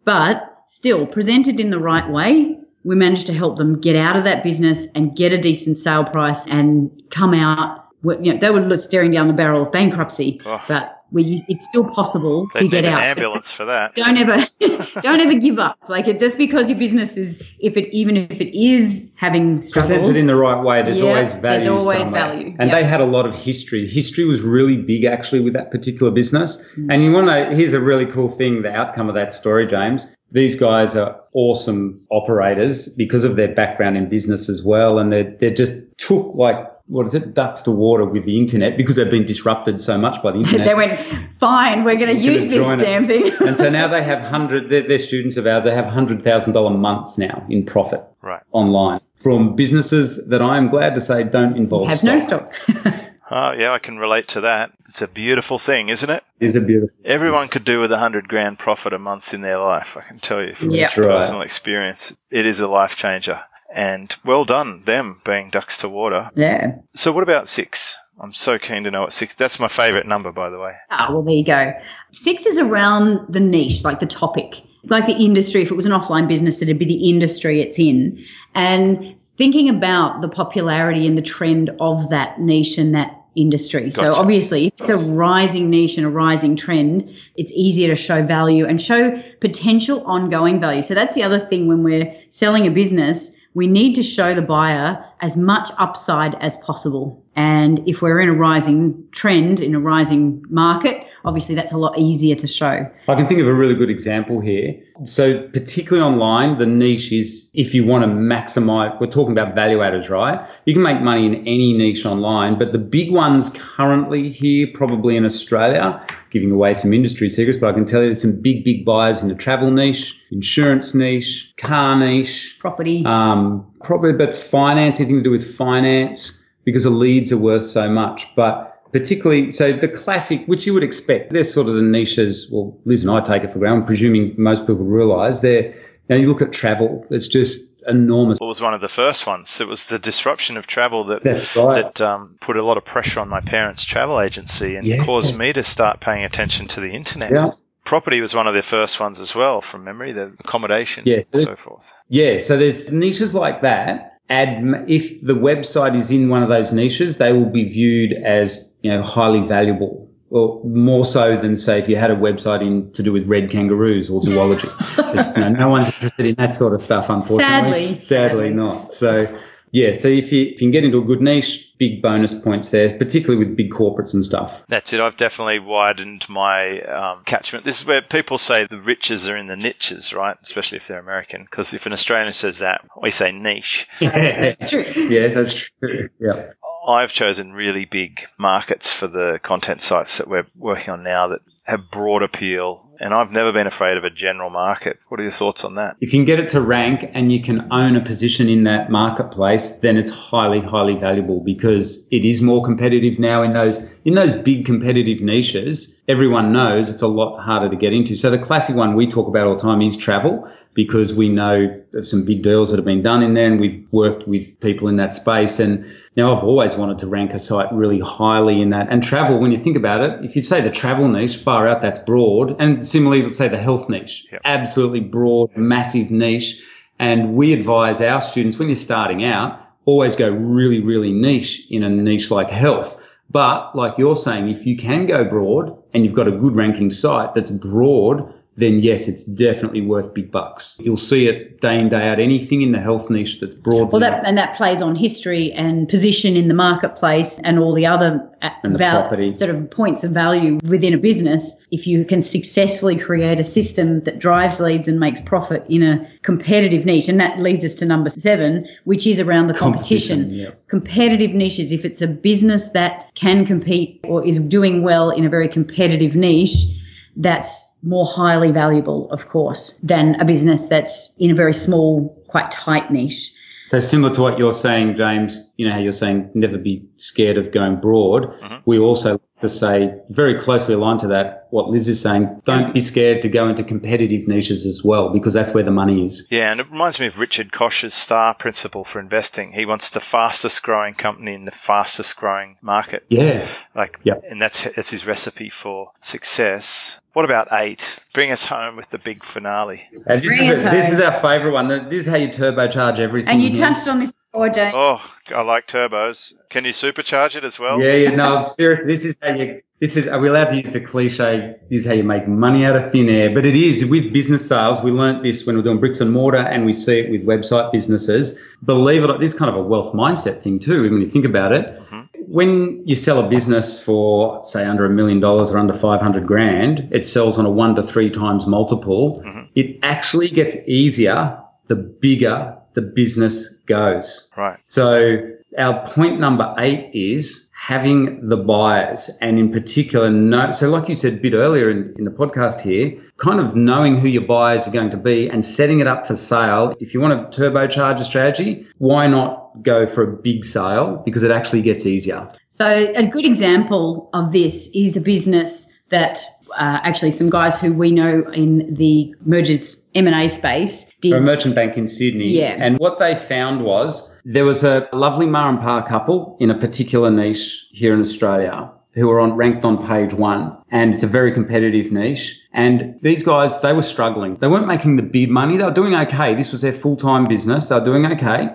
But 0.06 0.53
still 0.74 1.06
presented 1.06 1.60
in 1.60 1.70
the 1.70 1.78
right 1.78 2.10
way, 2.10 2.58
we 2.84 2.96
managed 2.96 3.28
to 3.28 3.34
help 3.34 3.60
them 3.60 3.80
get 3.80 3.96
out 3.96 4.16
of 4.16 4.24
that 4.24 4.44
business 4.44 4.88
and 4.96 5.16
get 5.16 5.32
a 5.32 5.38
decent 5.38 5.78
sale 5.78 6.04
price 6.04 6.48
and 6.48 6.90
come 7.12 7.36
out. 7.36 7.90
You 8.04 8.34
know, 8.34 8.40
they 8.40 8.50
were 8.50 8.76
staring 8.76 9.12
down 9.12 9.28
the 9.28 9.34
barrel 9.34 9.68
of 9.68 9.72
bankruptcy, 9.72 10.42
oh. 10.44 10.60
but 10.68 11.03
we, 11.14 11.44
it's 11.48 11.66
still 11.66 11.88
possible 11.88 12.48
They'd 12.56 12.62
to 12.62 12.68
get 12.68 12.86
out. 12.86 13.00
ambulance 13.00 13.52
for 13.52 13.66
that. 13.66 13.94
Don't 13.96 14.18
ever, 14.18 14.46
don't 15.02 15.20
ever 15.20 15.36
give 15.36 15.60
up. 15.60 15.78
Like 15.88 16.08
it, 16.08 16.20
just 16.20 16.38
because 16.38 16.70
your 16.70 16.80
business 16.80 17.18
is, 17.18 17.42
if 17.60 17.78
it 17.78 17.94
even 17.94 18.18
if 18.18 18.42
it 18.42 18.58
is 18.58 19.10
having 19.16 19.62
struggles, 19.62 19.92
presented 19.92 20.20
in 20.20 20.28
the 20.28 20.36
right 20.36 20.62
way, 20.62 20.82
there's 20.82 21.00
yeah, 21.00 21.06
always 21.06 21.34
value. 21.34 21.66
There's 21.66 21.68
always 21.68 22.04
somewhere. 22.04 22.34
value, 22.34 22.56
and 22.58 22.70
yep. 22.70 22.72
they 22.72 22.84
had 22.84 23.00
a 23.00 23.06
lot 23.06 23.28
of 23.28 23.36
history. 23.36 23.88
History 23.88 24.26
was 24.26 24.42
really 24.42 24.78
big 24.78 25.06
actually 25.06 25.42
with 25.42 25.54
that 25.54 25.70
particular 25.72 26.12
business. 26.12 26.58
Mm. 26.76 26.94
And 26.94 27.04
you 27.04 27.12
want 27.12 27.28
to? 27.28 27.56
Here's 27.56 27.74
a 27.74 27.82
really 27.82 28.08
cool 28.08 28.30
thing. 28.30 28.64
The 28.64 28.74
outcome 28.74 29.08
of 29.08 29.16
that 29.16 29.32
story, 29.32 29.68
James. 29.68 30.08
These 30.32 30.60
guys 30.60 30.96
are 30.96 31.22
awesome 31.34 32.02
operators 32.10 32.90
because 32.90 33.24
of 33.24 33.36
their 33.36 33.54
background 33.54 33.98
in 33.98 34.10
business 34.10 34.50
as 34.50 34.64
well, 34.64 34.98
and 34.98 35.12
they 35.14 35.24
they 35.24 35.54
just 35.54 35.76
took 35.98 36.34
like 36.34 36.73
what 36.88 37.08
is 37.08 37.16
it, 37.16 37.34
ducks 37.34 37.62
to 37.64 37.72
water 37.72 38.06
with 38.06 38.26
the 38.26 38.38
internet 38.38 38.76
because 38.78 38.96
they've 38.96 39.10
been 39.10 39.26
disrupted 39.26 39.80
so 39.80 39.98
much 39.98 40.22
by 40.22 40.32
the 40.32 40.38
internet. 40.40 40.68
they 40.68 40.76
went, 40.76 41.00
fine, 41.38 41.84
we're 41.84 41.96
going 41.96 42.16
to 42.16 42.22
use 42.22 42.46
this 42.46 42.66
damn 42.82 43.06
thing. 43.06 43.32
and 43.46 43.56
so 43.56 43.70
now 43.70 43.88
they 43.88 44.04
have 44.12 44.22
hundred, 44.22 44.70
they're, 44.70 44.88
they're, 44.88 45.00
students 45.00 45.38
of 45.38 45.48
ours, 45.48 45.64
they 45.64 45.74
have 45.74 45.86
hundred 45.86 46.22
thousand 46.22 46.54
dollar 46.54 46.72
months 46.72 47.18
now 47.18 47.46
in 47.50 47.66
profit 47.66 48.04
right. 48.22 48.44
online 48.52 49.00
from 49.16 49.56
businesses 49.56 50.28
that 50.28 50.42
I 50.42 50.58
am 50.58 50.68
glad 50.68 50.96
to 50.96 51.02
say 51.02 51.24
don't 51.24 51.56
involve 51.56 51.88
have 51.88 52.00
stock. 52.00 52.12
no 52.14 52.20
stock. 52.20 53.04
Oh, 53.36 53.52
yeah, 53.52 53.72
I 53.72 53.80
can 53.80 53.98
relate 53.98 54.28
to 54.28 54.42
that. 54.42 54.74
It's 54.88 55.02
a 55.02 55.08
beautiful 55.08 55.58
thing, 55.58 55.90
isn't 55.90 56.10
it? 56.10 56.24
It 56.40 56.46
is 56.46 56.56
a 56.56 56.62
beautiful. 56.62 56.96
Everyone 57.04 57.48
could 57.48 57.64
do 57.64 57.80
with 57.80 57.92
a 57.92 57.98
hundred 57.98 58.28
grand 58.28 58.60
profit 58.60 58.94
a 58.94 59.00
month 59.00 59.34
in 59.34 59.42
their 59.42 59.58
life. 59.58 59.98
I 59.98 60.02
can 60.02 60.20
tell 60.20 60.44
you 60.44 60.54
from 60.54 60.70
yep. 60.70 60.92
personal 60.92 61.40
right. 61.40 61.46
experience. 61.46 62.16
It 62.30 62.46
is 62.46 62.60
a 62.60 62.68
life 62.68 62.96
changer. 62.96 63.42
And 63.76 64.16
well 64.24 64.46
done, 64.46 64.84
them 64.86 65.22
being 65.26 65.50
ducks 65.50 65.80
to 65.80 65.90
water. 65.90 66.30
Yeah. 66.36 66.76
So 66.96 67.12
what 67.12 67.24
about 67.24 67.50
six? 67.50 67.98
I'm 68.20 68.32
so 68.32 68.60
keen 68.60 68.84
to 68.84 68.92
know 68.92 69.02
what 69.02 69.14
six. 69.14 69.34
That's 69.36 69.60
my 69.60 69.68
favourite 69.68 70.06
number, 70.06 70.32
by 70.32 70.50
the 70.50 70.60
way. 70.60 70.76
Ah, 70.92 71.08
well, 71.12 71.24
there 71.24 71.34
you 71.34 71.44
go. 71.44 71.74
Six 72.12 72.46
is 72.46 72.60
around 72.60 73.34
the 73.34 73.40
niche, 73.40 73.84
like 73.84 74.00
the 74.00 74.06
topic. 74.06 74.62
like 74.86 75.06
the 75.06 75.14
industry, 75.16 75.62
if 75.62 75.72
it 75.72 75.76
was 75.76 75.86
an 75.86 75.92
offline 75.92 76.28
business, 76.28 76.62
it'd 76.62 76.78
be 76.78 76.86
the 76.86 77.10
industry 77.10 77.62
it's 77.62 77.80
in. 77.80 78.24
And 78.54 79.16
thinking 79.38 79.70
about 79.70 80.22
the 80.22 80.28
popularity 80.28 81.08
and 81.08 81.18
the 81.18 81.22
trend 81.22 81.72
of 81.80 82.10
that 82.10 82.40
niche 82.40 82.78
and 82.78 82.96
that 82.96 83.20
industry. 83.36 83.90
Gotcha. 83.90 84.14
So 84.14 84.14
obviously, 84.14 84.68
if 84.68 84.80
it's 84.80 84.90
a 84.90 84.98
rising 84.98 85.70
niche 85.70 85.98
and 85.98 86.06
a 86.06 86.10
rising 86.10 86.56
trend, 86.56 87.16
it's 87.36 87.52
easier 87.54 87.88
to 87.88 87.96
show 87.96 88.24
value 88.24 88.66
and 88.68 88.82
show 88.82 89.22
potential 89.40 90.04
ongoing 90.06 90.60
value. 90.60 90.82
So 90.82 90.94
that's 90.94 91.16
the 91.16 91.24
other 91.24 91.40
thing 91.40 91.68
when 91.68 91.84
we're 91.84 92.16
selling 92.30 92.68
a 92.68 92.72
business, 92.72 93.36
we 93.54 93.68
need 93.68 93.96
to 93.96 94.04
show 94.04 94.34
the 94.34 94.42
buyer 94.42 95.06
as 95.22 95.38
much 95.38 95.70
upside 95.78 96.36
as 96.36 96.58
possible. 96.58 97.23
And 97.36 97.88
if 97.88 98.02
we're 98.02 98.20
in 98.20 98.30
a 98.30 98.34
rising 98.34 99.08
trend, 99.12 99.60
in 99.60 99.76
a 99.76 99.80
rising 99.80 100.46
market, 100.50 101.08
obviously 101.26 101.56
that's 101.56 101.72
a 101.72 101.78
lot 101.78 101.98
easier 101.98 102.36
to 102.36 102.48
show. 102.48 102.92
I 103.08 103.16
can 103.16 103.28
think 103.28 103.42
of 103.42 103.48
a 103.48 103.54
really 103.54 103.76
good 103.76 103.90
example 103.90 104.40
here. 104.40 104.84
So 105.06 105.48
particularly 105.48 106.04
online, 106.04 106.60
the 106.60 106.66
niche 106.66 107.12
is 107.12 107.50
if 107.54 107.74
you 107.74 107.86
want 107.86 108.04
to 108.04 108.10
maximize, 108.10 109.00
we're 109.00 109.08
talking 109.08 109.32
about 109.32 109.56
value 109.56 109.82
adders, 109.82 110.10
right? 110.10 110.48
You 110.66 110.74
can 110.74 110.84
make 110.84 111.02
money 111.02 111.26
in 111.26 111.36
any 111.48 111.74
niche 111.74 112.06
online, 112.06 112.60
but 112.60 112.72
the 112.72 112.78
big 112.78 113.12
ones 113.12 113.50
currently 113.50 114.30
here, 114.30 114.68
probably 114.74 115.16
in 115.16 115.26
Australia, 115.26 116.06
giving 116.30 116.52
away 116.52 116.74
some 116.74 116.94
industry 116.94 117.30
secrets, 117.30 117.58
but 117.58 117.70
I 117.70 117.74
can 117.74 117.86
tell 117.86 118.02
you 118.02 118.08
there's 118.08 118.22
some 118.22 118.42
big, 118.42 118.64
big 118.64 118.86
buyers 118.86 119.24
in 119.24 119.30
the 119.30 119.36
travel 119.36 119.72
niche, 119.72 120.20
insurance 120.32 120.94
niche, 120.94 121.54
car 121.58 121.98
niche, 121.98 122.58
property, 122.60 123.04
um, 123.06 123.72
probably, 123.84 124.14
but 124.14 124.36
finance, 124.36 125.00
anything 125.00 125.18
to 125.18 125.24
do 125.24 125.32
with 125.32 125.56
finance 125.56 126.43
because 126.66 126.84
the 126.84 126.90
leads 126.90 127.32
are 127.32 127.38
worth 127.38 127.66
so 127.66 127.90
much. 127.90 128.34
But 128.36 128.74
particularly, 128.92 129.52
so 129.52 129.74
the 129.74 129.88
classic, 129.88 130.46
which 130.46 130.66
you 130.66 130.74
would 130.74 130.84
expect, 130.84 131.34
they're 131.34 131.44
sort 131.44 131.68
of 131.68 131.76
the 131.76 131.82
niches. 131.82 132.50
Well, 132.52 132.78
Liz 132.86 133.04
and 133.04 133.12
I 133.12 133.22
take 133.22 133.44
it 133.44 133.52
for 133.52 133.60
granted. 133.60 133.82
I'm 133.82 133.86
presuming 133.86 134.36
most 134.38 134.62
people 134.62 134.86
realise 134.86 135.40
they're. 135.40 135.74
Now 136.10 136.18
you 136.18 136.28
look 136.28 136.42
at 136.42 136.52
travel; 136.52 137.06
it's 137.10 137.28
just 137.28 137.66
enormous. 137.88 138.38
It 138.40 138.46
was 138.46 138.62
one 138.62 138.74
of 138.74 138.82
the 138.82 138.90
first 138.90 139.26
ones. 139.26 139.60
It 139.62 139.68
was 139.68 139.88
the 139.88 140.00
disruption 140.00 140.58
of 140.58 140.68
travel 140.68 141.04
that 141.06 141.24
right. 141.26 141.82
that 141.82 142.02
um, 142.02 142.36
put 142.42 142.58
a 142.58 142.64
lot 142.64 142.78
of 142.78 142.86
pressure 142.86 143.20
on 143.20 143.30
my 143.30 143.42
parents' 143.42 143.84
travel 143.84 144.20
agency 144.20 144.76
and 144.76 144.86
yeah. 144.86 145.04
caused 145.04 145.38
me 145.38 145.54
to 145.54 145.64
start 145.64 146.00
paying 146.00 146.24
attention 146.24 146.68
to 146.70 146.82
the 146.82 146.92
internet. 146.92 147.32
Yeah. 147.32 147.52
Property 147.86 148.22
was 148.22 148.34
one 148.34 148.48
of 148.48 148.54
their 148.54 148.64
first 148.64 149.00
ones 149.00 149.20
as 149.20 149.36
well, 149.36 149.62
from 149.62 149.84
memory. 149.84 150.14
The 150.14 150.34
accommodation, 150.40 151.04
yes, 151.06 151.30
and 151.34 151.48
so 151.48 151.56
forth. 151.56 151.94
Yeah, 152.08 152.40
so 152.40 152.58
there's 152.58 152.90
niches 152.90 153.34
like 153.34 153.62
that 153.62 154.13
add 154.34 154.90
if 154.90 155.22
the 155.22 155.34
website 155.34 155.96
is 155.96 156.12
in 156.12 156.30
one 156.30 156.44
of 156.44 156.50
those 156.50 156.72
niches, 156.72 157.18
they 157.18 157.32
will 157.32 157.50
be 157.50 157.66
viewed 157.66 158.14
as 158.14 158.72
you 158.82 158.92
know 158.92 159.02
highly 159.02 159.42
valuable. 159.42 160.10
Or 160.30 160.64
more 160.66 161.06
so 161.06 161.38
than 161.38 161.56
say 161.56 161.78
if 161.78 161.88
you 161.88 161.96
had 161.96 162.10
a 162.10 162.16
website 162.16 162.62
in 162.62 162.92
to 162.94 163.04
do 163.04 163.14
with 163.14 163.28
red 163.28 163.52
kangaroos 163.52 164.10
or 164.10 164.20
zoology. 164.24 164.68
you 164.98 165.42
know, 165.42 165.50
no 165.50 165.70
one's 165.70 165.90
interested 165.94 166.26
in 166.26 166.34
that 166.36 166.56
sort 166.56 166.74
of 166.74 166.80
stuff, 166.80 167.08
unfortunately. 167.10 167.72
Sadly, 167.72 168.00
sadly, 168.00 168.00
sadly 168.00 168.50
not. 168.50 168.92
So 168.92 169.40
yeah, 169.74 169.92
so 169.92 170.08
if 170.08 170.32
you, 170.32 170.44
if 170.46 170.52
you 170.54 170.58
can 170.58 170.72
get 170.72 170.84
into 170.84 171.00
a 171.00 171.04
good 171.04 171.20
niche, 171.20 171.73
big 171.84 172.02
bonus 172.02 172.34
points 172.34 172.72
there, 172.72 172.98
particularly 172.98 173.46
with 173.46 173.58
big 173.58 173.70
corporates 173.72 174.14
and 174.14 174.24
stuff. 174.24 174.64
That's 174.68 174.94
it. 174.94 175.02
I've 175.02 175.18
definitely 175.18 175.60
widened 175.60 176.30
my 176.30 176.82
um, 176.82 177.24
catchment. 177.26 177.66
This 177.66 177.82
is 177.82 177.88
where 177.88 178.02
people 178.02 178.38
say 178.38 178.66
the 178.66 178.80
riches 178.80 179.28
are 179.28 179.36
in 179.36 179.48
the 179.48 179.58
niches, 179.58 180.14
right? 180.14 180.38
Especially 180.42 180.78
if 180.78 180.88
they're 180.88 181.00
American. 181.00 181.46
Because 181.50 181.74
if 181.74 181.86
an 181.86 181.92
Australian 181.94 182.34
says 182.34 182.60
that, 182.60 182.86
we 183.02 183.12
say 183.12 183.34
niche. 183.34 183.88
that's 184.00 184.70
true. 184.70 184.86
Yes, 185.10 185.34
that's 185.34 185.74
true. 185.74 186.10
Yeah. 186.20 186.52
I've 186.88 187.14
chosen 187.14 187.54
really 187.54 187.86
big 187.86 188.28
markets 188.38 188.92
for 188.92 189.08
the 189.08 189.40
content 189.42 189.82
sites 189.82 190.18
that 190.18 190.28
we're 190.28 190.48
working 190.56 190.94
on 190.94 191.04
now 191.04 191.28
that 191.28 191.42
have 191.66 191.92
broad 191.92 192.24
appeal 192.24 192.83
and 193.00 193.14
I've 193.14 193.32
never 193.32 193.52
been 193.52 193.68
afraid 193.68 193.98
of 193.98 194.04
a 194.04 194.10
general 194.10 194.50
market. 194.50 195.00
What 195.08 195.20
are 195.20 195.24
your 195.24 195.32
thoughts 195.32 195.64
on 195.64 195.76
that? 195.76 195.98
If 196.00 196.14
you 196.14 196.20
can 196.20 196.26
get 196.26 196.40
it 196.40 196.50
to 196.50 196.62
rank 196.62 197.10
and 197.14 197.32
you 197.32 197.42
can 197.42 197.72
own 197.72 197.96
a 197.96 198.04
position 198.04 198.50
in 198.50 198.64
that 198.66 198.90
marketplace, 198.90 199.74
then 199.74 199.98
it's 199.98 200.10
highly, 200.10 200.62
highly 200.62 200.96
valuable 200.96 201.40
because 201.40 202.06
it 202.12 202.26
is 202.26 202.42
more 202.42 202.64
competitive 202.64 203.20
now 203.20 203.44
in 203.44 203.54
those 203.54 203.82
in 204.06 204.16
those 204.16 204.34
big 204.34 204.66
competitive 204.66 205.22
niches. 205.22 205.98
Everyone 206.08 206.52
knows 206.52 206.90
it's 206.90 207.02
a 207.02 207.08
lot 207.08 207.42
harder 207.42 207.70
to 207.70 207.76
get 207.76 207.94
into. 207.94 208.16
So 208.16 208.30
the 208.30 208.40
classic 208.40 208.76
one 208.76 208.96
we 208.96 209.08
talk 209.08 209.28
about 209.28 209.48
all 209.48 209.56
the 209.56 209.62
time 209.62 209.82
is 209.82 209.96
travel 209.96 210.50
because 210.74 211.14
we 211.14 211.30
know 211.30 211.82
of 211.94 212.08
some 212.08 212.26
big 212.26 212.42
deals 212.42 212.72
that 212.72 212.78
have 212.78 212.86
been 212.86 213.04
done 213.04 213.24
in 213.24 213.34
there 213.34 213.46
and 213.46 213.60
we've 213.60 213.88
worked 213.92 214.28
with 214.28 214.60
people 214.60 214.88
in 214.88 214.98
that 214.98 215.14
space 215.14 215.60
and 215.60 215.86
now, 216.16 216.36
I've 216.36 216.44
always 216.44 216.76
wanted 216.76 217.00
to 217.00 217.08
rank 217.08 217.34
a 217.34 217.40
site 217.40 217.74
really 217.74 218.00
highly 218.00 218.62
in 218.62 218.70
that. 218.70 218.90
And 218.92 219.02
travel, 219.02 219.40
when 219.40 219.52
you 219.52 219.58
think 219.58 219.78
about 219.78 220.02
it, 220.02 220.26
if 220.26 220.36
you'd 220.36 220.46
say 220.46 220.62
the 220.62 220.70
travel 220.70 221.08
niche, 221.08 221.38
far 221.38 221.68
out, 221.68 221.82
that's 221.82 222.00
broad. 222.00 222.62
And 222.62 222.86
similarly, 222.86 223.24
let's 223.24 223.38
say 223.38 223.48
the 223.48 223.58
health 223.58 223.90
niche, 223.90 224.28
yep. 224.32 224.42
absolutely 224.46 225.00
broad, 225.00 225.58
massive 225.58 226.12
niche. 226.12 226.62
And 227.00 227.34
we 227.34 227.54
advise 227.54 228.00
our 228.00 228.22
students 228.22 228.60
when 228.60 228.68
you're 228.68 228.76
starting 228.76 229.24
out, 229.24 229.60
always 229.86 230.16
go 230.16 230.30
really, 230.30 230.82
really 230.82 231.12
niche 231.12 231.66
in 231.72 231.84
a 231.84 231.90
niche 231.90 232.30
like 232.30 232.52
health. 232.52 233.04
But 233.32 233.76
like 233.76 233.98
you're 233.98 234.16
saying, 234.16 234.50
if 234.50 234.68
you 234.68 234.78
can 234.78 235.08
go 235.08 235.24
broad 235.24 235.82
and 235.96 236.06
you've 236.06 236.14
got 236.14 236.28
a 236.28 236.32
good 236.32 236.56
ranking 236.56 236.92
site 236.92 237.34
that's 237.34 237.50
broad, 237.50 238.32
then 238.56 238.80
yes, 238.80 239.08
it's 239.08 239.24
definitely 239.24 239.82
worth 239.82 240.14
big 240.14 240.32
bucks. 240.32 240.78
You'll 240.80 240.96
see 240.96 241.28
it 241.28 241.60
day 241.60 241.80
in, 241.80 241.90
day 241.90 242.08
out. 242.08 242.20
Anything 242.20 242.62
in 242.62 242.72
the 242.72 242.80
health 242.80 243.10
niche 243.10 243.40
that's 243.40 243.56
broad. 243.56 243.92
Well, 243.92 244.02
that, 244.02 244.26
and 244.26 244.38
that 244.38 244.58
plays 244.58 244.82
on 244.82 244.96
history 244.96 245.52
and 245.52 245.90
position 245.90 246.38
in 246.38 246.48
the 246.48 246.54
marketplace 246.54 247.40
and 247.44 247.58
all 247.58 247.74
the 247.74 247.88
other 247.88 248.30
uh, 248.44 248.50
and 248.62 248.76
the 248.76 248.78
val- 248.78 249.10
sort 249.36 249.50
of 249.50 249.72
points 249.72 250.04
of 250.04 250.12
value 250.12 250.60
within 250.64 250.94
a 250.94 251.00
business. 251.00 251.56
If 251.72 251.88
you 251.88 252.06
can 252.06 252.22
successfully 252.22 252.96
create 252.96 253.40
a 253.40 253.44
system 253.44 254.02
that 254.02 254.20
drives 254.20 254.60
leads 254.60 254.88
and 254.88 255.00
makes 255.00 255.20
profit 255.20 255.66
in 255.68 255.82
a 255.82 256.08
competitive 256.22 256.86
niche, 256.86 257.10
and 257.10 257.20
that 257.20 257.40
leads 257.40 257.66
us 257.66 257.74
to 257.76 257.86
number 257.86 258.10
seven, 258.12 258.68
which 258.84 259.08
is 259.08 259.20
around 259.20 259.48
the 259.48 259.56
competition. 259.56 260.20
competition 260.20 260.40
yeah. 260.40 260.52
Competitive 260.68 261.32
niches. 261.32 261.72
If 261.72 261.86
it's 261.86 262.04
a 262.04 262.08
business 262.08 262.70
that 262.70 263.16
can 263.16 263.48
compete 263.48 264.02
or 264.04 264.26
is 264.26 264.38
doing 264.38 264.84
well 264.84 265.10
in 265.10 265.26
a 265.26 265.30
very 265.30 265.48
competitive 265.48 266.16
niche, 266.16 266.68
that's 267.16 267.68
more 267.84 268.06
highly 268.06 268.52
valuable, 268.52 269.12
of 269.12 269.28
course, 269.28 269.80
than 269.84 270.16
a 270.22 270.26
business 270.26 270.68
that's 270.68 271.14
in 271.18 271.32
a 271.32 271.36
very 271.36 271.54
small, 271.54 272.24
quite 272.28 272.50
tight 272.50 272.92
niche. 272.92 273.34
So 273.68 273.80
similar 273.80 274.14
to 274.14 274.22
what 274.22 274.40
you're 274.40 274.54
saying, 274.54 274.96
James, 274.96 275.50
you 275.58 275.68
know 275.68 275.74
how 275.74 275.80
you're 275.80 275.92
saying 275.92 276.32
never 276.34 276.58
be 276.58 276.88
scared 276.98 277.38
of 277.38 277.52
going 277.52 277.80
broad. 277.80 278.26
Mm-hmm. 278.26 278.56
We 278.66 278.80
also 278.80 279.22
to 279.44 279.50
say 279.50 279.94
very 280.10 280.40
closely 280.40 280.74
aligned 280.74 281.02
to 281.02 281.08
that, 281.08 281.48
what 281.52 281.70
Liz 281.70 281.88
is 281.88 282.02
saying, 282.02 282.42
don't 282.46 282.74
be 282.74 282.80
scared 282.80 283.22
to 283.22 283.30
go 283.30 283.48
into 283.48 283.64
competitive 283.64 284.28
niches 284.28 284.66
as 284.66 284.84
well, 284.84 285.10
because 285.10 285.34
that's 285.34 285.54
where 285.54 285.64
the 285.64 285.72
money 285.72 286.06
is. 286.06 286.28
Yeah, 286.30 286.52
and 286.52 286.60
it 286.60 286.70
reminds 286.70 287.00
me 287.00 287.06
of 287.06 287.20
Richard 287.20 287.52
Koch's 287.52 287.94
star 287.94 288.34
principle 288.34 288.84
for 288.84 289.00
investing. 289.00 289.54
He 289.54 289.66
wants 289.66 289.90
the 289.90 290.00
fastest 290.00 290.64
growing 290.64 290.96
company 290.96 291.34
in 291.34 291.46
the 291.46 291.52
fastest 291.52 292.18
growing 292.18 292.58
market. 292.62 293.06
Yeah. 293.10 293.48
Like, 293.76 294.00
yep. 294.04 294.24
and 294.30 294.42
that's, 294.42 294.64
that's 294.64 294.90
his 294.90 295.06
recipe 295.06 295.50
for 295.50 295.92
success. 296.00 297.00
What 297.14 297.26
about 297.26 297.48
eight? 297.52 298.00
Bring 298.14 298.32
us 298.32 298.46
home 298.46 298.76
with 298.76 298.90
the 298.90 298.98
big 298.98 299.24
finale. 299.24 299.88
And 300.08 300.24
this, 300.24 300.42
is, 300.42 300.64
this 300.64 300.90
is, 300.90 301.00
our 301.00 301.12
favourite 301.12 301.54
one. 301.54 301.68
This 301.68 302.06
is 302.06 302.08
how 302.08 302.16
you 302.16 302.30
turbocharge 302.30 302.98
everything. 302.98 303.30
And 303.30 303.44
you 303.44 303.52
here. 303.52 303.68
touched 303.68 303.88
on 303.88 304.00
this 304.00 304.14
before, 304.34 304.50
James. 304.50 304.74
Oh, 304.76 305.16
I 305.34 305.42
like 305.42 305.68
turbos. 305.68 306.34
Can 306.50 306.66
you 306.66 306.72
supercharge 306.72 307.36
it 307.36 307.44
as 307.44 307.60
well? 307.60 307.80
Yeah, 307.80 307.94
yeah. 307.94 308.16
No, 308.16 308.42
seriously, 308.44 308.88
this 308.88 309.06
is 309.06 309.20
how 309.22 309.36
you. 309.36 309.62
This 309.80 309.96
is. 309.96 310.08
Are 310.08 310.20
we 310.20 310.30
allowed 310.30 310.50
to 310.50 310.58
use 310.58 310.74
the 310.74 310.82
cliche? 310.82 311.56
This 311.70 311.82
is 311.82 311.86
how 311.86 311.94
you 311.94 312.04
make 312.04 312.28
money 312.28 312.66
out 312.66 312.76
of 312.76 312.92
thin 312.92 313.10
air. 313.10 313.34
But 313.34 313.46
it 313.46 313.56
is 313.56 313.86
with 313.86 314.12
business 314.12 314.48
sales. 314.48 314.82
We 314.82 314.92
learnt 314.92 315.24
this 315.24 315.46
when 315.46 315.56
we 315.56 315.62
we're 315.62 315.66
doing 315.66 315.80
bricks 315.80 316.02
and 316.02 316.12
mortar, 316.12 316.38
and 316.40 316.66
we 316.66 316.74
see 316.74 317.00
it 317.00 317.12
with 317.12 317.26
website 317.26 317.72
businesses. 317.72 318.40
Believe 318.64 319.04
it 319.04 319.06
or 319.06 319.10
not, 319.10 319.20
this 319.20 319.34
is 319.34 319.40
kind 319.40 319.50
of 319.50 319.56
a 319.56 319.64
wealth 319.64 319.94
mindset 319.94 320.42
thing 320.42 320.60
too. 320.60 320.84
When 320.84 321.02
you 321.02 321.08
think 321.08 321.26
about 321.26 321.54
it, 321.54 321.76
mm-hmm 321.76 322.02
when 322.26 322.88
you 322.88 322.96
sell 322.96 323.20
a 323.20 323.30
business 323.30 323.84
for 323.84 324.44
say 324.44 324.66
under 324.66 324.86
a 324.86 324.90
million 324.90 325.20
dollars 325.20 325.52
or 325.52 325.60
under 325.60 325.74
500 325.74 326.26
grand, 326.26 326.90
it 326.92 327.06
sells 327.06 327.38
on 327.38 327.46
a 327.46 327.50
one 327.50 327.76
to 327.76 327.84
three 327.84 328.10
times 328.10 328.48
multiple. 328.48 329.22
Mm-hmm. 329.22 329.42
It 329.54 329.80
actually 329.84 330.30
gets 330.30 330.56
easier 330.68 331.44
the 331.68 331.76
bigger 331.76 332.58
the 332.74 332.82
business 332.82 333.56
goes. 333.66 334.32
Right. 334.36 334.60
So 334.66 335.32
our 335.58 335.88
point 335.88 336.20
number 336.20 336.56
eight 336.58 336.92
is 336.94 337.50
having 337.52 338.28
the 338.28 338.36
buyers 338.36 339.10
and 339.22 339.40
in 339.40 339.52
particular 339.52 340.10
know, 340.10 340.52
so 340.52 340.70
like 340.70 340.90
you 340.90 340.96
said 340.96 341.14
a 341.14 341.18
bit 341.18 341.34
earlier 341.34 341.70
in, 341.70 341.96
in 341.98 342.04
the 342.04 342.12
podcast 342.12 342.60
here, 342.60 343.02
kind 343.16 343.40
of 343.40 343.56
knowing 343.56 343.98
who 343.98 344.10
your 344.10 344.26
buyers 344.26 344.68
are 344.68 344.72
going 344.72 344.90
to 344.90 344.98
be 344.98 345.30
and 345.30 345.44
setting 345.46 345.80
it 345.80 345.88
up 345.88 346.06
for 346.06 346.16
sale. 346.16 346.76
If 346.80 346.94
you 346.94 347.00
want 347.00 347.32
to 347.32 347.42
turbocharge 347.42 348.00
a 348.00 348.04
strategy, 348.04 348.68
why 348.80 349.08
not 349.08 349.62
go 349.62 349.86
for 349.86 350.04
a 350.04 350.18
big 350.18 350.44
sale 350.44 351.02
because 351.06 351.24
it 351.24 351.32
actually 351.32 351.62
gets 351.62 351.86
easier. 351.86 352.32
So 352.50 352.66
a 352.66 353.08
good 353.08 353.26
example 353.26 354.10
of 354.14 354.32
this 354.32 354.70
is 354.74 354.98
a 354.98 355.02
business 355.02 355.72
that 355.90 356.20
uh, 356.58 356.80
actually 356.84 357.12
some 357.12 357.30
guys 357.30 357.60
who 357.60 357.74
we 357.74 357.92
know 357.92 358.24
in 358.34 358.74
the 358.74 359.16
mergers 359.26 359.82
M&A 359.96 360.28
space 360.30 360.86
did. 361.02 361.14
a 361.14 361.22
merchant 361.22 361.56
bank 361.56 361.78
in 361.78 361.88
Sydney. 361.88 362.30
Yeah. 362.30 362.58
And 362.60 362.80
what 362.80 363.00
they 363.00 363.16
found 363.16 363.64
was 363.64 364.10
there 364.26 364.46
was 364.46 364.64
a 364.64 364.88
lovely 364.94 365.26
ma 365.26 365.50
and 365.50 365.60
pa 365.60 365.82
couple 365.82 366.38
in 366.40 366.50
a 366.50 366.58
particular 366.58 367.12
niche 367.12 367.68
here 367.72 367.94
in 367.94 368.00
Australia. 368.00 368.72
who 368.94 369.10
are 369.10 369.20
on 369.20 369.34
ranked 369.34 369.66
on 369.66 369.88
page 369.88 370.14
one 370.14 370.56
and 370.70 370.94
it's 370.94 371.04
a 371.04 371.08
very 371.08 371.32
competitive 371.32 371.92
niche. 371.92 372.40
And 372.54 373.00
these 373.02 373.24
guys, 373.24 373.60
they 373.62 373.74
were 373.74 373.82
struggling. 373.82 374.36
They 374.36 374.48
weren't 374.48 374.68
making 374.68 374.98
the 374.98 375.04
big 375.04 375.30
money. 375.30 375.58
They 375.58 375.64
were 375.64 375.72
doing 375.72 375.96
okay. 375.96 376.36
This 376.36 376.52
was 376.52 376.62
their 376.62 376.74
full-time 376.74 377.26
business. 377.26 377.70
They 377.70 377.76
were 377.80 377.86
doing 377.86 378.06
okay. 378.06 378.50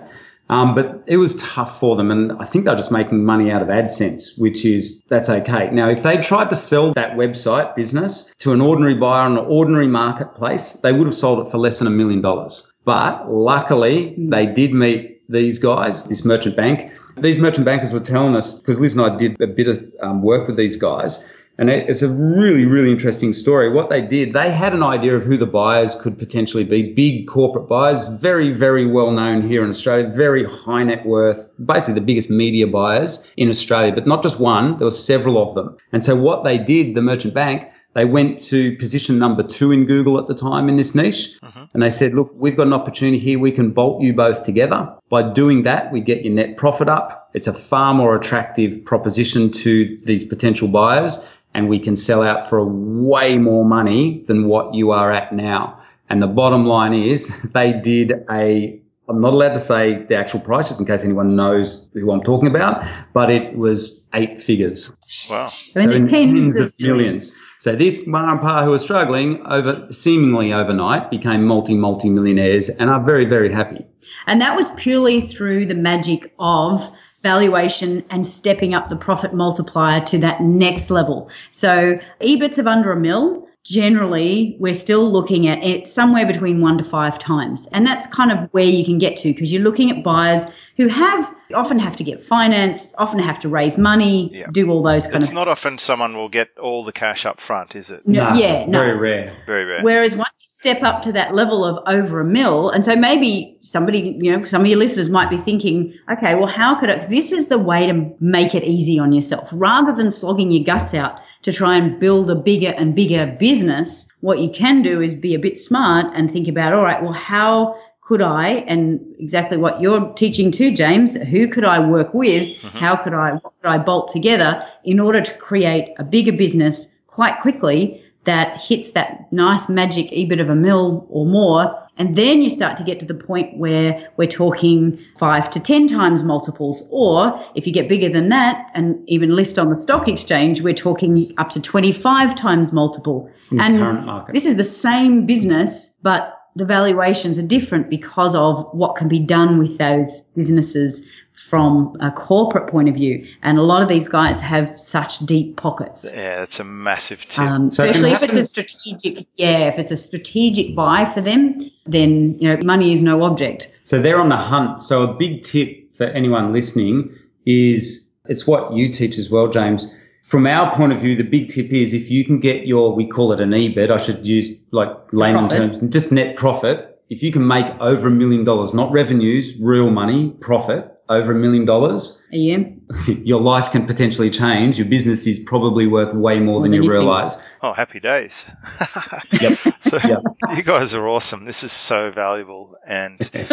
Um, 0.49 0.73
but 0.73 1.03
it 1.05 1.17
was 1.17 1.35
tough 1.35 1.79
for 1.79 1.95
them. 1.95 2.09
And 2.09 2.31
I 2.33 2.43
think 2.43 2.65
they're 2.65 2.75
just 2.75 2.91
making 2.91 3.23
money 3.23 3.51
out 3.51 3.61
of 3.61 3.67
AdSense, 3.67 4.39
which 4.39 4.65
is, 4.65 5.01
that's 5.07 5.29
okay. 5.29 5.69
Now, 5.71 5.89
if 5.89 6.01
they 6.01 6.17
tried 6.17 6.49
to 6.49 6.55
sell 6.55 6.93
that 6.93 7.17
website 7.17 7.75
business 7.75 8.33
to 8.39 8.53
an 8.53 8.61
ordinary 8.61 8.95
buyer 8.95 9.25
on 9.25 9.37
an 9.37 9.45
ordinary 9.47 9.87
marketplace, 9.87 10.73
they 10.73 10.91
would 10.91 11.05
have 11.05 11.15
sold 11.15 11.45
it 11.45 11.51
for 11.51 11.59
less 11.59 11.77
than 11.77 11.87
a 11.87 11.91
million 11.91 12.21
dollars. 12.21 12.71
But 12.83 13.31
luckily, 13.31 14.15
they 14.17 14.47
did 14.47 14.73
meet 14.73 15.21
these 15.29 15.59
guys, 15.59 16.05
this 16.05 16.25
merchant 16.25 16.57
bank. 16.57 16.93
These 17.15 17.37
merchant 17.37 17.65
bankers 17.65 17.93
were 17.93 17.99
telling 17.99 18.35
us, 18.35 18.59
because 18.59 18.79
Liz 18.79 18.95
and 18.95 19.05
I 19.05 19.15
did 19.15 19.39
a 19.39 19.47
bit 19.47 19.67
of 19.67 19.93
um, 20.01 20.23
work 20.23 20.47
with 20.47 20.57
these 20.57 20.77
guys, 20.77 21.23
and 21.59 21.69
it's 21.69 22.01
a 22.01 22.07
really, 22.07 22.65
really 22.65 22.89
interesting 22.89 23.33
story. 23.33 23.69
What 23.69 23.89
they 23.89 24.01
did, 24.01 24.31
they 24.31 24.49
had 24.49 24.73
an 24.73 24.81
idea 24.81 25.17
of 25.17 25.23
who 25.23 25.35
the 25.35 25.45
buyers 25.45 25.93
could 25.93 26.17
potentially 26.17 26.63
be. 26.63 26.93
Big 26.93 27.27
corporate 27.27 27.67
buyers, 27.67 28.01
very, 28.21 28.53
very 28.53 28.87
well 28.87 29.11
known 29.11 29.45
here 29.45 29.61
in 29.61 29.67
Australia, 29.67 30.07
very 30.07 30.45
high 30.45 30.83
net 30.83 31.05
worth, 31.05 31.51
basically 31.63 31.95
the 31.95 32.05
biggest 32.05 32.29
media 32.29 32.65
buyers 32.65 33.27
in 33.35 33.49
Australia, 33.49 33.91
but 33.93 34.07
not 34.07 34.23
just 34.23 34.39
one, 34.39 34.77
there 34.77 34.85
were 34.85 34.91
several 34.91 35.37
of 35.37 35.53
them. 35.53 35.75
And 35.91 36.01
so 36.01 36.15
what 36.15 36.45
they 36.45 36.59
did, 36.59 36.95
the 36.95 37.01
merchant 37.01 37.33
bank, 37.33 37.69
they 37.93 38.05
went 38.05 38.39
to 38.41 38.77
position 38.77 39.19
number 39.19 39.43
two 39.43 39.73
in 39.73 39.85
Google 39.85 40.17
at 40.17 40.27
the 40.27 40.35
time 40.35 40.69
in 40.69 40.77
this 40.77 40.95
niche. 40.95 41.37
Uh-huh. 41.41 41.65
And 41.73 41.83
they 41.83 41.89
said, 41.89 42.13
look, 42.13 42.31
we've 42.35 42.55
got 42.55 42.67
an 42.67 42.73
opportunity 42.73 43.19
here. 43.19 43.37
We 43.37 43.51
can 43.51 43.71
bolt 43.71 44.01
you 44.01 44.13
both 44.13 44.43
together. 44.43 44.95
By 45.09 45.33
doing 45.33 45.63
that, 45.63 45.91
we 45.91 45.99
get 45.99 46.23
your 46.23 46.35
net 46.35 46.55
profit 46.55 46.87
up. 46.87 47.31
It's 47.33 47.47
a 47.47 47.53
far 47.53 47.93
more 47.93 48.15
attractive 48.15 48.85
proposition 48.85 49.51
to 49.51 49.99
these 50.05 50.23
potential 50.23 50.69
buyers 50.69 51.25
and 51.59 51.67
we 51.67 51.77
can 51.77 51.95
sell 51.97 52.23
out 52.23 52.49
for 52.49 52.63
way 52.63 53.37
more 53.37 53.65
money 53.65 54.23
than 54.27 54.47
what 54.47 54.73
you 54.73 54.91
are 54.91 55.11
at 55.11 55.33
now. 55.33 55.81
And 56.09 56.21
the 56.21 56.27
bottom 56.27 56.65
line 56.65 56.93
is 56.93 57.27
they 57.53 57.73
did 57.73 58.13
a, 58.31 58.81
I'm 59.09 59.19
not 59.19 59.33
allowed 59.33 59.55
to 59.55 59.59
say 59.59 60.05
the 60.05 60.15
actual 60.15 60.39
price 60.39 60.69
just 60.69 60.79
in 60.79 60.85
case 60.85 61.03
anyone 61.03 61.35
knows 61.35 61.85
who 61.93 62.11
I'm 62.11 62.23
talking 62.23 62.47
about, 62.47 62.87
but 63.13 63.29
it 63.29 63.57
was 63.57 64.05
eight 64.13 64.41
figures. 64.41 64.93
Wow. 65.29 65.49
I 65.75 65.79
mean, 65.85 66.03
so 66.03 66.09
tens, 66.09 66.09
tens 66.09 66.57
of 66.59 66.73
millions. 66.79 67.33
So 67.57 67.75
this 67.75 68.07
ma 68.07 68.31
and 68.31 68.39
pa 68.39 68.63
who 68.63 68.71
are 68.71 68.79
struggling 68.79 69.45
over 69.45 69.87
seemingly 69.91 70.53
overnight 70.53 71.11
became 71.11 71.43
multi 71.43 71.75
multi 71.75 72.09
millionaires 72.09 72.69
and 72.69 72.89
are 72.89 73.03
very 73.03 73.25
very 73.25 73.51
happy. 73.51 73.85
And 74.27 74.39
that 74.39 74.55
was 74.55 74.69
purely 74.77 75.19
through 75.19 75.65
the 75.65 75.75
magic 75.75 76.33
of 76.39 76.89
valuation 77.23 78.03
and 78.09 78.25
stepping 78.25 78.73
up 78.73 78.89
the 78.89 78.95
profit 78.95 79.33
multiplier 79.33 79.99
to 80.05 80.17
that 80.19 80.41
next 80.41 80.89
level. 80.89 81.29
So 81.51 81.99
EBITs 82.21 82.57
of 82.57 82.67
under 82.67 82.91
a 82.91 82.99
mil, 82.99 83.48
generally 83.69 84.57
we're 84.59 84.73
still 84.73 85.11
looking 85.11 85.47
at 85.47 85.63
it 85.63 85.87
somewhere 85.87 86.25
between 86.25 86.59
one 86.59 86.79
to 86.79 86.83
five 86.83 87.19
times. 87.19 87.67
And 87.71 87.85
that's 87.85 88.07
kind 88.07 88.31
of 88.31 88.49
where 88.51 88.63
you 88.63 88.83
can 88.83 88.97
get 88.97 89.17
to 89.17 89.31
because 89.31 89.53
you're 89.53 89.61
looking 89.61 89.91
at 89.91 90.03
buyers 90.03 90.45
who 90.75 90.87
have 90.87 91.35
often 91.53 91.77
have 91.77 91.95
to 91.97 92.03
get 92.03 92.23
finance, 92.23 92.95
often 92.97 93.19
have 93.19 93.39
to 93.39 93.49
raise 93.49 93.77
money, 93.77 94.29
yeah. 94.33 94.47
do 94.51 94.69
all 94.69 94.81
those 94.81 95.03
kind 95.05 95.17
it's 95.17 95.25
of. 95.25 95.29
It's 95.29 95.33
not 95.33 95.47
often 95.47 95.77
someone 95.77 96.15
will 96.15 96.29
get 96.29 96.57
all 96.57 96.83
the 96.83 96.91
cash 96.91 97.25
up 97.25 97.39
front, 97.39 97.75
is 97.75 97.91
it? 97.91 98.07
No, 98.07 98.33
yeah, 98.33 98.65
no. 98.65 98.79
Very 98.79 98.97
rare. 98.97 99.37
Very 99.45 99.65
rare. 99.65 99.81
Whereas 99.81 100.15
once 100.15 100.31
you 100.35 100.47
step 100.47 100.81
up 100.83 101.03
to 101.03 101.11
that 101.13 101.35
level 101.35 101.65
of 101.65 101.83
over 101.87 102.21
a 102.21 102.25
mil, 102.25 102.69
and 102.69 102.85
so 102.85 102.95
maybe 102.95 103.57
somebody, 103.61 104.17
you 104.21 104.37
know, 104.37 104.43
some 104.45 104.61
of 104.61 104.67
your 104.67 104.79
listeners 104.79 105.09
might 105.09 105.29
be 105.29 105.37
thinking, 105.37 105.95
okay, 106.11 106.35
well, 106.35 106.47
how 106.47 106.79
could 106.79 106.89
I? 106.89 106.95
Because 106.95 107.09
this 107.09 107.31
is 107.31 107.49
the 107.49 107.59
way 107.59 107.87
to 107.87 108.15
make 108.19 108.55
it 108.55 108.63
easy 108.63 108.99
on 108.99 109.11
yourself, 109.11 109.49
rather 109.51 109.93
than 109.93 110.11
slogging 110.11 110.51
your 110.51 110.63
guts 110.63 110.93
out 110.93 111.19
to 111.43 111.53
try 111.53 111.77
and 111.77 111.99
build 111.99 112.29
a 112.29 112.35
bigger 112.35 112.73
and 112.77 112.95
bigger 112.95 113.25
business. 113.39 114.09
What 114.21 114.39
you 114.39 114.49
can 114.49 114.81
do 114.81 115.01
is 115.01 115.15
be 115.15 115.35
a 115.35 115.39
bit 115.39 115.57
smart 115.57 116.07
and 116.13 116.31
think 116.31 116.47
about, 116.47 116.73
all 116.73 116.83
right, 116.83 117.01
well, 117.01 117.13
how 117.13 117.75
could 118.01 118.21
I, 118.21 118.65
and 118.67 118.99
exactly 119.19 119.57
what 119.57 119.81
you're 119.81 120.11
teaching 120.13 120.51
too, 120.51 120.73
James, 120.73 121.15
who 121.15 121.47
could 121.47 121.63
I 121.63 121.79
work 121.79 122.13
with? 122.13 122.43
Mm-hmm. 122.43 122.77
How 122.77 122.95
could 122.95 123.13
I, 123.13 123.33
what 123.33 123.53
could 123.61 123.69
I 123.69 123.77
bolt 123.77 124.07
together 124.11 124.65
in 124.83 124.99
order 124.99 125.21
to 125.21 125.33
create 125.37 125.93
a 125.99 126.03
bigger 126.03 126.31
business 126.31 126.95
quite 127.05 127.39
quickly 127.39 128.03
that 128.23 128.57
hits 128.57 128.91
that 128.91 129.31
nice 129.31 129.69
magic 129.69 130.09
EBIT 130.11 130.41
of 130.41 130.49
a 130.49 130.55
mil 130.55 131.05
or 131.09 131.27
more? 131.27 131.87
And 131.99 132.15
then 132.15 132.41
you 132.41 132.49
start 132.49 132.77
to 132.77 132.83
get 132.83 133.01
to 133.01 133.05
the 133.05 133.13
point 133.13 133.57
where 133.57 134.09
we're 134.15 134.29
talking 134.29 134.99
five 135.17 135.49
to 135.51 135.59
10 135.59 135.87
times 135.87 136.23
multiples. 136.23 136.87
Or 136.91 137.45
if 137.55 137.67
you 137.67 137.73
get 137.73 137.89
bigger 137.89 138.07
than 138.07 138.29
that 138.29 138.71
and 138.73 139.03
even 139.09 139.35
list 139.35 139.59
on 139.59 139.67
the 139.69 139.75
stock 139.75 140.07
exchange, 140.07 140.61
we're 140.61 140.73
talking 140.73 141.33
up 141.37 141.49
to 141.51 141.61
25 141.61 142.35
times 142.35 142.71
multiple. 142.71 143.29
And 143.51 144.33
this 144.33 144.45
is 144.45 144.55
the 144.55 144.63
same 144.63 145.25
business, 145.25 145.93
but 146.01 146.35
the 146.55 146.65
valuations 146.65 147.37
are 147.37 147.45
different 147.45 147.89
because 147.89 148.33
of 148.33 148.69
what 148.71 148.95
can 148.95 149.07
be 149.07 149.19
done 149.19 149.59
with 149.59 149.77
those 149.77 150.23
businesses 150.35 151.05
from 151.47 151.95
a 151.99 152.11
corporate 152.11 152.69
point 152.69 152.89
of 152.89 152.95
view. 152.95 153.27
And 153.41 153.57
a 153.57 153.61
lot 153.61 153.81
of 153.81 153.87
these 153.87 154.07
guys 154.07 154.41
have 154.41 154.79
such 154.79 155.19
deep 155.19 155.57
pockets. 155.57 156.05
Yeah, 156.05 156.43
it's 156.43 156.59
a 156.59 156.63
massive 156.63 157.27
tip. 157.27 157.39
Um, 157.39 157.71
so 157.71 157.85
especially 157.85 158.11
if 158.11 158.23
it's 158.23 158.37
a 158.37 158.43
strategic, 158.43 159.27
yeah, 159.35 159.69
if 159.69 159.79
it's 159.79 159.91
a 159.91 159.97
strategic 159.97 160.75
buy 160.75 161.05
for 161.05 161.21
them, 161.21 161.59
then 161.85 162.37
you 162.39 162.49
know 162.49 162.59
money 162.63 162.93
is 162.93 163.01
no 163.01 163.23
object. 163.23 163.71
So 163.83 164.01
they're 164.01 164.19
on 164.19 164.29
the 164.29 164.37
hunt. 164.37 164.81
So 164.81 165.03
a 165.03 165.13
big 165.13 165.43
tip 165.43 165.93
for 165.93 166.05
anyone 166.05 166.53
listening 166.53 167.15
is 167.45 168.07
it's 168.25 168.45
what 168.45 168.73
you 168.73 168.91
teach 168.91 169.17
as 169.17 169.29
well, 169.29 169.47
James 169.47 169.91
from 170.29 170.45
our 170.45 170.71
point 170.75 170.93
of 170.93 171.01
view, 171.01 171.15
the 171.15 171.23
big 171.23 171.47
tip 171.49 171.71
is 171.71 171.95
if 171.95 172.11
you 172.11 172.23
can 172.23 172.39
get 172.39 172.67
your, 172.67 172.93
we 172.93 173.07
call 173.07 173.33
it 173.33 173.39
an 173.39 173.49
EBIT, 173.49 173.89
I 173.89 173.97
should 173.97 174.27
use 174.27 174.51
like 174.71 174.89
layman 175.11 175.49
terms, 175.49 175.79
just 175.89 176.11
net 176.11 176.35
profit. 176.35 177.01
If 177.09 177.23
you 177.23 177.31
can 177.31 177.47
make 177.47 177.65
over 177.79 178.09
a 178.09 178.11
million 178.11 178.43
dollars, 178.43 178.71
not 178.71 178.91
revenues, 178.91 179.55
real 179.59 179.89
money, 179.89 180.29
profit, 180.39 180.98
over 181.09 181.31
a 181.31 181.35
million 181.35 181.65
dollars 181.65 182.21
a 182.31 182.37
year, 182.37 182.73
your 183.23 183.41
life 183.41 183.71
can 183.71 183.85
potentially 183.85 184.29
change. 184.29 184.77
Your 184.77 184.87
business 184.87 185.25
is 185.25 185.39
probably 185.39 185.87
worth 185.87 186.13
way 186.13 186.35
more, 186.35 186.45
more 186.45 186.61
than, 186.61 186.71
than, 186.71 186.83
you, 186.83 186.89
realize. 186.89 187.41
Oh, 187.61 187.73
happy 187.73 187.99
days. 187.99 188.49
yep. 189.41 189.57
So 189.79 189.97
yep. 190.07 190.21
you 190.55 190.61
guys 190.61 190.93
are 190.93 191.07
awesome. 191.07 191.45
This 191.45 191.63
is 191.63 191.71
so 191.71 192.11
valuable. 192.11 192.75
And 192.85 193.17
it's 193.33 193.49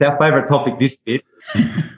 our 0.00 0.16
favorite 0.18 0.48
topic 0.48 0.78
this 0.78 0.98
bit. 1.02 1.24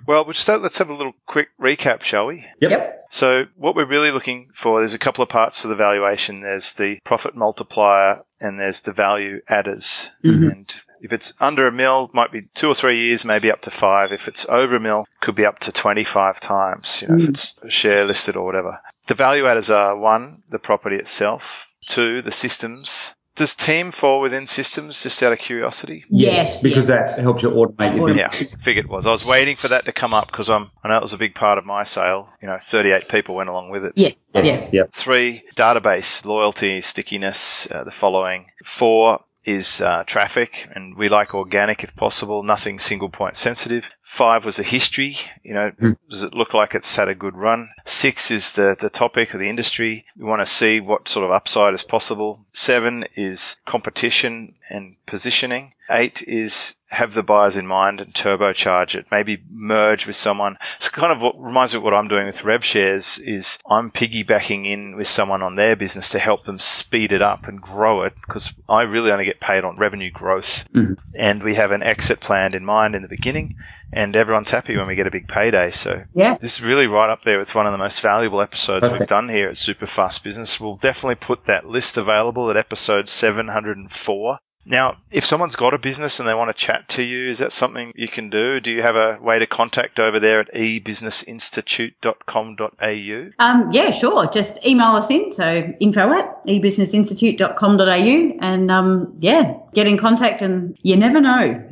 well, 0.08 0.24
we'll 0.24 0.32
just, 0.32 0.48
let's 0.48 0.78
have 0.78 0.90
a 0.90 0.94
little 0.94 1.14
quick 1.24 1.50
recap, 1.60 2.02
shall 2.02 2.26
we? 2.26 2.44
Yep. 2.60 2.70
yep. 2.70 3.06
So 3.08 3.46
what 3.54 3.76
we're 3.76 3.86
really 3.86 4.10
looking 4.10 4.50
for, 4.54 4.80
there's 4.80 4.94
a 4.94 4.98
couple 4.98 5.22
of 5.22 5.28
parts 5.28 5.62
to 5.62 5.68
the 5.68 5.76
valuation. 5.76 6.40
There's 6.40 6.72
the 6.72 6.98
profit 7.04 7.36
multiplier 7.36 8.24
and 8.40 8.58
there's 8.58 8.80
the 8.80 8.92
value 8.92 9.40
adders. 9.48 10.10
Mm-hmm. 10.24 10.48
And 10.48 10.74
if 11.00 11.12
it's 11.12 11.32
under 11.40 11.66
a 11.66 11.72
mil, 11.72 12.10
might 12.12 12.32
be 12.32 12.42
two 12.54 12.68
or 12.68 12.74
three 12.74 12.98
years, 12.98 13.24
maybe 13.24 13.50
up 13.50 13.60
to 13.62 13.70
five. 13.70 14.12
If 14.12 14.28
it's 14.28 14.48
over 14.48 14.76
a 14.76 14.80
mil, 14.80 15.06
could 15.20 15.34
be 15.34 15.44
up 15.44 15.58
to 15.60 15.72
25 15.72 16.40
times, 16.40 17.02
you 17.02 17.08
know, 17.08 17.14
mm. 17.14 17.22
if 17.22 17.28
it's 17.28 17.56
share 17.68 18.04
listed 18.04 18.36
or 18.36 18.44
whatever. 18.44 18.80
The 19.06 19.14
value 19.14 19.46
adders 19.46 19.70
are 19.70 19.96
one, 19.96 20.42
the 20.48 20.58
property 20.58 20.96
itself, 20.96 21.70
two, 21.86 22.22
the 22.22 22.32
systems, 22.32 23.14
does 23.36 23.54
team 23.54 23.90
fall 23.90 24.22
within 24.22 24.46
systems 24.46 25.02
just 25.02 25.22
out 25.22 25.32
of 25.32 25.38
curiosity? 25.38 26.04
Yes, 26.08 26.32
yes 26.32 26.62
because 26.62 26.86
that 26.86 27.18
helps 27.18 27.42
you 27.42 27.50
automate 27.50 27.94
your 27.94 28.06
business. 28.06 28.52
Yeah, 28.52 28.58
figured 28.58 28.86
it 28.86 28.90
was. 28.90 29.06
I 29.06 29.12
was 29.12 29.26
waiting 29.26 29.56
for 29.56 29.68
that 29.68 29.84
to 29.84 29.92
come 29.92 30.14
up 30.14 30.28
because 30.28 30.48
I'm, 30.48 30.70
I 30.82 30.88
know 30.88 30.96
it 30.96 31.02
was 31.02 31.12
a 31.12 31.18
big 31.18 31.34
part 31.34 31.58
of 31.58 31.66
my 31.66 31.84
sale. 31.84 32.30
You 32.40 32.48
know, 32.48 32.56
38 32.58 33.08
people 33.08 33.34
went 33.34 33.50
along 33.50 33.70
with 33.70 33.84
it. 33.84 33.92
Yes. 33.94 34.30
Yes. 34.34 34.72
Yeah. 34.72 34.84
Three, 34.90 35.42
database, 35.54 36.24
loyalty, 36.24 36.80
stickiness, 36.80 37.70
uh, 37.70 37.84
the 37.84 37.90
following. 37.90 38.46
Four, 38.64 39.20
is 39.46 39.80
uh, 39.80 40.02
traffic, 40.04 40.68
and 40.74 40.96
we 40.96 41.08
like 41.08 41.32
organic 41.32 41.84
if 41.84 41.94
possible, 41.94 42.42
nothing 42.42 42.78
single 42.78 43.08
point 43.08 43.36
sensitive. 43.36 43.90
Five 44.02 44.44
was 44.44 44.56
the 44.56 44.64
history. 44.64 45.16
You 45.42 45.54
know, 45.54 45.70
mm. 45.80 45.96
does 46.10 46.24
it 46.24 46.34
look 46.34 46.52
like 46.52 46.74
it's 46.74 46.96
had 46.96 47.08
a 47.08 47.14
good 47.14 47.36
run? 47.36 47.68
Six 47.84 48.30
is 48.30 48.52
the, 48.52 48.76
the 48.78 48.90
topic 48.90 49.32
of 49.32 49.40
the 49.40 49.48
industry. 49.48 50.04
We 50.16 50.24
want 50.24 50.42
to 50.42 50.46
see 50.46 50.80
what 50.80 51.08
sort 51.08 51.24
of 51.24 51.30
upside 51.30 51.72
is 51.74 51.84
possible. 51.84 52.44
Seven 52.50 53.04
is 53.14 53.60
competition 53.64 54.56
and 54.68 54.96
positioning. 55.06 55.74
Eight 55.90 56.22
is 56.26 56.76
have 56.90 57.14
the 57.14 57.22
buyers 57.22 57.56
in 57.56 57.66
mind 57.66 58.00
and 58.00 58.14
turbocharge 58.14 58.94
it. 58.94 59.06
Maybe 59.10 59.42
merge 59.50 60.06
with 60.06 60.14
someone. 60.14 60.56
It's 60.76 60.88
kind 60.88 61.12
of 61.12 61.20
what 61.20 61.40
reminds 61.40 61.74
me 61.74 61.78
of 61.78 61.82
what 61.82 61.94
I'm 61.94 62.06
doing 62.06 62.26
with 62.26 62.42
RevShares 62.42 63.20
is 63.20 63.58
I'm 63.68 63.90
piggybacking 63.90 64.66
in 64.66 64.96
with 64.96 65.08
someone 65.08 65.42
on 65.42 65.56
their 65.56 65.74
business 65.74 66.08
to 66.10 66.20
help 66.20 66.44
them 66.44 66.60
speed 66.60 67.10
it 67.10 67.22
up 67.22 67.48
and 67.48 67.60
grow 67.60 68.02
it 68.02 68.14
because 68.26 68.54
I 68.68 68.82
really 68.82 69.10
only 69.10 69.24
get 69.24 69.40
paid 69.40 69.64
on 69.64 69.76
revenue 69.76 70.12
growth. 70.12 70.68
Mm-hmm. 70.72 70.94
And 71.16 71.42
we 71.42 71.54
have 71.54 71.72
an 71.72 71.82
exit 71.82 72.20
plan 72.20 72.54
in 72.54 72.64
mind 72.64 72.94
in 72.94 73.02
the 73.02 73.08
beginning 73.08 73.56
and 73.92 74.14
everyone's 74.14 74.50
happy 74.50 74.76
when 74.76 74.86
we 74.86 74.94
get 74.94 75.06
a 75.08 75.10
big 75.10 75.26
payday. 75.26 75.70
So 75.70 76.04
yeah. 76.14 76.36
this 76.40 76.58
is 76.58 76.64
really 76.64 76.86
right 76.86 77.10
up 77.10 77.22
there 77.22 77.38
with 77.38 77.54
one 77.54 77.66
of 77.66 77.72
the 77.72 77.78
most 77.78 78.00
valuable 78.00 78.40
episodes 78.40 78.88
we've 78.88 79.08
done 79.08 79.28
here 79.28 79.48
at 79.48 79.58
Super 79.58 79.86
Fast 79.86 80.22
Business. 80.22 80.60
We'll 80.60 80.76
definitely 80.76 81.16
put 81.16 81.46
that 81.46 81.66
list 81.66 81.96
available 81.96 82.48
at 82.48 82.56
episode 82.56 83.08
704 83.08 84.38
Now, 84.68 84.96
if 85.12 85.24
someone's 85.24 85.54
got 85.54 85.74
a 85.74 85.78
business 85.78 86.18
and 86.18 86.28
they 86.28 86.34
want 86.34 86.48
to 86.48 86.54
chat 86.54 86.88
to 86.90 87.02
you, 87.02 87.28
is 87.28 87.38
that 87.38 87.52
something 87.52 87.92
you 87.94 88.08
can 88.08 88.30
do? 88.30 88.58
Do 88.58 88.72
you 88.72 88.82
have 88.82 88.96
a 88.96 89.16
way 89.22 89.38
to 89.38 89.46
contact 89.46 90.00
over 90.00 90.18
there 90.18 90.40
at 90.40 90.52
ebusinessinstitute.com.au? 90.52 93.30
Um, 93.38 93.72
yeah, 93.72 93.92
sure. 93.92 94.26
Just 94.26 94.66
email 94.66 94.96
us 94.96 95.08
in. 95.08 95.32
So 95.32 95.72
info 95.78 96.12
at 96.12 96.44
ebusinessinstitute.com.au 96.46 98.38
and 98.40 98.70
um, 98.70 99.14
yeah, 99.20 99.54
get 99.72 99.86
in 99.86 99.98
contact 99.98 100.42
and 100.42 100.76
you 100.82 100.96
never 100.96 101.20
know. 101.20 101.64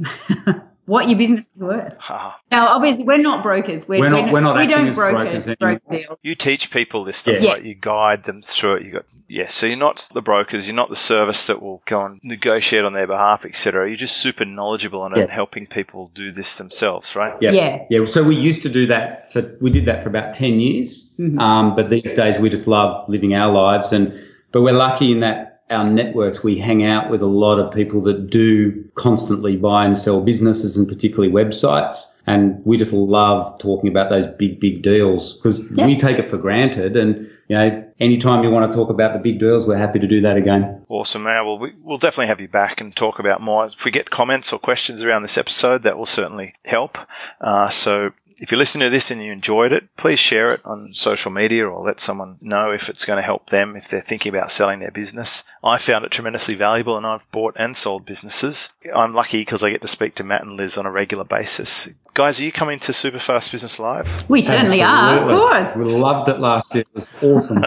what 0.86 1.08
your 1.08 1.16
business 1.16 1.50
is 1.54 1.62
worth. 1.62 1.94
now, 2.50 2.68
obviously, 2.68 3.04
we're 3.04 3.18
not 3.18 3.42
brokers. 3.42 3.88
We're, 3.88 4.00
we're 4.00 4.10
not. 4.10 4.32
We're 4.32 4.40
not. 4.40 4.56
We 4.56 4.66
don't 4.66 4.94
broker, 4.94 5.56
broker 5.58 5.80
deals. 5.88 6.18
You 6.22 6.34
teach 6.34 6.70
people 6.70 7.04
this 7.04 7.16
stuff, 7.16 7.40
yes. 7.40 7.46
right? 7.46 7.64
You 7.64 7.74
guide 7.74 8.24
them 8.24 8.42
through 8.42 8.76
it. 8.76 8.84
You 8.84 8.92
got 8.92 9.04
yes. 9.28 9.28
Yeah, 9.28 9.48
so 9.48 9.66
you're 9.66 9.76
not 9.76 10.08
the 10.12 10.20
brokers. 10.20 10.68
You're 10.68 10.76
not 10.76 10.90
the 10.90 10.96
service 10.96 11.46
that 11.46 11.62
will 11.62 11.82
go 11.86 12.04
and 12.04 12.20
negotiate 12.22 12.84
on 12.84 12.92
their 12.92 13.06
behalf, 13.06 13.44
etc. 13.44 13.88
You're 13.88 13.96
just 13.96 14.18
super 14.18 14.44
knowledgeable 14.44 15.00
on 15.00 15.16
it 15.16 15.22
and 15.22 15.30
helping 15.30 15.66
people 15.66 16.10
do 16.14 16.30
this 16.30 16.58
themselves, 16.58 17.16
right? 17.16 17.36
Yeah. 17.40 17.52
Yeah. 17.52 17.84
Yeah. 17.88 18.04
So 18.04 18.22
we 18.22 18.36
used 18.36 18.62
to 18.62 18.68
do 18.68 18.86
that. 18.86 19.28
So 19.30 19.50
we 19.60 19.70
did 19.70 19.86
that 19.86 20.02
for 20.02 20.08
about 20.08 20.34
ten 20.34 20.60
years. 20.60 21.12
Mm-hmm. 21.18 21.38
Um, 21.38 21.76
but 21.76 21.88
these 21.90 22.14
days 22.14 22.38
we 22.38 22.50
just 22.50 22.66
love 22.66 23.08
living 23.08 23.34
our 23.34 23.52
lives, 23.52 23.92
and 23.92 24.12
but 24.52 24.62
we're 24.62 24.72
lucky 24.72 25.12
in 25.12 25.20
that 25.20 25.53
our 25.70 25.88
networks, 25.88 26.42
we 26.42 26.58
hang 26.58 26.84
out 26.84 27.10
with 27.10 27.22
a 27.22 27.28
lot 27.28 27.58
of 27.58 27.72
people 27.72 28.02
that 28.02 28.30
do 28.30 28.84
constantly 28.94 29.56
buy 29.56 29.86
and 29.86 29.96
sell 29.96 30.20
businesses 30.20 30.76
and 30.76 30.86
particularly 30.86 31.32
websites. 31.32 32.16
And 32.26 32.64
we 32.64 32.76
just 32.76 32.92
love 32.92 33.58
talking 33.58 33.88
about 33.88 34.10
those 34.10 34.26
big, 34.26 34.60
big 34.60 34.82
deals 34.82 35.34
because 35.34 35.62
yeah. 35.70 35.86
we 35.86 35.96
take 35.96 36.18
it 36.18 36.24
for 36.24 36.36
granted. 36.36 36.96
And, 36.96 37.30
you 37.48 37.56
know, 37.56 37.84
anytime 37.98 38.44
you 38.44 38.50
want 38.50 38.70
to 38.70 38.76
talk 38.76 38.90
about 38.90 39.14
the 39.14 39.18
big 39.18 39.40
deals, 39.40 39.66
we're 39.66 39.76
happy 39.76 39.98
to 39.98 40.06
do 40.06 40.20
that 40.22 40.36
again. 40.36 40.84
Awesome, 40.88 41.22
man. 41.22 41.44
Well, 41.44 41.58
we, 41.58 41.72
will 41.82 41.98
definitely 41.98 42.28
have 42.28 42.40
you 42.40 42.48
back 42.48 42.80
and 42.80 42.94
talk 42.94 43.18
about 43.18 43.40
more. 43.40 43.66
If 43.66 43.84
we 43.84 43.90
get 43.90 44.10
comments 44.10 44.52
or 44.52 44.58
questions 44.58 45.02
around 45.02 45.22
this 45.22 45.38
episode, 45.38 45.82
that 45.82 45.96
will 45.96 46.06
certainly 46.06 46.54
help. 46.64 46.98
Uh, 47.40 47.68
so 47.68 48.12
if 48.38 48.50
you're 48.50 48.58
listening 48.58 48.86
to 48.86 48.90
this 48.90 49.10
and 49.10 49.22
you 49.22 49.32
enjoyed 49.32 49.72
it, 49.72 49.94
please 49.96 50.18
share 50.18 50.52
it 50.52 50.60
on 50.64 50.94
social 50.94 51.30
media 51.30 51.66
or 51.68 51.84
let 51.84 52.00
someone 52.00 52.38
know 52.40 52.70
if 52.70 52.88
it's 52.88 53.04
going 53.04 53.16
to 53.16 53.22
help 53.22 53.50
them 53.50 53.76
if 53.76 53.88
they're 53.88 54.00
thinking 54.00 54.30
about 54.34 54.52
selling 54.52 54.80
their 54.80 54.90
business. 54.90 55.44
I 55.62 55.78
found 55.78 56.04
it 56.04 56.10
tremendously 56.10 56.54
valuable 56.54 56.96
and 56.96 57.06
I've 57.06 57.30
bought 57.30 57.56
and 57.58 57.76
sold 57.76 58.06
businesses. 58.06 58.72
I'm 58.94 59.14
lucky 59.14 59.40
because 59.40 59.62
I 59.62 59.70
get 59.70 59.82
to 59.82 59.88
speak 59.88 60.14
to 60.16 60.24
Matt 60.24 60.42
and 60.42 60.56
Liz 60.56 60.76
on 60.76 60.86
a 60.86 60.90
regular 60.90 61.24
basis. 61.24 61.94
Guys, 62.14 62.40
are 62.40 62.44
you 62.44 62.52
coming 62.52 62.78
to 62.78 62.92
Superfast 62.92 63.50
Business 63.50 63.80
Live? 63.80 64.30
We 64.30 64.40
certainly 64.40 64.80
Absolutely. 64.80 64.82
are, 64.82 65.18
of 65.18 65.26
course. 65.26 65.74
We 65.76 65.86
loved 65.86 66.28
it 66.28 66.38
last 66.38 66.72
year. 66.72 66.82
It 66.82 66.94
was 66.94 67.12
awesome. 67.20 67.64